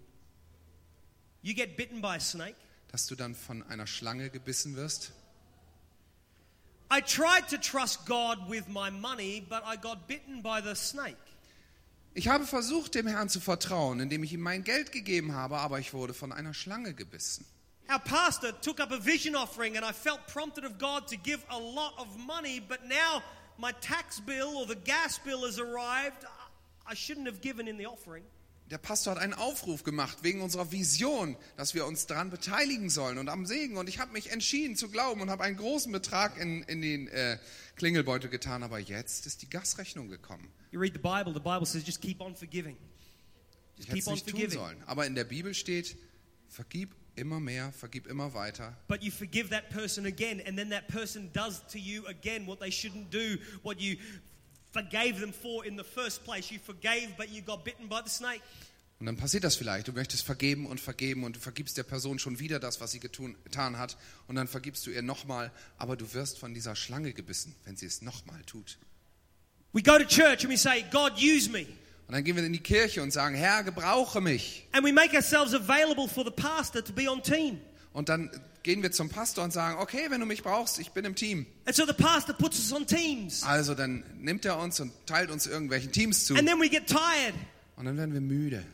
you 1.42 1.54
get 1.54 1.78
bitten 1.78 2.02
by 2.02 2.16
a 2.16 2.20
snake? 2.20 2.56
dass 2.90 3.06
du 3.06 3.16
dann 3.16 3.36
von 3.36 3.62
einer 3.64 3.86
Schlange 3.86 4.30
gebissen 4.30 4.76
wirst? 4.76 5.12
I 6.90 7.02
tried 7.02 7.50
to 7.50 7.58
trust 7.58 8.06
God 8.06 8.50
with 8.50 8.68
my 8.68 8.90
money, 8.90 9.46
but 9.48 9.62
I 9.66 9.76
got 9.78 10.08
bitten 10.08 10.42
by 10.42 10.62
the 10.62 10.74
snake. 10.74 11.18
Ich 12.18 12.30
habe 12.30 12.48
versucht, 12.48 12.96
dem 12.96 13.06
Herrn 13.06 13.30
zu 13.30 13.40
vertrauen, 13.40 14.00
indem 14.00 14.24
ich 14.24 14.34
ihm 14.34 14.40
mein 14.40 14.64
Geld 14.64 14.92
gegeben 14.92 15.36
habe, 15.36 15.60
aber 15.60 15.78
ich 15.78 15.94
wurde 15.94 16.16
von 16.16 16.32
einer 16.32 16.56
Schlange 16.56 16.96
gebissen. 16.96 17.46
Our 17.88 18.00
pastor 18.00 18.60
took 18.60 18.80
up 18.80 18.92
a 18.92 18.98
vision 19.06 19.36
offering, 19.36 19.78
and 19.78 19.86
I 19.86 19.94
felt 19.94 20.26
prompted 20.26 20.66
of 20.66 20.80
God 20.80 21.08
to 21.10 21.16
give 21.16 21.46
a 21.50 21.60
lot 21.60 21.94
of 22.00 22.08
money, 22.18 22.60
but 22.60 22.80
now 22.86 23.22
my 23.60 23.72
tax 23.82 24.20
bill 24.20 24.48
or 24.56 24.66
the 24.68 24.76
gas 24.84 25.20
bill 25.20 25.46
has 25.46 25.60
arrived. 25.60 26.26
I 26.90 26.96
shouldn't 26.96 27.28
have 27.28 27.40
given 27.40 27.68
in 27.68 27.78
the 27.78 27.86
offering. 27.86 28.24
Der 28.72 28.80
Pastor 28.80 29.12
hat 29.12 29.20
einen 29.20 29.36
Aufruf 29.36 29.84
gemacht 29.84 30.18
wegen 30.24 30.42
unserer 30.42 30.72
Vision, 30.72 31.38
dass 31.56 31.76
wir 31.76 31.86
uns 31.86 32.08
daran 32.08 32.32
beteiligen 32.32 32.90
sollen 32.90 33.20
und 33.20 33.30
am 33.30 33.46
Segen. 33.46 33.78
Und 33.78 33.88
ich 33.88 34.00
habe 34.00 34.12
mich 34.12 34.32
entschieden 34.32 34.76
zu 34.76 34.90
glauben 34.90 35.22
und 35.22 35.30
habe 35.30 35.44
einen 35.44 35.56
großen 35.56 35.92
Betrag 35.92 36.38
in, 36.38 36.64
in 36.64 36.82
den 36.82 37.08
äh, 37.10 37.38
Klingelbeutel 37.78 38.30
getan. 38.30 38.64
Aber 38.64 38.80
jetzt 38.80 39.26
ist 39.26 39.42
die 39.42 39.50
Gasrechnung 39.50 40.10
gekommen. 40.10 40.50
You 40.72 40.80
read 40.80 40.94
the 40.94 41.00
Bible, 41.00 41.34
the 41.34 41.40
Bible 41.40 41.66
says 41.66 41.86
just 41.86 42.02
keep 42.02 42.20
on 42.20 42.36
forgiving. 42.36 42.76
Just 43.78 43.90
keep 43.90 44.08
on 44.08 44.16
nicht 44.16 44.26
tun 44.26 44.32
forgiving. 44.32 44.60
sollen. 44.60 44.84
Aber 44.86 45.06
in 45.06 45.16
der 45.16 45.24
Bibel 45.24 45.54
steht, 45.54 45.96
vergib 46.50 46.96
immer 47.16 47.40
mehr, 47.40 47.72
vergib 47.72 48.08
immer 48.08 48.34
weiter. 48.34 48.76
But 48.88 49.04
you 49.04 49.12
forgive 49.12 49.50
that 49.50 49.70
person 49.70 50.06
again, 50.06 50.42
and 50.46 50.58
then 50.58 50.70
that 50.70 50.88
person 50.88 51.30
does 51.34 51.62
to 51.68 51.80
you 51.80 52.06
again 52.08 52.46
what 52.46 52.60
they 52.60 52.72
shouldn't 52.72 53.12
do, 53.12 53.38
what 53.64 53.80
you 53.80 53.98
forgave 54.72 55.20
them 55.20 55.32
for 55.32 55.66
in 55.66 55.78
the 55.78 55.84
first 55.84 56.24
place. 56.24 56.52
You 56.52 56.60
forgave, 56.60 57.16
but 57.18 57.30
you 57.30 57.42
got 57.42 57.64
bitten 57.64 57.88
by 57.88 58.02
the 58.02 58.10
snake. 58.10 58.42
Und 59.00 59.06
dann 59.06 59.18
passiert 59.18 59.44
das 59.44 59.56
vielleicht. 59.56 59.88
Du 59.88 59.92
möchtest 59.92 60.24
vergeben 60.24 60.66
und 60.66 60.80
vergeben 60.80 61.24
und 61.24 61.36
du 61.36 61.40
vergibst 61.40 61.78
der 61.78 61.84
Person 61.84 62.18
schon 62.18 62.40
wieder 62.40 62.60
das, 62.60 62.82
was 62.82 62.92
sie 62.92 63.00
getun, 63.00 63.36
getan 63.44 63.78
hat. 63.78 63.96
Und 64.28 64.36
dann 64.36 64.48
vergibst 64.48 64.88
du 64.88 64.92
ihr 64.92 65.04
nochmal, 65.04 65.52
aber 65.78 65.96
du 65.96 66.14
wirst 66.14 66.40
von 66.40 66.54
dieser 66.54 66.76
Schlange 66.76 67.14
gebissen, 67.14 67.56
wenn 67.66 67.76
sie 67.76 67.86
es 67.86 68.02
nochmal 68.02 68.42
tut. 68.46 68.80
We 69.74 69.84
go 69.84 70.00
to 70.00 70.06
church 70.06 70.44
and 70.44 70.50
we 70.50 70.58
say, 70.58 70.84
God, 70.92 71.14
use 71.22 71.50
me. 71.50 71.68
Und 72.08 72.14
dann 72.14 72.24
gehen 72.24 72.36
wir 72.36 72.44
in 72.44 72.54
die 72.54 72.60
Kirche 72.60 73.04
und 73.04 73.12
sagen, 73.12 73.36
Herr, 73.36 73.64
gebrauche 73.64 74.22
mich. 74.22 74.68
And 74.72 74.84
we 74.84 74.94
make 74.94 75.16
ourselves 75.16 75.54
available 75.54 76.08
for 76.08 76.24
the 76.24 76.32
pastor 76.32 76.84
to 76.84 76.94
be 76.94 77.12
on 77.12 77.22
team. 77.22 77.60
Und 77.94 78.10
dann 78.10 78.32
gehen 78.64 78.82
wir 78.82 78.92
zum 78.92 79.10
Pastor 79.10 79.44
und 79.44 79.52
sagen, 79.52 79.80
okay, 79.80 80.08
wenn 80.10 80.22
du 80.22 80.26
mich 80.26 80.42
brauchst, 80.42 80.80
ich 80.80 80.92
bin 80.92 81.06
im 81.06 81.16
Team. 81.16 81.46
And 81.66 81.76
so 81.76 81.86
the 81.86 81.94
pastor 81.94 82.34
puts 82.34 82.58
us 82.60 82.72
on 82.72 82.88
teams. 82.88 83.44
Also 83.44 83.76
dann 83.76 84.04
nimmt 84.20 84.46
er 84.46 84.58
uns 84.58 84.80
und 84.80 84.92
teilt 85.06 85.30
uns 85.30 85.46
irgendwelchen 85.46 85.92
Teams 85.92 86.26
zu. 86.26 86.36
And 86.36 86.48
then 86.48 86.60
we 86.60 86.70
get 86.70 86.88
tired. 86.88 87.36
Und 87.76 87.86
dann 87.86 87.98
werden 87.98 88.14
wir 88.14 88.22
müde. 88.22 88.66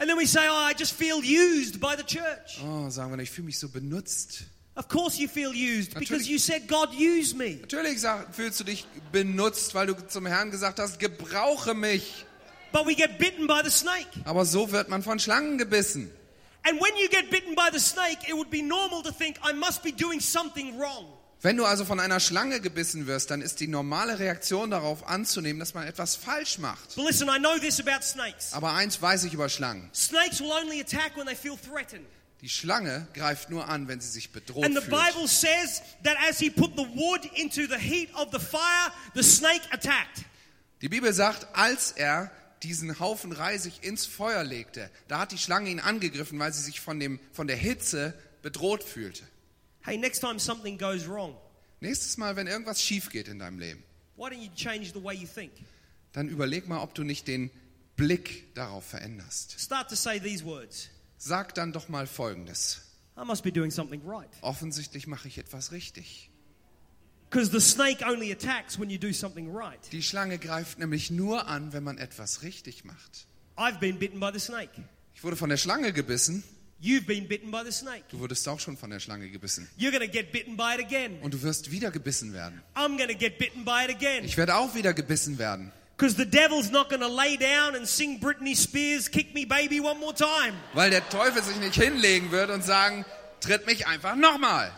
And 0.00 0.08
then 0.08 0.16
we 0.16 0.24
say, 0.24 0.46
Oh, 0.48 0.54
I 0.54 0.72
just 0.72 0.94
feel 0.94 1.22
used 1.22 1.78
by 1.78 1.94
the 1.94 2.02
church. 2.02 2.58
Oh, 2.64 2.88
sagen 2.88 3.10
wir, 3.14 3.22
ich 3.22 3.30
fühle 3.30 3.44
mich 3.46 3.58
so 3.58 3.68
benutzt. 3.68 4.44
Of 4.74 4.88
course 4.88 5.18
you 5.18 5.28
feel 5.28 5.52
used 5.52 5.94
because 5.98 6.26
you 6.26 6.38
said, 6.38 6.66
God, 6.66 6.94
use 6.94 7.34
me. 7.34 7.58
Natürlich 7.60 8.00
sag, 8.00 8.34
fühlst 8.34 8.60
du 8.60 8.64
dich 8.64 8.86
benutzt, 9.12 9.74
weil 9.74 9.88
du 9.88 9.94
zum 10.08 10.24
Herrn 10.24 10.50
gesagt 10.50 10.78
hast, 10.78 10.98
gebrauche 10.98 11.74
mich. 11.74 12.24
But 12.72 12.86
we 12.86 12.94
get 12.94 13.18
bitten 13.18 13.46
by 13.46 13.60
the 13.62 13.70
snake. 13.70 14.08
Aber 14.24 14.46
so 14.46 14.72
wird 14.72 14.88
man 14.88 15.02
von 15.02 15.18
Schlangen 15.18 15.58
gebissen. 15.58 16.10
And 16.62 16.80
when 16.80 16.96
you 16.96 17.08
get 17.10 17.30
bitten 17.30 17.54
by 17.54 17.68
the 17.70 17.80
snake, 17.80 18.26
it 18.26 18.34
would 18.34 18.50
be 18.50 18.62
normal 18.62 19.02
to 19.02 19.12
think, 19.12 19.38
I 19.42 19.52
must 19.52 19.82
be 19.82 19.92
doing 19.92 20.20
something 20.20 20.78
wrong. 20.78 21.06
Wenn 21.42 21.56
du 21.56 21.64
also 21.64 21.86
von 21.86 22.00
einer 22.00 22.20
Schlange 22.20 22.60
gebissen 22.60 23.06
wirst, 23.06 23.30
dann 23.30 23.40
ist 23.40 23.60
die 23.60 23.66
normale 23.66 24.18
Reaktion 24.18 24.70
darauf 24.70 25.08
anzunehmen, 25.08 25.58
dass 25.58 25.72
man 25.72 25.86
etwas 25.86 26.14
falsch 26.14 26.58
macht. 26.58 26.96
But 26.96 27.06
listen, 27.06 27.28
I 27.28 27.38
know 27.38 27.58
this 27.58 27.80
about 27.80 28.02
snakes. 28.02 28.52
Aber 28.52 28.74
eins 28.74 29.00
weiß 29.00 29.24
ich 29.24 29.32
über 29.32 29.48
Schlangen. 29.48 29.88
Snakes 29.94 30.40
will 30.40 30.52
only 30.52 30.80
attack 30.82 31.16
when 31.16 31.26
they 31.26 31.34
feel 31.34 31.56
threatened. 31.56 32.06
Die 32.42 32.48
Schlange 32.48 33.06
greift 33.14 33.48
nur 33.50 33.68
an, 33.68 33.88
wenn 33.88 34.00
sie 34.00 34.08
sich 34.08 34.32
bedroht 34.32 34.64
And 34.64 34.74
the 34.74 34.82
fühlt. 34.82 34.96
Bible 34.96 35.28
says 35.28 35.82
that 36.04 36.16
as 36.28 36.38
he 36.38 36.50
put 36.50 36.76
the 36.76 36.86
wood 36.94 37.24
into 37.34 37.66
the 37.66 37.78
heat 37.78 38.14
of 38.14 38.28
the 38.32 38.38
fire, 38.38 38.92
the 39.14 39.22
snake 39.22 39.62
attacked. 39.70 40.24
Die 40.82 40.88
Bibel 40.88 41.12
sagt, 41.12 41.46
als 41.54 41.92
er 41.92 42.30
diesen 42.62 43.00
Haufen 43.00 43.32
Reisig 43.32 43.82
ins 43.82 44.04
Feuer 44.04 44.44
legte, 44.44 44.90
da 45.08 45.20
hat 45.20 45.32
die 45.32 45.38
Schlange 45.38 45.70
ihn 45.70 45.80
angegriffen, 45.80 46.38
weil 46.38 46.52
sie 46.52 46.62
sich 46.62 46.80
von, 46.80 47.00
dem, 47.00 47.18
von 47.32 47.46
der 47.46 47.56
Hitze 47.56 48.14
bedroht 48.42 48.82
fühlte. 48.84 49.22
Hey, 49.90 49.96
next 49.96 50.20
time 50.20 50.38
something 50.38 50.78
goes 50.78 51.08
wrong, 51.08 51.34
Nächstes 51.80 52.16
Mal, 52.16 52.36
wenn 52.36 52.46
irgendwas 52.46 52.80
schief 52.80 53.10
geht 53.10 53.26
in 53.26 53.40
deinem 53.40 53.58
Leben, 53.58 53.82
why 54.16 54.30
don't 54.30 54.40
you 54.40 54.50
change 54.54 54.92
the 54.92 55.02
way 55.02 55.16
you 55.16 55.26
think? 55.26 55.50
dann 56.12 56.28
überleg 56.28 56.68
mal, 56.68 56.80
ob 56.80 56.94
du 56.94 57.02
nicht 57.02 57.26
den 57.26 57.50
Blick 57.96 58.54
darauf 58.54 58.86
veränderst. 58.86 59.58
Start 59.58 59.88
to 59.88 59.96
say 59.96 60.20
these 60.20 60.44
words 60.44 60.90
Sag 61.18 61.56
dann 61.56 61.72
doch 61.72 61.88
mal 61.88 62.06
Folgendes. 62.06 62.82
I 63.16 63.24
must 63.24 63.42
be 63.42 63.50
doing 63.50 63.72
something 63.72 64.00
right. 64.06 64.30
Offensichtlich 64.42 65.08
mache 65.08 65.26
ich 65.26 65.38
etwas 65.38 65.72
richtig. 65.72 66.30
Because 67.28 67.50
the 67.50 67.60
snake 67.60 68.04
only 68.06 68.30
attacks 68.30 68.78
when 68.78 68.90
you 68.90 68.98
do 68.98 69.12
something 69.12 69.52
right. 69.52 69.80
Die 69.90 70.04
Schlange 70.04 70.38
greift 70.38 70.78
nämlich 70.78 71.10
nur 71.10 71.48
an, 71.48 71.72
wenn 71.72 71.82
man 71.82 71.98
etwas 71.98 72.42
richtig 72.42 72.84
macht. 72.84 73.26
I've 73.56 73.80
been 73.80 73.98
bitten 73.98 74.20
by 74.20 74.30
the 74.32 74.38
snake. 74.38 74.70
Ich 75.16 75.24
wurde 75.24 75.34
von 75.34 75.50
der 75.50 75.56
Schlange 75.56 75.92
gebissen. 75.92 76.44
You've 76.82 77.06
been 77.06 77.28
bitten 77.28 77.50
by 77.50 77.62
the 77.62 77.72
snake. 77.72 78.04
Du 78.10 78.18
wurdest 78.18 78.48
auch 78.48 78.58
schon 78.58 78.76
von 78.76 78.88
der 78.88 79.00
Schlange 79.00 79.28
gebissen. 79.28 79.68
You're 79.78 79.98
to 79.98 80.08
get 80.08 80.32
bitten 80.32 80.56
by 80.56 80.76
it 80.78 80.80
again. 80.80 81.18
Und 81.20 81.34
du 81.34 81.42
wirst 81.42 81.70
wieder 81.70 81.90
gebissen 81.90 82.32
werden. 82.32 82.62
I'm 82.74 82.96
to 82.96 83.14
get 83.14 83.38
bitten 83.38 83.64
by 83.66 83.84
it 83.84 83.90
again. 83.90 84.24
Ich 84.24 84.38
werde 84.38 84.56
auch 84.56 84.74
wieder 84.74 84.94
gebissen 84.94 85.38
werden. 85.38 85.72
Because 85.98 86.16
the 86.16 86.24
devil's 86.24 86.70
not 86.70 86.88
to 86.88 86.96
lay 86.96 87.36
down 87.36 87.76
and 87.76 87.86
sing 87.86 88.18
Britney 88.18 88.56
Spears, 88.56 89.10
Kick 89.10 89.34
Me 89.34 89.44
Baby 89.44 89.80
one 89.80 90.00
more 90.00 90.14
time. 90.14 90.54
Weil 90.72 90.88
der 90.88 91.06
Teufel 91.10 91.42
sich 91.42 91.56
nicht 91.56 91.74
hinlegen 91.74 92.30
wird 92.30 92.48
und 92.48 92.64
sagen, 92.64 93.04
tritt 93.40 93.66
mich 93.66 93.86
einfach 93.86 94.16
nochmal. 94.16 94.72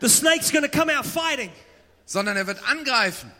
The 0.00 0.08
snake's 0.10 0.50
to 0.50 0.68
come 0.68 0.94
out 0.94 1.06
fighting. 1.06 1.50
Sondern 2.04 2.36
er 2.36 2.46
wird 2.46 2.62
angreifen. 2.68 3.32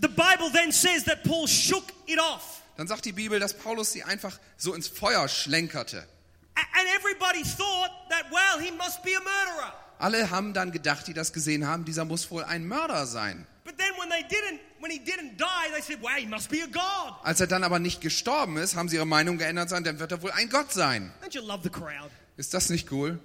The 0.00 0.08
Bible 0.08 0.50
then 0.50 0.72
says 0.72 1.04
that 1.04 1.22
Paul 1.24 1.46
shook 1.46 1.92
it 2.06 2.18
off. 2.18 2.62
Dann 2.78 2.88
sagt 2.88 3.04
die 3.04 3.12
Bibel, 3.12 3.38
dass 3.38 3.52
Paulus 3.52 3.92
sie 3.92 4.02
einfach 4.04 4.38
so 4.56 4.72
ins 4.72 4.88
Feuer 4.88 5.28
schlenkerte. 5.28 6.06
A- 6.54 6.78
And 6.80 6.88
everybody 6.96 7.42
thought 7.42 7.90
that, 8.10 8.24
well, 8.30 8.58
he 8.60 8.70
must 8.72 9.02
be 9.02 9.10
a 9.16 9.20
murderer. 9.20 9.72
Alle 9.98 10.30
haben 10.30 10.54
dann 10.54 10.72
gedacht, 10.72 11.06
die 11.08 11.14
das 11.14 11.32
gesehen 11.32 11.66
haben, 11.66 11.84
dieser 11.84 12.04
muss 12.04 12.30
wohl 12.30 12.42
ein 12.44 12.66
Mörder 12.66 13.06
sein. 13.06 13.46
But 13.64 13.76
then 13.76 13.92
when 13.98 14.08
they 14.08 14.22
didn't, 14.24 14.58
when 14.80 14.90
he 14.90 14.98
didn't 14.98 15.36
die, 15.38 15.70
they 15.72 15.82
said, 15.82 16.02
well, 16.02 16.16
he 16.18 16.26
must 16.26 16.48
be 16.50 16.62
a 16.62 16.66
god. 16.66 17.14
Als 17.22 17.40
er 17.40 17.46
dann 17.46 17.62
aber 17.64 17.78
nicht 17.78 18.00
gestorben 18.00 18.56
ist, 18.56 18.76
haben 18.76 18.88
sie 18.88 18.96
ihre 18.96 19.06
Meinung 19.06 19.36
geändert, 19.38 19.68
sagen, 19.68 19.84
dann 19.84 19.98
wird 19.98 20.10
er 20.12 20.22
wohl 20.22 20.30
ein 20.32 20.48
Gott 20.48 20.72
sein. 20.72 21.12
Don't 21.22 21.34
you 21.34 21.42
love 21.42 21.60
the 21.62 21.68
crowd? 21.70 22.10
Ist 22.38 22.54
das 22.54 22.70
nicht 22.70 22.90
cool? 22.90 23.20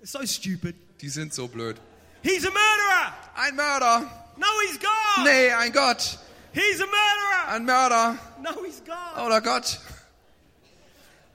It's 0.00 0.12
so 0.12 0.24
stupid. 0.24 0.76
Die 1.00 1.08
sind 1.08 1.34
so 1.34 1.48
blöd. 1.48 1.76
He's 2.22 2.44
a 2.46 2.50
murderer. 2.50 3.14
Ein 3.34 3.56
Mörder. 3.56 4.00
No, 4.36 4.46
he's 4.68 4.78
God. 4.78 5.24
Nee, 5.24 5.50
ein 5.52 5.72
Gott. 5.72 6.18
He's 6.52 6.80
a 6.80 6.84
murderer. 6.86 7.48
Ein 7.48 7.64
Mörder. 7.64 8.16
No, 8.42 8.50
he's 8.64 8.82
God. 8.84 9.24
Oder 9.26 9.40
Gott. 9.40 9.80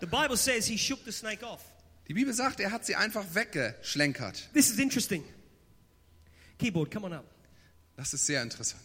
The 0.06 0.12
Bible 0.12 0.38
says 0.38 0.68
he 0.68 0.78
shook 0.78 1.03
the 1.03 1.12
snake 1.12 1.41
off. 1.43 1.62
Die 2.08 2.14
Bibel 2.14 2.32
sagt, 2.32 2.60
er 2.60 2.72
hat 2.72 2.86
sie 2.86 2.95
einfach 2.95 3.26
weggeschlenkert. 3.34 4.53
This 4.53 4.70
is 4.70 4.78
interesting. 4.78 5.24
Keyboard, 6.60 6.91
come 6.91 7.08
on 7.08 7.14
up. 7.14 7.26
Das 7.97 8.14
ist 8.14 8.28
sehr 8.28 8.43
interessant. 8.43 8.84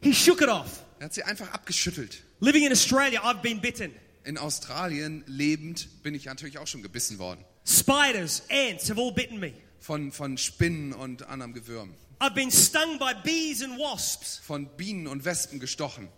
He 0.00 0.14
shook 0.14 0.40
it 0.40 0.48
off. 0.48 0.82
Er 0.98 1.06
hat 1.06 1.12
sie 1.12 1.24
einfach 1.24 1.52
abgeschüttelt. 1.52 2.22
Living 2.40 2.64
in 2.64 2.72
Australia, 2.72 3.20
I've 3.20 3.42
been 3.42 3.60
bitten. 3.60 3.92
In 4.24 4.38
Australien 4.38 5.24
lebend 5.26 6.02
bin 6.02 6.14
ich 6.14 6.24
natürlich 6.24 6.56
auch 6.56 6.66
schon 6.66 6.82
gebissen 6.82 7.18
worden. 7.18 7.44
Spiders, 7.66 8.42
ants 8.48 8.88
have 8.88 8.98
all 8.98 9.12
bitten 9.12 9.38
me. 9.38 9.52
Von, 9.78 10.10
von 10.10 10.38
Spinnen 10.38 10.94
und 10.94 11.24
anderem 11.24 11.52
Gewürm. 11.52 11.94
I've 12.18 12.34
been 12.34 12.50
stung 12.50 12.98
by 12.98 13.12
bees 13.22 13.62
and 13.62 13.78
wasps. 13.78 14.40
Von 14.42 14.74
Bienen 14.78 15.06
und 15.06 15.26
Wespen 15.26 15.60
gestochen. 15.60 16.08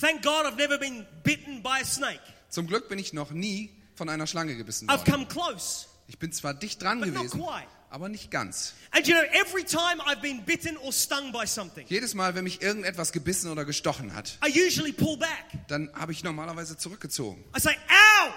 Thank 0.00 0.22
God 0.24 0.46
I've 0.46 0.56
never 0.56 0.78
been 0.78 1.06
bitten 1.22 1.62
by 1.62 1.82
a 1.82 1.84
snake. 1.84 2.20
Zum 2.48 2.66
Glück 2.66 2.88
bin 2.88 2.98
ich 2.98 3.12
noch 3.12 3.30
nie 3.30 3.70
von 4.00 4.08
einer 4.08 4.26
Schlange 4.26 4.56
gebissen 4.56 4.88
I've 4.88 5.00
worden. 5.00 5.12
come 5.12 5.26
close. 5.26 5.84
Ich 6.06 6.18
bin 6.18 6.32
zwar 6.32 6.54
dicht 6.54 6.80
dran 6.82 7.02
gewesen, 7.02 7.42
aber 7.90 8.08
nicht 8.08 8.30
ganz. 8.30 8.72
You 9.04 9.14
know, 9.14 9.20
Jedes 11.86 12.14
Mal, 12.14 12.34
wenn 12.34 12.44
mich 12.44 12.62
irgendetwas 12.62 13.12
gebissen 13.12 13.50
oder 13.50 13.66
gestochen 13.66 14.14
hat, 14.14 14.38
dann 15.68 15.90
habe 15.94 16.12
ich 16.12 16.24
normalerweise 16.24 16.78
zurückgezogen. 16.78 17.44
I 17.54 17.60
say, 17.60 17.76
ow! 17.90 18.30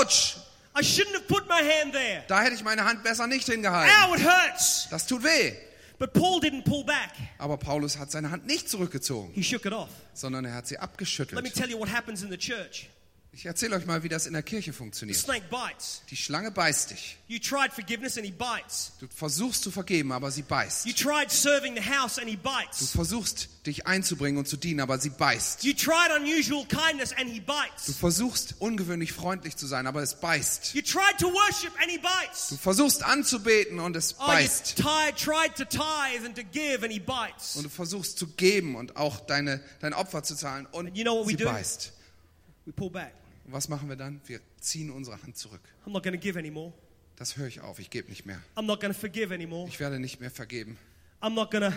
Autsch! 0.00 0.36
I 0.76 0.82
shouldn't 0.82 1.14
have 1.14 1.26
put 1.28 1.46
my 1.48 1.60
hand 1.62 1.92
there. 1.92 2.24
Da 2.26 2.42
hätte 2.42 2.56
ich 2.56 2.64
meine 2.64 2.84
Hand 2.84 3.04
besser 3.04 3.28
nicht 3.28 3.46
hingehalten. 3.48 3.94
Ow, 4.10 4.16
it 4.16 4.24
hurts. 4.24 4.88
Das 4.90 5.06
tut 5.06 5.22
weh. 5.22 5.52
But 6.00 6.12
Paul 6.12 6.40
didn't 6.40 6.64
pull 6.64 6.82
back. 6.84 7.12
Aber 7.38 7.56
Paulus 7.56 7.96
hat 7.98 8.10
seine 8.10 8.32
Hand 8.32 8.46
nicht 8.46 8.68
zurückgezogen, 8.68 9.32
He 9.32 9.44
shook 9.44 9.64
it 9.64 9.72
off. 9.72 9.88
sondern 10.12 10.44
er 10.44 10.54
hat 10.54 10.66
sie 10.66 10.74
Let 10.74 10.80
me 10.80 10.84
abgeschüttelt. 10.84 11.54
tell 11.54 11.70
you 11.70 11.78
what 11.78 11.88
happens 11.88 12.22
in 12.24 12.30
the 12.30 12.36
church. 12.36 12.88
Ich 13.36 13.46
erzähle 13.46 13.74
euch 13.74 13.84
mal, 13.84 14.04
wie 14.04 14.08
das 14.08 14.26
in 14.26 14.32
der 14.32 14.44
Kirche 14.44 14.70
The 14.70 14.76
funktioniert. 14.78 15.18
snake 15.18 15.46
bites. 15.50 16.02
Die 16.08 16.16
Schlange 16.16 16.52
beißt 16.52 16.90
dich. 16.92 17.18
You 17.26 17.40
tried 17.40 17.72
forgiveness 17.72 18.16
and 18.16 18.24
he 18.24 18.30
bites. 18.32 18.92
Du 19.00 19.08
versuchst 19.08 19.64
zu 19.64 19.72
vergeben, 19.72 20.12
aber 20.12 20.30
sie 20.30 20.42
beißt. 20.42 20.86
You 20.86 20.92
tried 20.92 21.32
serving 21.32 21.74
the 21.74 21.82
house 21.82 22.16
and 22.18 22.28
he 22.28 22.36
Du 22.36 22.42
bites. 22.42 22.92
versuchst 22.92 23.48
dich 23.66 23.86
einzubringen 23.88 24.38
und 24.38 24.46
zu 24.46 24.56
dienen, 24.56 24.78
aber 24.78 24.98
sie 24.98 25.10
beißt. 25.10 25.64
You 25.64 25.72
tried 25.72 26.12
unusual 26.16 26.64
kindness 26.66 27.12
and 27.12 27.28
he 27.28 27.40
Du 27.40 27.46
bites. 27.46 27.96
versuchst 27.98 28.54
ungewöhnlich 28.60 29.12
freundlich 29.12 29.56
zu 29.56 29.66
sein, 29.66 29.88
aber 29.88 30.02
es 30.02 30.20
beißt. 30.20 30.72
You 30.74 30.82
tried 30.82 31.18
to 31.18 31.26
worship 31.26 31.72
and 31.82 31.90
he 31.90 31.96
Du 31.96 32.02
bites. 32.02 32.54
versuchst 32.62 33.02
anzubeten 33.02 33.80
und 33.80 33.96
es 33.96 34.14
Oh, 34.20 34.26
beißt. 34.28 34.76
tied, 34.76 35.16
tried 35.16 35.56
to 35.56 35.64
tithe 35.64 36.24
and 36.24 36.36
to 36.36 36.44
give 36.52 36.84
and 36.84 36.92
he 36.92 37.00
bites. 37.00 37.56
Und 37.56 37.64
du 37.64 37.68
versuchst 37.68 38.16
zu 38.16 38.28
geben 38.28 38.76
und 38.76 38.96
auch 38.96 39.18
deine, 39.18 39.60
dein 39.80 39.92
Opfer 39.92 40.22
zu 40.22 40.36
zahlen 40.36 40.66
und 40.66 40.86
And 40.86 40.96
you 40.96 41.02
know 41.02 41.16
what 41.18 41.26
we 41.26 41.30
sie 41.30 41.36
do? 41.38 41.46
beißt. 41.46 41.92
We 42.66 42.72
pull 42.72 42.90
back. 42.90 43.12
Und 43.44 43.52
was 43.52 43.68
machen 43.68 43.88
wir 43.88 43.96
dann? 43.96 44.20
Wir 44.26 44.40
ziehen 44.60 44.90
unsere 44.90 45.20
Hand 45.22 45.36
zurück. 45.36 45.60
I'm 45.86 45.90
not 45.92 46.02
going 46.02 46.14
to 46.14 46.20
give 46.20 46.38
anymore. 46.38 46.72
Das 47.16 47.36
höre 47.36 47.46
ich 47.46 47.60
auf, 47.60 47.78
ich 47.78 47.90
gebe 47.90 48.08
nicht 48.08 48.26
mehr. 48.26 48.40
I'm 48.56 48.62
not 48.62 48.80
going 48.80 48.92
to 48.92 48.98
forgive 48.98 49.32
anymore. 49.32 49.68
Ich 49.68 49.78
werde 49.80 50.00
nicht 50.00 50.20
mehr 50.20 50.30
vergeben. 50.30 50.76
I'm 51.20 51.34
not 51.34 51.50
going 51.50 51.62
to 51.70 51.72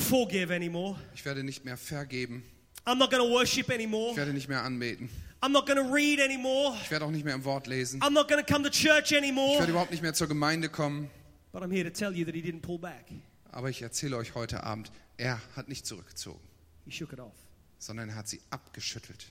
forgive 0.00 0.54
anymore. 0.54 0.98
Ich 1.14 1.24
werde 1.24 1.42
nicht 1.44 1.64
mehr 1.64 1.76
vergeben. 1.76 2.42
I'm 2.86 2.94
not 2.96 3.10
going 3.10 3.22
to 3.22 3.28
worship 3.30 3.68
anymore. 3.70 4.12
Ich 4.12 4.16
werde 4.16 4.32
nicht 4.32 4.48
mehr 4.48 4.62
anbeten. 4.62 5.10
I'm 5.42 5.50
not 5.50 5.66
going 5.66 5.78
to 5.78 5.92
read 5.92 6.20
anymore. 6.20 6.76
Ich 6.82 6.90
werde 6.90 7.04
auch 7.04 7.10
nicht 7.10 7.24
mehr 7.24 7.34
im 7.34 7.44
Wort 7.44 7.66
lesen. 7.66 8.00
I'm 8.00 8.10
not 8.10 8.28
going 8.28 8.44
to 8.44 8.52
come 8.52 8.64
to 8.64 8.70
church 8.70 9.12
Ich 9.12 9.18
anymore. 9.18 9.58
werde 9.58 9.70
überhaupt 9.72 9.90
nicht 9.90 10.02
mehr 10.02 10.14
zur 10.14 10.28
Gemeinde 10.28 10.68
kommen. 10.68 11.10
But 11.52 11.62
I'm 11.62 11.70
here 11.70 11.84
to 11.84 11.96
tell 11.96 12.12
you 12.16 12.24
that 12.24 12.34
he 12.34 12.40
didn't 12.40 12.60
pull 12.62 12.78
back. 12.78 13.04
Aber 13.50 13.68
ich 13.68 13.82
erzähle 13.82 14.16
euch 14.16 14.34
heute 14.34 14.62
Abend, 14.64 14.90
er 15.16 15.40
hat 15.56 15.68
nicht 15.68 15.86
zurückgezogen, 15.86 16.40
He 16.84 16.90
shook 16.92 17.12
it 17.12 17.20
off. 17.20 17.34
sondern 17.78 18.08
er 18.10 18.14
hat 18.16 18.28
sie 18.28 18.40
abgeschüttelt. 18.50 19.26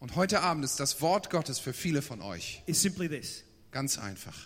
Und 0.00 0.16
heute 0.16 0.40
Abend 0.40 0.64
ist 0.64 0.80
das 0.80 1.00
Wort 1.00 1.30
Gottes 1.30 1.58
für 1.58 1.72
viele 1.72 2.02
von 2.02 2.22
euch 2.22 2.62
is 2.66 2.80
simply 2.80 3.08
this 3.08 3.44
ganz 3.70 3.98
einfach. 3.98 4.36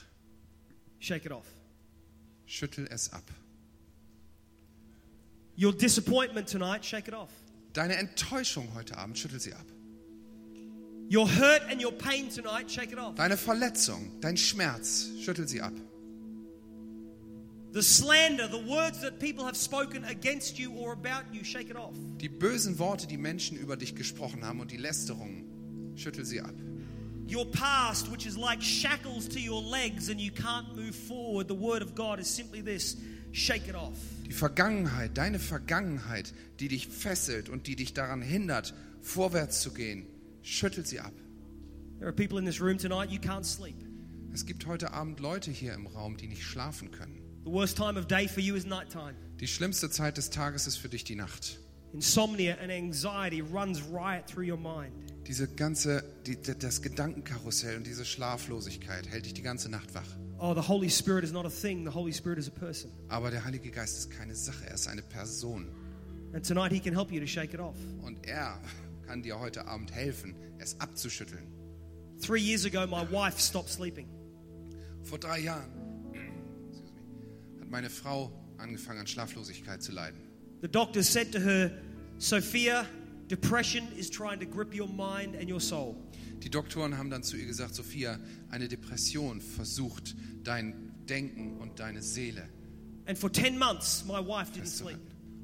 shake 1.00 1.26
it 1.26 1.32
off. 1.32 1.46
Schüttel 2.46 2.86
es 2.90 3.12
ab. 3.12 3.24
Your 5.60 5.72
disappointment 5.72 6.48
tonight, 6.48 6.84
shake 6.84 7.08
it 7.08 7.14
off. 7.14 7.30
Deine 7.72 7.96
Enttäuschung 7.96 8.72
heute 8.74 8.96
Abend, 8.96 9.18
schüttel 9.18 9.40
sie 9.40 9.52
ab. 9.52 9.66
Your 11.10 11.28
hurt 11.28 11.62
and 11.70 11.82
your 11.82 11.92
pain 11.92 12.30
tonight, 12.30 12.70
shake 12.70 12.92
it 12.92 12.98
off. 12.98 13.14
Deine 13.16 13.36
Verletzung, 13.36 14.20
dein 14.20 14.36
Schmerz, 14.36 15.08
schüttel 15.22 15.48
sie 15.48 15.60
ab. 15.60 15.72
The 17.72 17.82
slander, 17.82 18.48
the 18.48 18.64
words 18.66 19.02
that 19.02 19.18
people 19.18 19.44
have 19.44 19.56
spoken 19.56 20.04
against 20.04 20.58
you 20.58 20.72
or 20.72 20.92
about 20.92 21.32
you, 21.32 21.44
shake 21.44 21.68
it 21.68 21.76
off. 21.76 21.94
Die 22.18 22.28
bösen 22.28 22.78
Worte, 22.78 23.06
die 23.06 23.18
Menschen 23.18 23.58
über 23.58 23.76
dich 23.76 23.94
gesprochen 23.94 24.44
haben 24.44 24.60
und 24.60 24.70
die 24.70 24.78
Lästerungen, 24.78 25.44
schüttel 25.94 26.24
sie 26.24 26.40
ab. 26.40 26.54
Your 27.30 27.44
past, 27.44 28.10
which 28.10 28.24
is 28.24 28.38
like 28.38 28.62
shackles 28.62 29.28
to 29.28 29.38
your 29.38 29.62
legs 29.62 30.08
and 30.08 30.18
you 30.18 30.32
can't 30.32 30.74
move 30.74 30.94
forward, 30.94 31.46
the 31.48 31.54
word 31.54 31.82
of 31.82 31.94
God 31.94 32.18
is 32.18 32.26
simply 32.26 32.62
this 32.62 32.96
shake 33.32 33.68
it 33.68 33.74
off. 33.74 33.98
Die 34.26 34.32
Vergangenheit, 34.32 35.18
deine 35.18 35.38
Vergangenheit, 35.38 36.32
die 36.60 36.68
dich 36.68 36.88
fesselt 36.88 37.50
und 37.50 37.66
die 37.66 37.76
dich 37.76 37.92
daran 37.92 38.22
hindert, 38.22 38.72
vorwärts 39.02 39.60
zu 39.60 39.74
gehen, 39.74 40.06
schüttel 40.42 40.86
sie 40.86 41.00
ab. 41.00 41.12
There 41.98 42.08
are 42.08 42.14
people 42.14 42.38
in 42.38 42.46
this 42.46 42.62
room 42.62 42.78
tonight, 42.78 43.10
you 43.10 43.20
can't 43.20 43.44
sleep. 43.44 43.76
Es 44.32 44.46
gibt 44.46 44.66
heute 44.66 44.92
Abend 44.92 45.20
Leute 45.20 45.50
hier 45.50 45.74
im 45.74 45.86
Raum, 45.86 46.16
die 46.16 46.28
nicht 46.28 46.42
schlafen 46.42 46.90
können. 46.90 47.17
The 47.48 47.54
worst 47.54 47.78
time 47.78 47.96
of 47.96 48.06
day 48.06 48.28
for 48.28 48.40
you 48.40 48.56
is 48.56 48.66
nighttime. 48.66 49.14
Die 49.40 49.46
schlimmste 49.46 49.88
Zeit 49.88 50.18
des 50.18 50.28
Tages 50.28 50.66
ist 50.66 50.76
für 50.76 50.90
dich 50.90 51.04
die 51.04 51.14
Nacht. 51.14 51.58
Insomnia 51.94 52.58
and 52.60 52.70
anxiety 52.70 53.40
runs 53.40 53.80
riot 53.90 54.26
through 54.26 54.46
your 54.46 54.58
mind. 54.58 54.92
Diese 55.26 55.48
ganze, 55.48 56.04
die, 56.26 56.36
das 56.42 56.82
Gedankenkarussell 56.82 57.78
und 57.78 57.86
diese 57.86 58.04
Schlaflosigkeit 58.04 59.08
hält 59.08 59.24
dich 59.24 59.32
die 59.32 59.40
ganze 59.40 59.70
Nacht 59.70 59.94
wach. 59.94 60.04
Oh, 60.38 60.52
the 60.52 60.68
Holy 60.68 60.90
Spirit 60.90 61.24
is 61.24 61.32
not 61.32 61.46
a 61.46 61.48
thing, 61.48 61.86
the 61.86 61.94
Holy 61.94 62.12
Spirit 62.12 62.38
is 62.38 62.48
a 62.48 62.50
person. 62.50 62.90
Aber 63.08 63.30
der 63.30 63.42
Heilige 63.46 63.70
Geist 63.70 63.96
ist 63.96 64.10
keine 64.10 64.34
Sache, 64.34 64.66
er 64.66 64.74
ist 64.74 64.86
eine 64.86 65.00
Person. 65.00 65.68
And 66.34 66.46
tonight 66.46 66.70
He 66.70 66.80
can 66.80 66.94
help 66.94 67.10
you 67.10 67.18
to 67.18 67.26
shake 67.26 67.54
it 67.54 67.60
off. 67.60 67.78
Und 68.02 68.26
er 68.26 68.60
kann 69.06 69.22
dir 69.22 69.40
heute 69.40 69.66
Abend 69.66 69.90
helfen, 69.90 70.34
es 70.58 70.78
abzuschütteln. 70.80 71.46
Three 72.20 72.42
years 72.42 72.66
ago, 72.66 72.86
my 72.86 73.10
wife 73.10 73.40
stopped 73.40 73.70
sleeping. 73.70 74.06
Vor 75.02 75.18
drei 75.18 75.38
Jahren 75.38 75.87
hat 77.68 77.72
meine 77.72 77.90
Frau 77.90 78.32
angefangen 78.56 79.00
an 79.00 79.06
Schlaflosigkeit 79.06 79.82
zu 79.82 79.92
leiden. 79.92 80.18
The 80.62 80.68
doctors 80.68 81.12
said 81.12 81.30
to 81.32 81.38
her, 81.38 81.70
Sophia, 82.16 82.86
depression 83.28 83.86
is 83.96 84.10
trying 84.10 84.40
to 84.40 84.46
grip 84.46 84.74
your 84.74 84.88
mind 84.88 85.36
and 85.36 85.50
your 85.50 85.60
soul. 85.60 85.96
Die 86.42 86.48
Doktoren 86.48 86.96
haben 86.96 87.10
dann 87.10 87.22
zu 87.22 87.36
ihr 87.36 87.46
gesagt, 87.46 87.74
Sophia, 87.74 88.18
eine 88.50 88.68
Depression 88.68 89.40
versucht 89.40 90.16
dein 90.42 90.94
Denken 91.08 91.58
und 91.58 91.78
deine 91.78 92.02
Seele 92.02 92.48
And 93.06 93.16
for 93.18 93.30
10 93.30 93.58
months, 93.58 94.04
my 94.06 94.20
wife 94.20 94.52
didn't 94.52 94.66
sleep. 94.66 94.98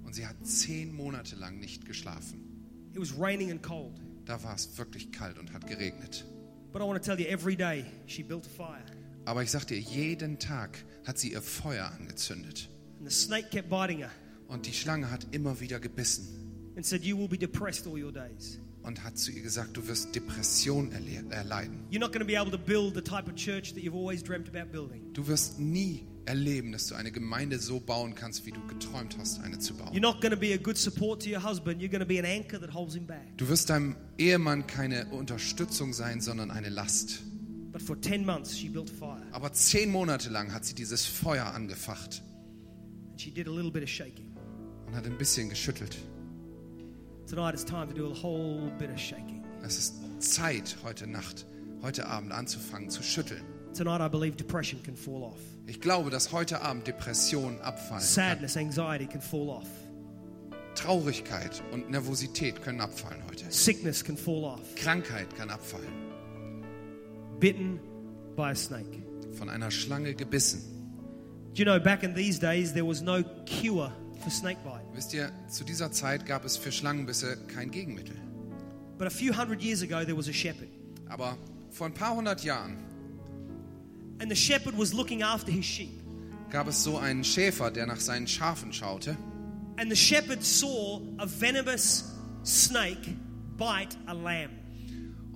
Und 0.05 0.15
sie 0.15 0.27
hat 0.27 0.37
zehn 0.47 0.95
Monate 0.95 1.37
lang 1.37 1.59
nicht 1.59 1.87
geschlafen. 1.87 2.43
It 2.93 3.01
was 3.01 3.13
raining 3.19 3.51
and 3.51 3.63
cold. 3.63 4.01
Da 4.25 4.43
war 4.43 4.55
es 4.55 4.79
wirklich 4.79 5.13
kalt 5.13 5.39
und 5.39 5.53
hat 5.53 5.67
geregnet. 5.67 6.25
But 6.73 6.83
I 6.83 6.85
want 6.85 7.03
to 7.03 7.05
tell 7.05 7.19
you, 7.19 7.27
every 7.27 7.57
day 7.57 7.85
she 8.07 8.23
built 8.23 8.47
a 8.47 8.51
fire. 8.51 8.94
Aber 9.25 9.43
ich 9.43 9.51
sag 9.51 9.65
dir, 9.67 9.79
jeden 9.79 10.39
Tag 10.39 10.85
hat 11.07 11.19
sie 11.19 11.33
ihr 11.33 11.43
Feuer 11.43 11.91
angezündet. 11.99 12.69
And 13.01 13.11
the 13.11 13.15
snake 13.17 13.49
kept 13.51 13.69
biting 13.71 13.99
her 13.99 14.11
Und 14.49 14.67
die 14.67 14.73
Schlange 14.73 15.11
hat 15.11 15.27
immer 15.33 15.61
wieder 15.61 15.81
gebissen 15.81 16.73
and 16.77 16.85
said, 16.85 17.03
You 17.05 17.17
will 17.19 17.29
be 17.29 17.39
depressed 17.39 17.87
all 17.87 18.03
your 18.03 18.13
days. 18.13 18.59
und 18.83 19.03
hat 19.03 19.17
zu 19.17 19.31
ihr 19.33 19.41
gesagt, 19.43 19.77
du 19.79 19.87
wirst 19.89 20.15
Depression 20.15 20.91
erle- 20.93 21.31
erleiden. 21.33 21.85
You're 21.91 22.01
not 22.01 22.13
going 22.13 22.21
to 22.21 22.27
be 22.27 22.39
able 22.39 22.51
to 22.51 22.59
build 22.59 22.95
the 22.95 23.01
type 23.01 23.27
of 23.31 23.35
church 23.35 23.73
that 23.73 23.83
you've 23.83 23.97
always 23.97 24.23
dreamt 24.23 24.49
about 24.55 24.71
building. 24.71 25.11
Du 25.15 25.27
wirst 25.27 25.59
nie 25.59 26.05
erleben, 26.27 26.73
dass 26.73 26.87
du 26.89 26.95
eine 26.95 27.11
Gemeinde 27.11 27.59
so 27.59 27.81
bauen 27.81 28.15
kannst, 28.15 28.45
wie 28.45 28.51
du 28.53 28.61
geträumt 28.67 29.17
hast, 29.19 29.41
eine 29.41 29.59
zu 29.59 29.73
You're 29.75 29.85
bauen. 29.91 30.01
not 30.03 30.21
going 30.21 30.33
to 30.35 30.39
be 30.39 30.53
a 30.53 30.59
good 30.59 30.77
support 30.77 31.23
to 31.23 31.31
your 31.31 31.43
husband. 31.43 31.81
You're 31.81 31.89
going 31.91 32.01
to 32.01 32.07
be 32.07 32.19
an 32.19 32.27
anchor 32.27 32.61
that 32.61 32.75
holds 32.75 32.95
him 32.95 33.07
back. 33.07 33.37
Du 33.39 33.49
wirst 33.49 33.71
deinem 33.71 33.97
Ehemann 34.19 34.67
keine 34.67 35.07
Unterstützung 35.07 35.95
sein, 35.95 36.21
sondern 36.21 36.51
eine 36.51 36.69
Last. 36.69 37.21
But 37.75 37.83
for 37.83 37.97
10 38.01 38.25
months, 38.25 38.57
she 38.57 38.69
built 38.69 38.89
a 38.89 38.95
fire. 38.95 39.21
Aber 39.33 39.53
zehn 39.53 39.91
Monate 39.91 40.31
lang 40.31 40.53
hat 40.55 40.65
sie 40.65 40.77
dieses 40.77 41.05
Feuer 41.05 41.47
angefacht 41.47 42.23
And 43.11 43.21
she 43.21 43.33
did 43.33 43.49
a 43.49 43.51
little 43.51 43.73
bit 43.73 43.83
of 43.83 43.89
shaking. 43.89 44.33
und 44.87 44.95
hat 44.95 45.05
ein 45.07 45.19
bisschen 45.19 45.49
geschüttelt. 45.49 45.97
Tonight 47.29 47.53
it's 47.55 47.65
time 47.65 47.89
to 47.89 47.93
do 47.93 48.07
a 48.13 48.15
whole 48.23 48.71
bit 48.79 48.91
of 48.91 48.99
shaking. 48.99 49.43
Es 49.65 49.77
ist 49.77 49.95
Zeit, 50.21 50.77
heute 50.85 51.09
Nacht, 51.09 51.47
heute 51.83 52.07
Abend 52.07 52.31
anzufangen 52.31 52.91
zu 52.91 53.03
schütteln. 53.03 53.43
Tonight 53.77 54.01
I 54.01 54.09
believe 54.09 54.37
depression 54.37 54.81
can 54.85 54.95
fall 54.95 55.25
off. 55.25 55.41
Ich 55.67 55.81
glaube, 55.81 56.11
dass 56.11 56.31
heute 56.31 56.61
Abend 56.63 56.87
Depression 56.87 57.61
abfallen 57.61 58.01
kann. 58.01 58.01
Sadness, 58.01 58.57
anxiety 58.57 59.07
can 59.07 59.21
fall 59.21 59.49
off. 59.49 59.67
Traurigkeit 60.77 61.61
und 61.73 61.91
Nervosität 61.91 62.63
können 62.63 62.81
abfallen 62.81 63.21
heute. 63.29 63.47
Sickness 63.51 64.05
can 64.05 64.17
fall 64.17 64.45
off. 64.45 64.61
Krankheit 64.77 65.35
kann 65.35 65.51
abfallen. 65.51 66.04
Bitten 67.41 67.81
by 68.37 68.51
a 68.51 68.55
snake. 68.55 69.03
Von 69.39 69.49
einer 69.49 69.71
Schlange 69.71 70.15
gebissen. 70.15 70.63
Do 71.55 71.63
you 71.63 71.65
know, 71.65 71.79
back 71.79 72.03
in 72.03 72.15
these 72.15 72.39
days, 72.41 72.73
there 72.73 72.87
was 72.87 73.01
no 73.01 73.23
cure 73.47 73.93
for 74.23 74.31
snakebite. 74.31 74.83
Wisst 74.95 75.15
ihr, 75.15 75.31
zu 75.49 75.65
dieser 75.65 75.93
Zeit 75.93 76.27
gab 76.27 76.45
es 76.45 76.57
für 76.57 76.73
Schlangenbisse 76.73 77.37
kein 77.49 77.71
Gegenmittel. 77.71 78.17
But 78.99 79.07
a 79.07 79.11
few 79.11 79.33
hundred 79.33 79.61
years 79.63 79.83
ago, 79.83 80.05
there 80.05 80.17
was 80.17 80.29
a 80.29 80.33
shepherd. 80.33 80.69
Aber 81.09 81.37
vor 81.71 81.87
ein 81.87 81.95
paar 81.95 82.15
hundert 82.17 82.43
Jahren 82.45 82.77
And 84.21 84.31
the 84.31 84.37
shepherd 84.37 84.79
was 84.79 84.93
looking 84.93 85.23
after 85.23 85.51
his 85.51 85.65
sheep. 85.65 86.01
gab 86.51 86.69
es 86.69 86.83
so 86.85 86.99
einen 86.99 87.25
Schäfer, 87.25 87.71
der 87.71 87.87
nach 87.87 88.01
seinen 88.01 88.27
Schafen 88.29 88.73
schaute. 88.73 89.17
And 89.77 89.91
the 89.91 89.97
shepherd 89.97 90.45
saw 90.45 91.01
a 91.19 91.27
venomous 91.27 92.05
snake 92.45 93.17
bite 93.57 93.97
a 94.07 94.13
lamb. 94.13 94.51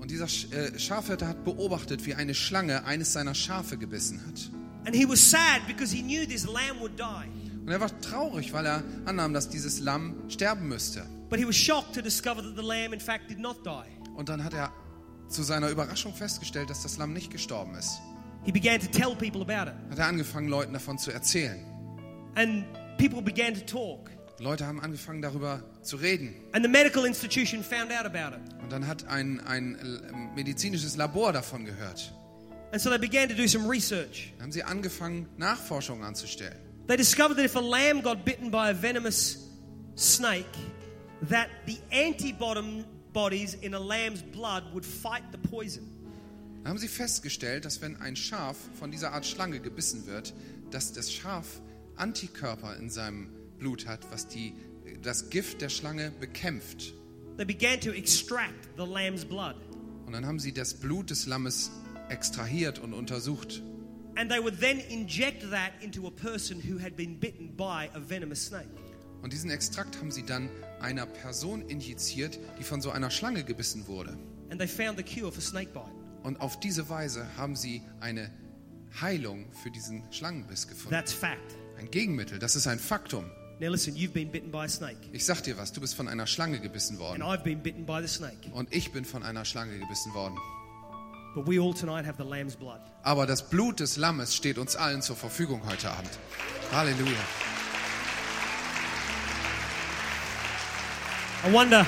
Und 0.08 0.12
dieser 0.12 0.56
äh, 0.56 0.78
Schafhirte 0.78 1.28
hat 1.28 1.44
beobachtet, 1.44 2.06
wie 2.06 2.14
eine 2.14 2.32
Schlange 2.32 2.82
eines 2.86 3.12
seiner 3.12 3.34
Schafe 3.34 3.76
gebissen 3.76 4.24
hat. 4.26 4.50
And 4.86 4.96
he 4.96 5.06
was 5.06 5.20
sad 5.20 5.66
because 5.66 5.94
he 5.94 6.00
knew 6.00 6.26
this 6.26 6.46
lamb 6.46 6.80
would 6.80 6.98
die. 6.98 7.60
Und 7.60 7.68
er 7.68 7.78
war 7.78 7.90
traurig, 8.00 8.54
weil 8.54 8.64
er 8.64 8.82
annahm, 9.04 9.34
dass 9.34 9.50
dieses 9.50 9.80
Lamm 9.80 10.14
sterben 10.30 10.66
müsste. 10.66 11.04
But 11.28 11.38
he 11.38 11.46
was 11.46 11.56
shocked 11.56 11.94
to 11.94 12.00
discover 12.00 12.42
that 12.42 12.56
the 12.56 12.62
lamb, 12.62 12.94
in 12.94 13.00
fact, 13.00 13.28
did 13.28 13.38
not 13.38 13.58
die. 13.66 14.16
Und 14.16 14.30
dann 14.30 14.42
hat 14.42 14.54
er 14.54 14.72
zu 15.28 15.42
seiner 15.42 15.68
Überraschung 15.68 16.14
festgestellt, 16.14 16.70
dass 16.70 16.82
das 16.82 16.96
Lamm 16.96 17.12
nicht 17.12 17.30
gestorben 17.30 17.74
ist. 17.74 18.00
He 18.46 18.50
began 18.50 18.80
to 18.80 18.86
tell 18.86 19.14
people 19.14 19.42
about 19.42 19.70
it. 19.70 19.76
Hat 19.90 19.98
er 19.98 20.06
angefangen, 20.06 20.48
Leuten 20.48 20.72
davon 20.72 20.96
zu 20.96 21.10
erzählen. 21.10 21.62
And 22.34 22.64
people 22.96 23.20
began 23.20 23.52
to 23.52 23.60
talk. 23.60 24.08
Leute 24.40 24.66
haben 24.66 24.80
angefangen, 24.80 25.20
darüber 25.20 25.62
zu 25.82 25.96
reden. 25.96 26.34
And 26.52 26.64
the 26.64 26.70
medical 26.70 27.04
institution 27.04 27.62
found 27.62 27.90
out 27.90 28.06
about 28.06 28.36
it. 28.36 28.62
Und 28.62 28.70
dann 28.70 28.86
hat 28.86 29.06
ein, 29.08 29.40
ein 29.40 29.76
medizinisches 30.34 30.96
Labor 30.96 31.32
davon 31.32 31.64
gehört. 31.64 32.12
And 32.70 32.80
so 32.80 32.90
they 32.90 32.98
began 32.98 33.28
to 33.28 33.34
do 33.34 33.48
some 33.48 33.68
research. 33.68 34.32
Dann 34.36 34.44
haben 34.44 34.52
sie 34.52 34.62
angefangen, 34.62 35.26
Nachforschungen 35.38 36.04
anzustellen. 36.04 36.56
They 36.86 36.96
discovered 36.96 37.36
that 37.36 37.44
if 37.44 37.56
a 37.56 37.60
lamb 37.60 38.02
got 38.02 38.24
bitten 38.24 38.50
by 38.50 38.70
a 38.70 38.74
venomous 38.74 39.48
snake, 39.96 40.46
that 41.28 41.48
the 41.66 41.78
antibodies 41.90 43.54
in 43.54 43.74
a 43.74 43.78
lamb's 43.78 44.22
blood 44.22 44.62
would 44.72 44.84
fight 44.84 45.24
the 45.32 45.38
poison. 45.38 45.82
Dann 46.62 46.70
haben 46.70 46.78
sie 46.78 46.88
festgestellt, 46.88 47.64
dass 47.64 47.80
wenn 47.80 47.96
ein 47.96 48.14
Schaf 48.14 48.56
von 48.78 48.90
dieser 48.90 49.12
Art 49.12 49.26
Schlange 49.26 49.58
gebissen 49.58 50.06
wird, 50.06 50.32
dass 50.70 50.92
das 50.92 51.12
Schaf 51.12 51.60
Antikörper 51.96 52.76
in 52.76 52.90
seinem 52.90 53.30
Blut 53.58 53.86
hat, 53.86 54.10
was 54.10 54.28
die, 54.28 54.54
das 55.02 55.30
Gift 55.30 55.60
der 55.60 55.68
Schlange 55.68 56.12
bekämpft. 56.20 56.94
They 57.36 57.44
began 57.44 57.80
to 57.80 57.90
extract 57.90 58.68
the 58.76 58.84
lamb's 58.84 59.24
blood. 59.24 59.54
Und 60.06 60.12
dann 60.12 60.26
haben 60.26 60.38
sie 60.38 60.52
das 60.52 60.74
Blut 60.74 61.10
des 61.10 61.26
Lammes 61.26 61.70
extrahiert 62.08 62.78
und 62.78 62.94
untersucht. 62.94 63.62
And 64.16 64.30
they 64.30 64.42
would 64.42 64.58
then 64.58 64.80
inject 64.88 65.48
that 65.50 65.72
into 65.80 66.06
a 66.08 66.10
person 66.10 66.60
who 66.60 66.80
had 66.80 66.96
been 66.96 67.20
bitten 67.20 67.54
by 67.56 67.88
a 67.94 68.00
venomous 68.00 68.46
snake. 68.46 68.68
Und 69.22 69.32
diesen 69.32 69.50
Extrakt 69.50 69.98
haben 69.98 70.10
sie 70.10 70.24
dann 70.24 70.48
einer 70.80 71.06
Person 71.06 71.62
injiziert, 71.68 72.38
die 72.58 72.64
von 72.64 72.80
so 72.80 72.90
einer 72.90 73.10
Schlange 73.10 73.44
gebissen 73.44 73.86
wurde. 73.86 74.16
And 74.50 74.58
they 74.58 74.68
found 74.68 74.96
the 74.96 75.04
cure 75.04 75.30
for 75.30 75.42
snakebite. 75.42 75.92
Und 76.22 76.40
auf 76.40 76.58
diese 76.58 76.88
Weise 76.88 77.26
haben 77.36 77.54
sie 77.54 77.82
eine 78.00 78.30
Heilung 79.00 79.46
für 79.62 79.70
diesen 79.70 80.02
Schlangenbiss 80.12 80.66
gefunden. 80.66 80.90
That's 80.90 81.12
fact. 81.12 81.56
Ein 81.78 81.90
Gegenmittel, 81.90 82.38
das 82.38 82.56
ist 82.56 82.66
ein 82.66 82.78
Faktum. 82.78 83.24
Now 83.60 83.70
listen, 83.70 83.96
you've 83.96 84.12
been 84.12 84.30
bitten 84.30 84.52
by 84.52 84.66
a 84.66 84.68
snake. 84.68 84.98
Ich 85.12 85.24
sag 85.24 85.42
dir 85.42 85.58
was, 85.58 85.72
du 85.72 85.80
bist 85.80 85.94
von 85.96 86.06
einer 86.06 86.28
Schlange 86.28 86.60
gebissen 86.60 86.94
And 86.94 87.00
worden. 87.00 87.22
I've 87.22 87.42
been 87.42 87.60
bitten 87.60 87.84
by 87.84 88.00
the 88.00 88.06
snake. 88.06 88.48
Und 88.52 88.72
ich 88.72 88.92
bin 88.92 89.04
von 89.04 89.24
einer 89.24 89.44
Schlange 89.44 89.76
gebissen 89.78 90.14
worden. 90.14 90.36
But 91.34 91.46
we 91.48 91.60
all 91.60 91.74
tonight 91.74 92.06
have 92.06 92.16
the 92.18 92.28
lamb's 92.28 92.54
blood. 92.54 92.80
Aber 93.02 93.26
das 93.26 93.48
Blut 93.50 93.80
des 93.80 93.96
Lammes 93.96 94.36
steht 94.36 94.58
uns 94.58 94.76
allen 94.76 95.02
zur 95.02 95.16
Verfügung 95.16 95.62
heute 95.66 95.90
Abend. 95.90 96.10
Halleluja. 96.72 97.18
I 101.44 101.52
wonder, 101.52 101.86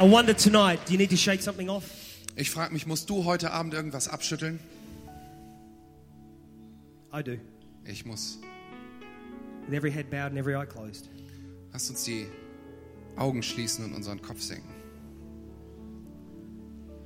I 0.00 0.10
wonder 0.10 0.36
tonight, 0.36 0.80
do 0.86 0.92
you 0.92 0.98
need 0.98 1.10
to 1.10 1.16
shake 1.16 1.42
something 1.42 1.68
off? 1.68 1.84
Ich 2.34 2.50
frage 2.50 2.72
mich, 2.72 2.86
musst 2.86 3.08
du 3.08 3.24
heute 3.24 3.52
Abend 3.52 3.72
irgendwas 3.72 4.08
abschütteln? 4.08 4.58
I 7.12 7.22
do. 7.22 7.38
Ich 7.84 8.04
muss. 8.04 8.38
With 9.66 9.74
every 9.74 9.90
head 9.90 10.10
bowed 10.10 10.30
and 10.30 10.38
every 10.38 10.54
eye 10.54 10.66
closed. 10.66 11.08
Lasst 11.72 11.90
uns 11.90 12.04
die 12.04 12.26
Augen 13.16 13.42
schließen 13.42 13.84
und 13.84 13.94
unseren 13.94 14.20
Kopf 14.22 14.40
senken. 14.40 14.70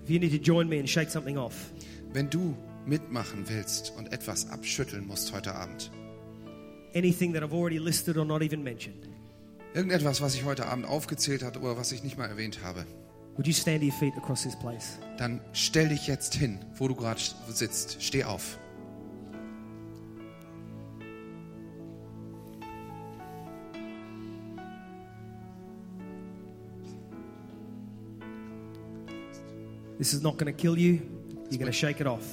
If 0.04 0.10
you 0.10 0.18
need 0.18 0.32
to 0.32 0.38
join 0.38 0.68
me 0.68 0.78
and 0.78 0.88
shake 0.88 1.10
something 1.10 1.36
off, 1.38 1.72
Wenn 2.12 2.28
du 2.28 2.56
mitmachen 2.86 3.44
willst 3.48 3.92
und 3.96 4.12
etwas 4.12 4.50
abschütteln 4.50 5.06
musst 5.06 5.32
heute 5.32 5.54
Abend, 5.54 5.90
anything 6.94 7.32
that 7.32 7.42
I've 7.42 7.52
already 7.54 7.78
listed 7.78 8.16
or 8.16 8.24
not 8.24 8.42
even 8.42 8.62
mentioned, 8.62 9.08
irgendetwas, 9.74 10.20
was 10.20 10.34
ich 10.34 10.44
heute 10.44 10.66
Abend 10.66 10.86
aufgezählt 10.86 11.42
habe 11.42 11.60
oder 11.60 11.76
was 11.76 11.92
ich 11.92 12.02
nicht 12.02 12.18
mal 12.18 12.26
erwähnt 12.26 12.60
habe, 12.64 12.84
would 13.36 13.46
you 13.46 13.52
stand 13.52 13.80
to 13.80 13.86
your 13.86 13.92
feet 13.92 14.14
across 14.16 14.42
this 14.42 14.58
place? 14.58 14.98
dann 15.18 15.40
stell 15.52 15.88
dich 15.90 16.06
jetzt 16.08 16.34
hin, 16.34 16.58
wo 16.76 16.88
du 16.88 16.94
gerade 16.96 17.20
sitzt. 17.48 18.02
Steh 18.02 18.24
auf. 18.24 18.58
This 30.00 30.14
is 30.14 30.22
not 30.22 30.38
going 30.38 30.46
to 30.46 30.58
kill 30.58 30.78
you. 30.78 31.02
You're 31.50 31.58
going 31.58 31.66
to 31.66 31.72
shake 31.72 32.00
it 32.00 32.06
off. 32.06 32.24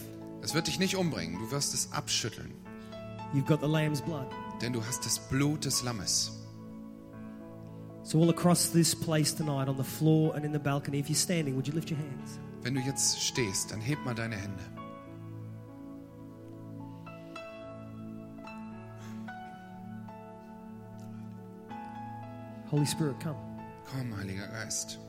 Es 0.41 0.53
wird 0.53 0.67
dich 0.67 0.79
nicht 0.79 0.95
umbringen, 0.95 1.37
du 1.37 1.51
wirst 1.51 1.73
es 1.73 1.91
abschütteln, 1.91 2.53
You've 3.33 3.45
got 3.45 3.59
the 3.59 3.67
lamb's 3.67 4.01
blood. 4.01 4.27
denn 4.61 4.71
du 4.71 4.81
hast 4.81 5.05
das 5.05 5.19
Blut 5.19 5.65
des 5.65 5.83
Lammes. 5.83 6.31
So, 8.03 8.21
all 8.21 8.29
across 8.29 8.71
this 8.71 8.95
place 8.95 9.33
tonight, 9.35 9.67
on 9.67 9.75
the 9.75 9.83
floor 9.83 10.33
and 10.33 10.45
in 10.45 10.53
the 10.53 10.59
balcony, 10.59 10.99
if 10.99 11.09
you're 11.09 11.15
standing, 11.17 11.57
would 11.57 11.67
you 11.67 11.73
lift 11.73 11.91
your 11.91 11.99
hands? 11.99 12.39
Wenn 12.61 12.75
du 12.75 12.79
jetzt 12.79 13.19
stehst, 13.21 13.71
dann 13.71 13.81
heb 13.81 13.99
mal 14.05 14.15
deine 14.15 14.37
Hände. 14.37 14.63
Holy 22.69 22.85
Spirit, 22.85 23.19
come. 23.19 23.35
Komm, 23.91 24.15
Heiliger 24.15 24.47
Geist. 24.47 24.99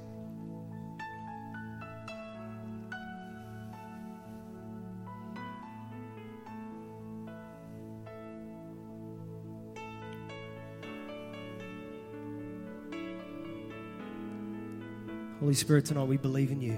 Holy 15.48 15.56
Spirit, 15.56 15.86
tonight 15.86 16.06
we 16.06 16.18
believe 16.18 16.52
in 16.52 16.60
you. 16.60 16.76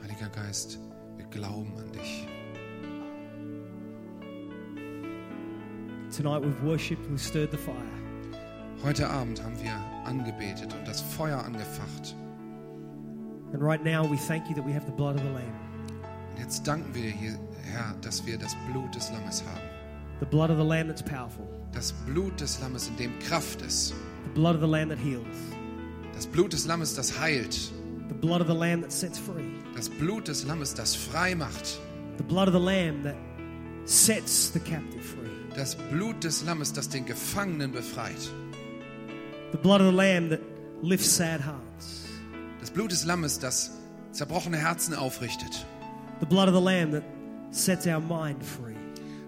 Heiliger 0.00 0.30
Geist, 0.30 0.78
wir 1.18 1.26
glauben 1.26 1.74
an 1.76 1.92
dich. 1.92 2.26
Tonight 6.16 6.40
we've 6.40 6.62
worshipped, 6.62 7.06
we've 7.10 7.20
stirred 7.20 7.50
the 7.50 7.58
fire. 7.58 7.76
Heute 8.82 9.06
Abend 9.10 9.44
haben 9.44 9.62
wir 9.62 9.74
angebetet 10.06 10.72
und 10.72 10.88
das 10.88 11.02
Feuer 11.02 11.36
angefacht. 11.44 12.16
And 13.52 13.62
right 13.62 13.84
now 13.84 14.10
we 14.10 14.16
thank 14.16 14.48
you 14.48 14.54
that 14.54 14.64
we 14.64 14.72
have 14.72 14.86
the 14.86 14.96
blood 14.96 15.16
of 15.16 15.20
the 15.20 15.28
Lamb. 15.28 15.52
Und 16.30 16.40
jetzt 16.40 16.66
danken 16.66 16.94
wir 16.94 17.02
dir, 17.02 17.10
hier, 17.10 17.38
Herr, 17.62 17.94
dass 18.00 18.24
wir 18.24 18.38
das 18.38 18.56
Blut 18.72 18.94
des 18.94 19.10
Lammes 19.10 19.44
haben. 19.44 19.68
The 20.20 20.26
blood 20.26 20.48
of 20.48 20.56
the 20.56 20.64
Lamb 20.64 20.88
that's 20.88 21.02
powerful. 21.02 21.46
Das 21.74 21.92
Blut 22.06 22.40
des 22.40 22.58
Lammes, 22.62 22.88
in 22.88 22.96
dem 22.96 23.18
Kraft 23.18 23.60
ist. 23.60 23.90
The 24.24 24.30
blood 24.32 24.54
of 24.54 24.62
the 24.62 24.66
Lamb 24.66 24.88
that 24.88 24.98
heals. 24.98 25.26
Das 26.14 26.26
Blut 26.26 26.54
des 26.54 26.66
Lammes, 26.66 26.94
das 26.94 27.20
heilt. 27.20 27.70
The 28.20 28.26
blood 28.26 28.40
of 28.40 28.48
the 28.48 28.54
Lamb 28.54 28.80
that 28.80 28.90
sets 28.90 29.16
free. 29.16 29.44
Das 29.76 29.88
Blut 29.88 30.26
des 30.26 30.44
Lammes, 30.44 30.74
das 30.74 30.92
frei 30.92 31.36
macht. 31.36 31.78
The 32.16 32.24
blood 32.24 32.48
of 32.48 32.52
the 32.52 32.58
Lamb 32.58 33.04
that 33.04 33.14
sets 33.84 34.50
the 34.50 34.58
captive 34.58 35.04
free. 35.04 35.30
Das 35.54 35.76
Blut 35.76 36.24
des 36.24 36.42
Lammes, 36.44 36.72
das 36.72 36.88
den 36.88 37.06
Gefangenen 37.06 37.70
befreit. 37.70 38.18
The 39.52 39.58
blood 39.58 39.80
of 39.80 39.92
the 39.92 39.96
Lamb 39.96 40.30
that 40.30 40.40
lifts 40.82 41.08
sad 41.08 41.40
hearts. 41.40 42.08
Das 42.58 42.72
Blut 42.72 42.90
des 42.90 43.04
Lammes, 43.04 43.38
das 43.38 43.70
zerbrochene 44.10 44.56
Herzen 44.56 44.96
aufrichtet. 44.96 45.64
The 46.18 46.26
blood 46.26 46.48
of 46.48 46.54
the 46.56 46.60
Lamb 46.60 46.90
that 46.90 47.04
sets 47.52 47.86
our 47.86 48.00
mind 48.00 48.44
free. 48.44 48.74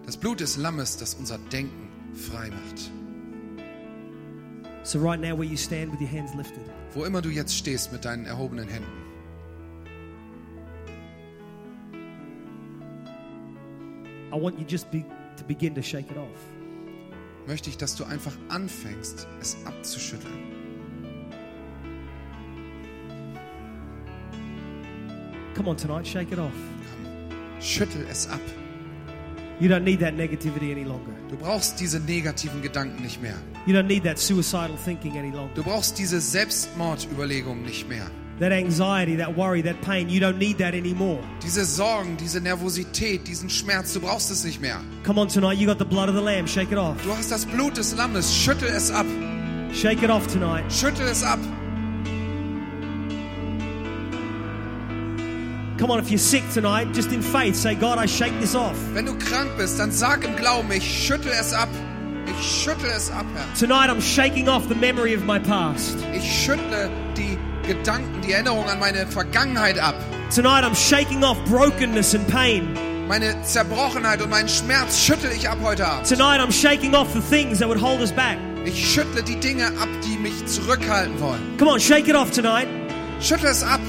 Das 0.04 0.16
Blut 0.16 0.40
des 0.40 0.56
Lammes, 0.56 0.96
das 0.96 1.14
unser 1.14 1.38
Denken 1.52 1.88
frei 2.12 2.50
macht. 2.50 2.90
So, 4.90 4.98
right 4.98 5.20
now, 5.20 5.36
where 5.36 5.46
you 5.46 5.56
stand 5.56 5.92
with 5.92 6.00
your 6.00 6.10
hands 6.10 6.34
lifted, 6.34 6.64
Wo 6.94 7.04
immer 7.04 7.22
du 7.22 7.28
jetzt 7.30 7.56
stehst 7.56 7.92
mit 7.92 8.04
deinen 8.04 8.26
erhobenen 8.26 8.66
Händen, 8.66 8.90
I 14.32 14.36
want 14.36 14.58
you 14.58 14.64
just 14.66 14.90
be, 14.90 15.04
to 15.36 15.44
begin 15.44 15.76
to 15.76 15.80
shake 15.80 16.10
it 16.10 16.16
off. 16.16 16.40
möchte 17.46 17.70
ich, 17.70 17.76
dass 17.76 17.94
du 17.94 18.02
einfach 18.02 18.32
anfängst, 18.48 19.28
es 19.40 19.56
abzuschütteln. 19.64 20.34
Come 25.54 25.70
on, 25.70 25.76
tonight, 25.76 26.04
shake 26.04 26.32
it 26.32 26.40
off. 26.40 26.50
Schüttel 27.60 28.04
es 28.10 28.26
ab. 28.28 28.40
You 29.60 29.68
don't 29.68 29.84
need 29.84 30.00
that 30.00 30.14
negativity 30.14 30.72
any 30.72 30.84
longer. 30.84 31.12
Du 31.28 31.36
brauchst 31.36 31.78
diese 31.78 32.00
negativen 32.00 32.62
Gedanken 32.62 33.02
nicht 33.02 33.20
mehr. 33.20 33.34
You 33.66 33.74
don't 33.74 33.86
need 33.86 34.04
that 34.04 34.18
suicidal 34.18 34.76
thinking 34.82 35.18
any 35.18 35.30
longer. 35.30 35.52
Du 35.54 35.62
brauchst 35.62 35.98
diese 35.98 36.18
Selbstmordüberlegungen 36.18 37.62
nicht 37.62 37.86
mehr. 37.86 38.10
That 38.38 38.52
anxiety, 38.52 39.18
that 39.18 39.36
worry, 39.36 39.62
that 39.62 39.78
pain, 39.82 40.08
you 40.08 40.18
don't 40.18 40.38
need 40.38 40.56
that 40.58 40.72
anymore. 40.72 41.18
Diese 41.42 41.66
Sorgen, 41.66 42.16
diese 42.16 42.40
Nervosität, 42.40 43.28
diesen 43.28 43.50
Schmerz, 43.50 43.92
du 43.92 44.00
brauchst 44.00 44.30
es 44.30 44.44
nicht 44.44 44.62
mehr. 44.62 44.80
Come 45.04 45.20
on, 45.20 45.28
tonight, 45.28 45.58
you 45.58 45.66
got 45.66 45.78
the 45.78 45.84
blood 45.84 46.08
of 46.08 46.14
the 46.14 46.22
Lamb. 46.22 46.48
Shake 46.48 46.72
it 46.72 46.78
off. 46.78 46.96
Du 47.04 47.14
hast 47.14 47.30
das 47.30 47.44
Blut 47.44 47.76
des 47.76 47.94
Lammes. 47.94 48.34
Schüttel 48.34 48.68
es 48.68 48.90
ab. 48.90 49.04
Shake 49.74 50.02
it 50.02 50.08
off 50.08 50.26
tonight. 50.26 50.64
Schüttel 50.72 51.06
es 51.06 51.22
ab. 51.22 51.38
Come 55.80 55.92
on, 55.92 55.98
if 55.98 56.10
you're 56.10 56.18
sick 56.18 56.44
tonight, 56.52 56.92
just 56.92 57.10
in 57.10 57.22
faith, 57.22 57.56
say, 57.56 57.74
God, 57.74 57.96
I 57.96 58.04
shake 58.04 58.38
this 58.38 58.54
off. 58.54 58.76
Wenn 58.92 59.06
du 59.06 59.14
krank 59.14 59.56
bist, 59.56 59.78
dann 59.78 59.90
sag 59.90 60.22
im 60.24 60.36
Glauben, 60.36 60.70
ich 60.70 60.84
schüttel 60.84 61.32
es 61.32 61.54
ab. 61.54 61.70
Ich 62.26 62.62
schüttel 62.62 62.90
es 62.94 63.10
ab, 63.10 63.24
Herr. 63.34 63.46
Tonight, 63.58 63.88
I'm 63.88 64.02
shaking 64.02 64.46
off 64.46 64.68
the 64.68 64.74
memory 64.74 65.14
of 65.14 65.24
my 65.24 65.38
past. 65.38 65.96
Ich 66.12 66.44
schüttle 66.44 66.90
die 67.16 67.38
Gedanken, 67.66 68.20
die 68.20 68.32
Erinnerung 68.32 68.68
an 68.68 68.78
meine 68.78 69.06
Vergangenheit 69.06 69.78
ab. 69.78 69.94
Tonight, 70.28 70.64
I'm 70.64 70.74
shaking 70.74 71.24
off 71.24 71.38
brokenness 71.46 72.14
and 72.14 72.28
pain. 72.28 72.76
Meine 73.08 73.42
Zerbrochenheit 73.42 74.20
und 74.20 74.28
meinen 74.28 74.50
Schmerz 74.50 74.98
schüttel 74.98 75.32
ich 75.32 75.48
ab 75.48 75.60
heute 75.62 75.86
Abend. 75.86 76.06
Tonight, 76.06 76.42
I'm 76.42 76.52
shaking 76.52 76.94
off 76.94 77.08
the 77.14 77.22
things 77.22 77.58
that 77.58 77.68
would 77.70 77.80
hold 77.80 78.02
us 78.02 78.12
back. 78.12 78.36
Ich 78.66 78.92
schüttle 78.92 79.22
die 79.22 79.40
Dinge 79.40 79.68
ab, 79.80 79.88
die 80.04 80.18
mich 80.18 80.44
zurückhalten 80.44 81.18
wollen. 81.20 81.56
Come 81.56 81.70
on, 81.70 81.80
shake 81.80 82.06
it 82.06 82.14
off 82.14 82.30
tonight. 82.30 82.68
Schüttel 83.18 83.48
es 83.48 83.62
ab. 83.62 83.80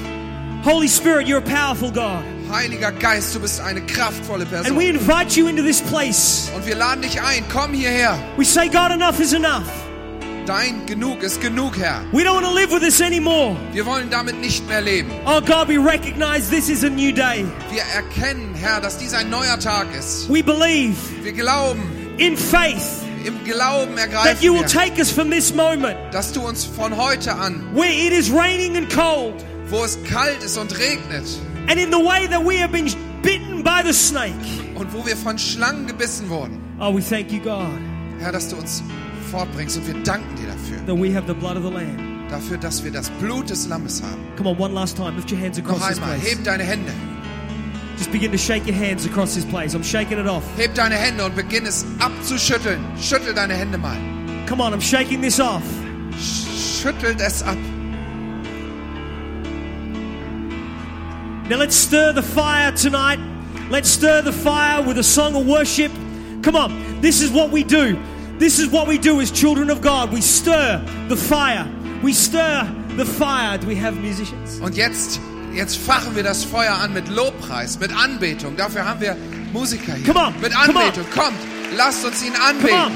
Holy 0.62 0.86
Spirit, 0.86 1.26
you're 1.26 1.38
a 1.38 1.42
powerful 1.42 1.90
God. 1.90 2.24
Heiliger 2.48 2.92
Geist, 2.92 3.34
du 3.34 3.40
bist 3.40 3.60
eine 3.60 3.80
kraftvolle 3.80 4.44
And 4.44 4.76
we 4.76 4.92
Person. 4.92 4.96
invite 4.96 5.36
you 5.36 5.48
into 5.48 5.62
this 5.62 5.80
place. 5.80 6.50
Und 6.54 6.64
wir 6.66 6.76
laden 6.76 7.02
dich 7.02 7.20
ein. 7.20 7.44
Komm 7.52 7.72
hierher. 7.72 8.16
We 8.36 8.44
say, 8.44 8.68
God, 8.68 8.92
enough 8.92 9.18
is 9.18 9.32
enough. 9.32 9.66
Dein 10.46 10.86
Genug 10.86 11.22
ist 11.22 11.40
genug, 11.40 11.76
Herr. 11.78 12.02
We 12.12 12.24
don't 12.24 12.34
want 12.34 12.46
to 12.46 12.52
live 12.52 12.72
with 12.72 12.82
this 12.82 13.00
anymore. 13.00 13.56
Wir 13.72 13.86
wollen 13.86 14.10
damit 14.10 14.40
nicht 14.40 14.68
mehr 14.68 14.80
leben. 14.80 15.10
Oh, 15.24 15.40
God, 15.40 15.68
we 15.68 15.78
recognize 15.78 16.50
this 16.50 16.68
is 16.68 16.84
a 16.84 16.90
new 16.90 17.12
day. 17.12 17.44
Wir 17.70 17.82
erkennen, 17.94 18.54
Herr, 18.54 18.80
dass 18.80 18.98
dies 18.98 19.14
ein 19.14 19.30
neuer 19.30 19.58
Tag 19.58 19.86
ist. 19.98 20.28
We 20.28 20.42
believe 20.42 20.96
Wir 21.22 21.32
glauben, 21.32 21.82
in 22.18 22.36
faith 22.36 23.02
im 23.24 23.42
Glauben 23.44 23.94
that 23.96 24.06
ergreifen 24.12 24.42
you 24.42 24.52
will 24.52 24.62
wir, 24.62 24.66
take 24.68 24.98
us 24.98 25.10
from 25.10 25.30
this 25.30 25.54
moment 25.54 25.96
dass 26.12 26.32
du 26.32 26.40
uns 26.40 26.64
von 26.64 26.96
heute 26.96 27.32
an, 27.32 27.64
where 27.72 27.88
it 27.88 28.12
is 28.12 28.30
raining 28.32 28.76
and 28.76 28.90
cold, 28.90 29.44
wo 29.72 29.82
es 29.84 29.98
kalt 30.04 30.42
ist 30.44 30.56
und 30.58 30.78
regnet 30.78 31.24
and 31.68 31.78
in 31.80 31.90
the 31.90 31.98
way 31.98 32.28
that 32.28 32.44
we 32.44 32.58
have 32.60 32.70
been 32.70 32.86
bitten 33.22 33.62
by 33.64 33.82
the 33.84 33.92
snake. 33.92 34.34
und 34.76 34.92
wo 34.92 35.04
wir 35.06 35.16
von 35.16 35.38
Schlangen 35.38 35.86
gebissen 35.86 36.28
wurden, 36.28 36.60
Oh, 36.78 36.92
we 36.96 37.00
thank 37.00 37.30
you, 37.32 37.40
God, 37.40 37.66
Herr, 38.20 38.32
dass 38.32 38.48
du 38.48 38.56
uns 38.56 38.82
fortbringst 39.30 39.76
und 39.78 39.86
wir 39.86 39.94
danken 40.02 40.34
dir 40.36 40.48
dafür. 40.48 40.84
that 40.86 40.96
we 40.96 41.12
have 41.14 41.26
the 41.26 41.34
blood 41.34 41.56
of 41.56 41.64
the 41.64 41.70
Lamb. 41.72 42.28
Dafür, 42.28 42.56
dass 42.56 42.82
wir 42.82 42.90
das 42.90 43.10
Blut 43.20 43.50
des 43.50 43.68
Lammes 43.68 44.02
haben. 44.02 44.18
Come 44.36 44.50
on, 44.50 44.58
one 44.58 44.72
last 44.74 44.96
time. 44.96 45.14
Lift 45.16 45.30
your 45.30 45.38
hands 45.38 45.58
across 45.58 45.80
Noch 45.80 45.88
this 45.88 45.98
einmal, 45.98 46.18
place. 46.18 46.30
heb 46.30 46.44
deine 46.44 46.62
Hände. 46.64 46.92
Just 47.98 48.10
begin 48.10 48.32
to 48.32 48.38
shake 48.38 48.66
your 48.66 48.74
hands 48.74 49.04
across 49.06 49.34
this 49.34 49.44
place. 49.44 49.74
I'm 49.74 49.84
shaking 49.84 50.18
it 50.18 50.26
off. 50.26 50.42
Heb 50.56 50.74
deine 50.74 50.94
Hände 50.96 51.24
und 51.26 51.36
beginn 51.36 51.66
es 51.66 51.84
abzuschütteln. 51.98 52.80
Schüttel 53.00 53.34
deine 53.34 53.54
Hände 53.54 53.76
mal. 53.78 53.96
Come 54.48 54.62
on, 54.62 54.72
I'm 54.72 54.80
shaking 54.80 55.20
this 55.22 55.38
off. 55.40 55.62
Schüttelt 56.18 57.20
es 57.20 57.42
ab. 57.42 57.56
Now 61.48 61.56
let's 61.58 61.76
stir 61.76 62.12
the 62.12 62.22
fire 62.22 62.72
tonight. 62.72 63.18
Let's 63.70 63.88
stir 63.88 64.22
the 64.22 64.32
fire 64.32 64.82
with 64.82 64.98
a 64.98 65.02
song 65.02 65.34
of 65.34 65.46
worship. 65.46 65.90
Come 66.42 66.56
on, 66.56 67.00
this 67.00 67.20
is 67.20 67.30
what 67.30 67.50
we 67.50 67.64
do. 67.64 67.98
This 68.38 68.58
is 68.58 68.68
what 68.68 68.86
we 68.88 68.98
do 68.98 69.20
as 69.20 69.30
children 69.30 69.70
of 69.70 69.80
God. 69.80 70.12
We 70.12 70.20
stir 70.20 70.82
the 71.08 71.16
fire. 71.16 71.66
We 72.02 72.12
stir 72.12 72.68
the 72.96 73.04
fire. 73.04 73.58
Do 73.58 73.66
we 73.66 73.76
have 73.76 73.96
musicians? 74.00 74.60
Und 74.60 74.76
jetzt, 74.76 75.20
jetzt 75.54 75.76
fachen 75.76 76.14
wir 76.16 76.22
das 76.22 76.44
Feuer 76.44 76.74
an 76.74 76.92
mit 76.92 77.08
Lobpreis, 77.08 77.78
mit 77.78 77.92
Anbetung. 77.94 78.56
Dafür 78.56 78.84
haben 78.84 79.00
wir 79.00 79.16
Musiker 79.52 79.94
hier. 79.94 80.12
Come 80.12 80.26
on, 80.26 80.40
Mit 80.40 80.52
come 80.52 80.78
on. 80.78 80.84
Anbetung. 80.86 81.04
Kommt, 81.14 81.38
lasst 81.76 82.04
uns 82.04 82.24
ihn 82.24 82.32
anbeten. 82.34 82.92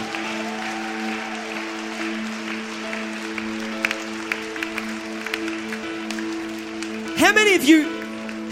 How 7.18 7.32
many 7.32 7.55
of 7.57 7.64
you, 7.64 7.86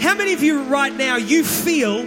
how 0.01 0.15
many 0.15 0.33
of 0.33 0.41
you 0.41 0.61
right 0.63 0.95
now, 0.95 1.17
you 1.17 1.43
feel, 1.43 2.03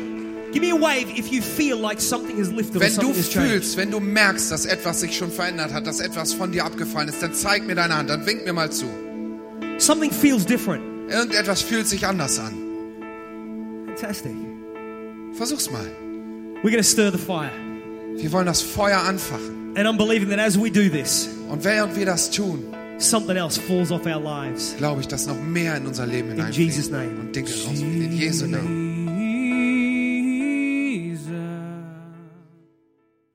give 0.53 0.63
me 0.63 0.71
a 0.71 0.77
wave 0.77 1.09
if 1.11 1.33
you 1.33 1.43
feel 1.43 1.79
like 1.79 2.01
something 2.01 2.37
has 2.39 2.51
lifted 2.51 2.81
Wenn 2.81 2.95
du 2.97 3.13
fühlst, 3.13 3.77
wenn 3.77 3.91
du 3.91 4.01
merkst, 4.01 4.51
dass 4.51 4.67
etwas 4.67 5.01
sich 5.01 5.17
schon 5.17 5.31
verändert 5.31 5.73
hat, 5.73 5.87
dass 5.87 6.01
etwas 6.01 6.33
von 6.33 6.53
dir 6.53 6.65
abgefallen 6.65 7.09
ist, 7.09 7.23
dann 7.23 7.35
zeig 7.35 7.67
mir 7.67 7.75
deine 7.75 7.97
Hand, 7.97 8.11
dann 8.11 8.27
wink 8.27 8.45
mir 8.45 8.53
mal 8.53 8.71
zu. 8.71 8.87
Something 9.79 10.11
feels 10.11 10.45
different. 10.45 10.83
Irgendetwas 11.11 11.63
fühlt 11.63 11.87
sich 11.87 12.07
anders 12.07 12.39
an. 12.39 12.55
Fantastic. 13.97 14.33
Versuch's 15.35 15.71
mal. 15.71 15.87
We're 16.63 16.77
to 16.77 16.83
stir 16.83 17.11
the 17.11 17.19
fire. 17.19 17.51
Wir 18.17 18.33
wollen 18.33 18.47
das 18.47 18.61
Feuer 18.61 18.99
anfachen. 18.99 19.75
And 19.77 19.87
I'm 19.87 19.97
believing 19.97 20.29
that 20.31 20.41
as 20.41 20.59
we 20.59 20.71
do 20.71 20.89
this, 20.89 21.29
Und 21.49 21.65
während 21.65 21.97
wir 21.97 22.05
das 22.05 22.31
tun, 22.31 22.65
something 22.99 23.37
else 23.37 23.59
falls 23.59 23.91
off 23.91 24.07
our 24.07 24.21
lives. 24.21 24.75
glaube 24.77 25.01
ich, 25.01 25.09
dass 25.09 25.27
noch 25.27 25.41
mehr 25.41 25.77
in 25.77 25.87
unser 25.87 26.07
Leben 26.07 26.29
Jesus' 26.51 26.87
hineinfließt 26.87 26.93
name. 26.93 27.21
und 27.21 27.37
Dinge 27.37 27.49
rausfliegen. 27.49 28.03
In 28.03 28.17
Jesu 28.17 28.47
Namen. 28.47 28.88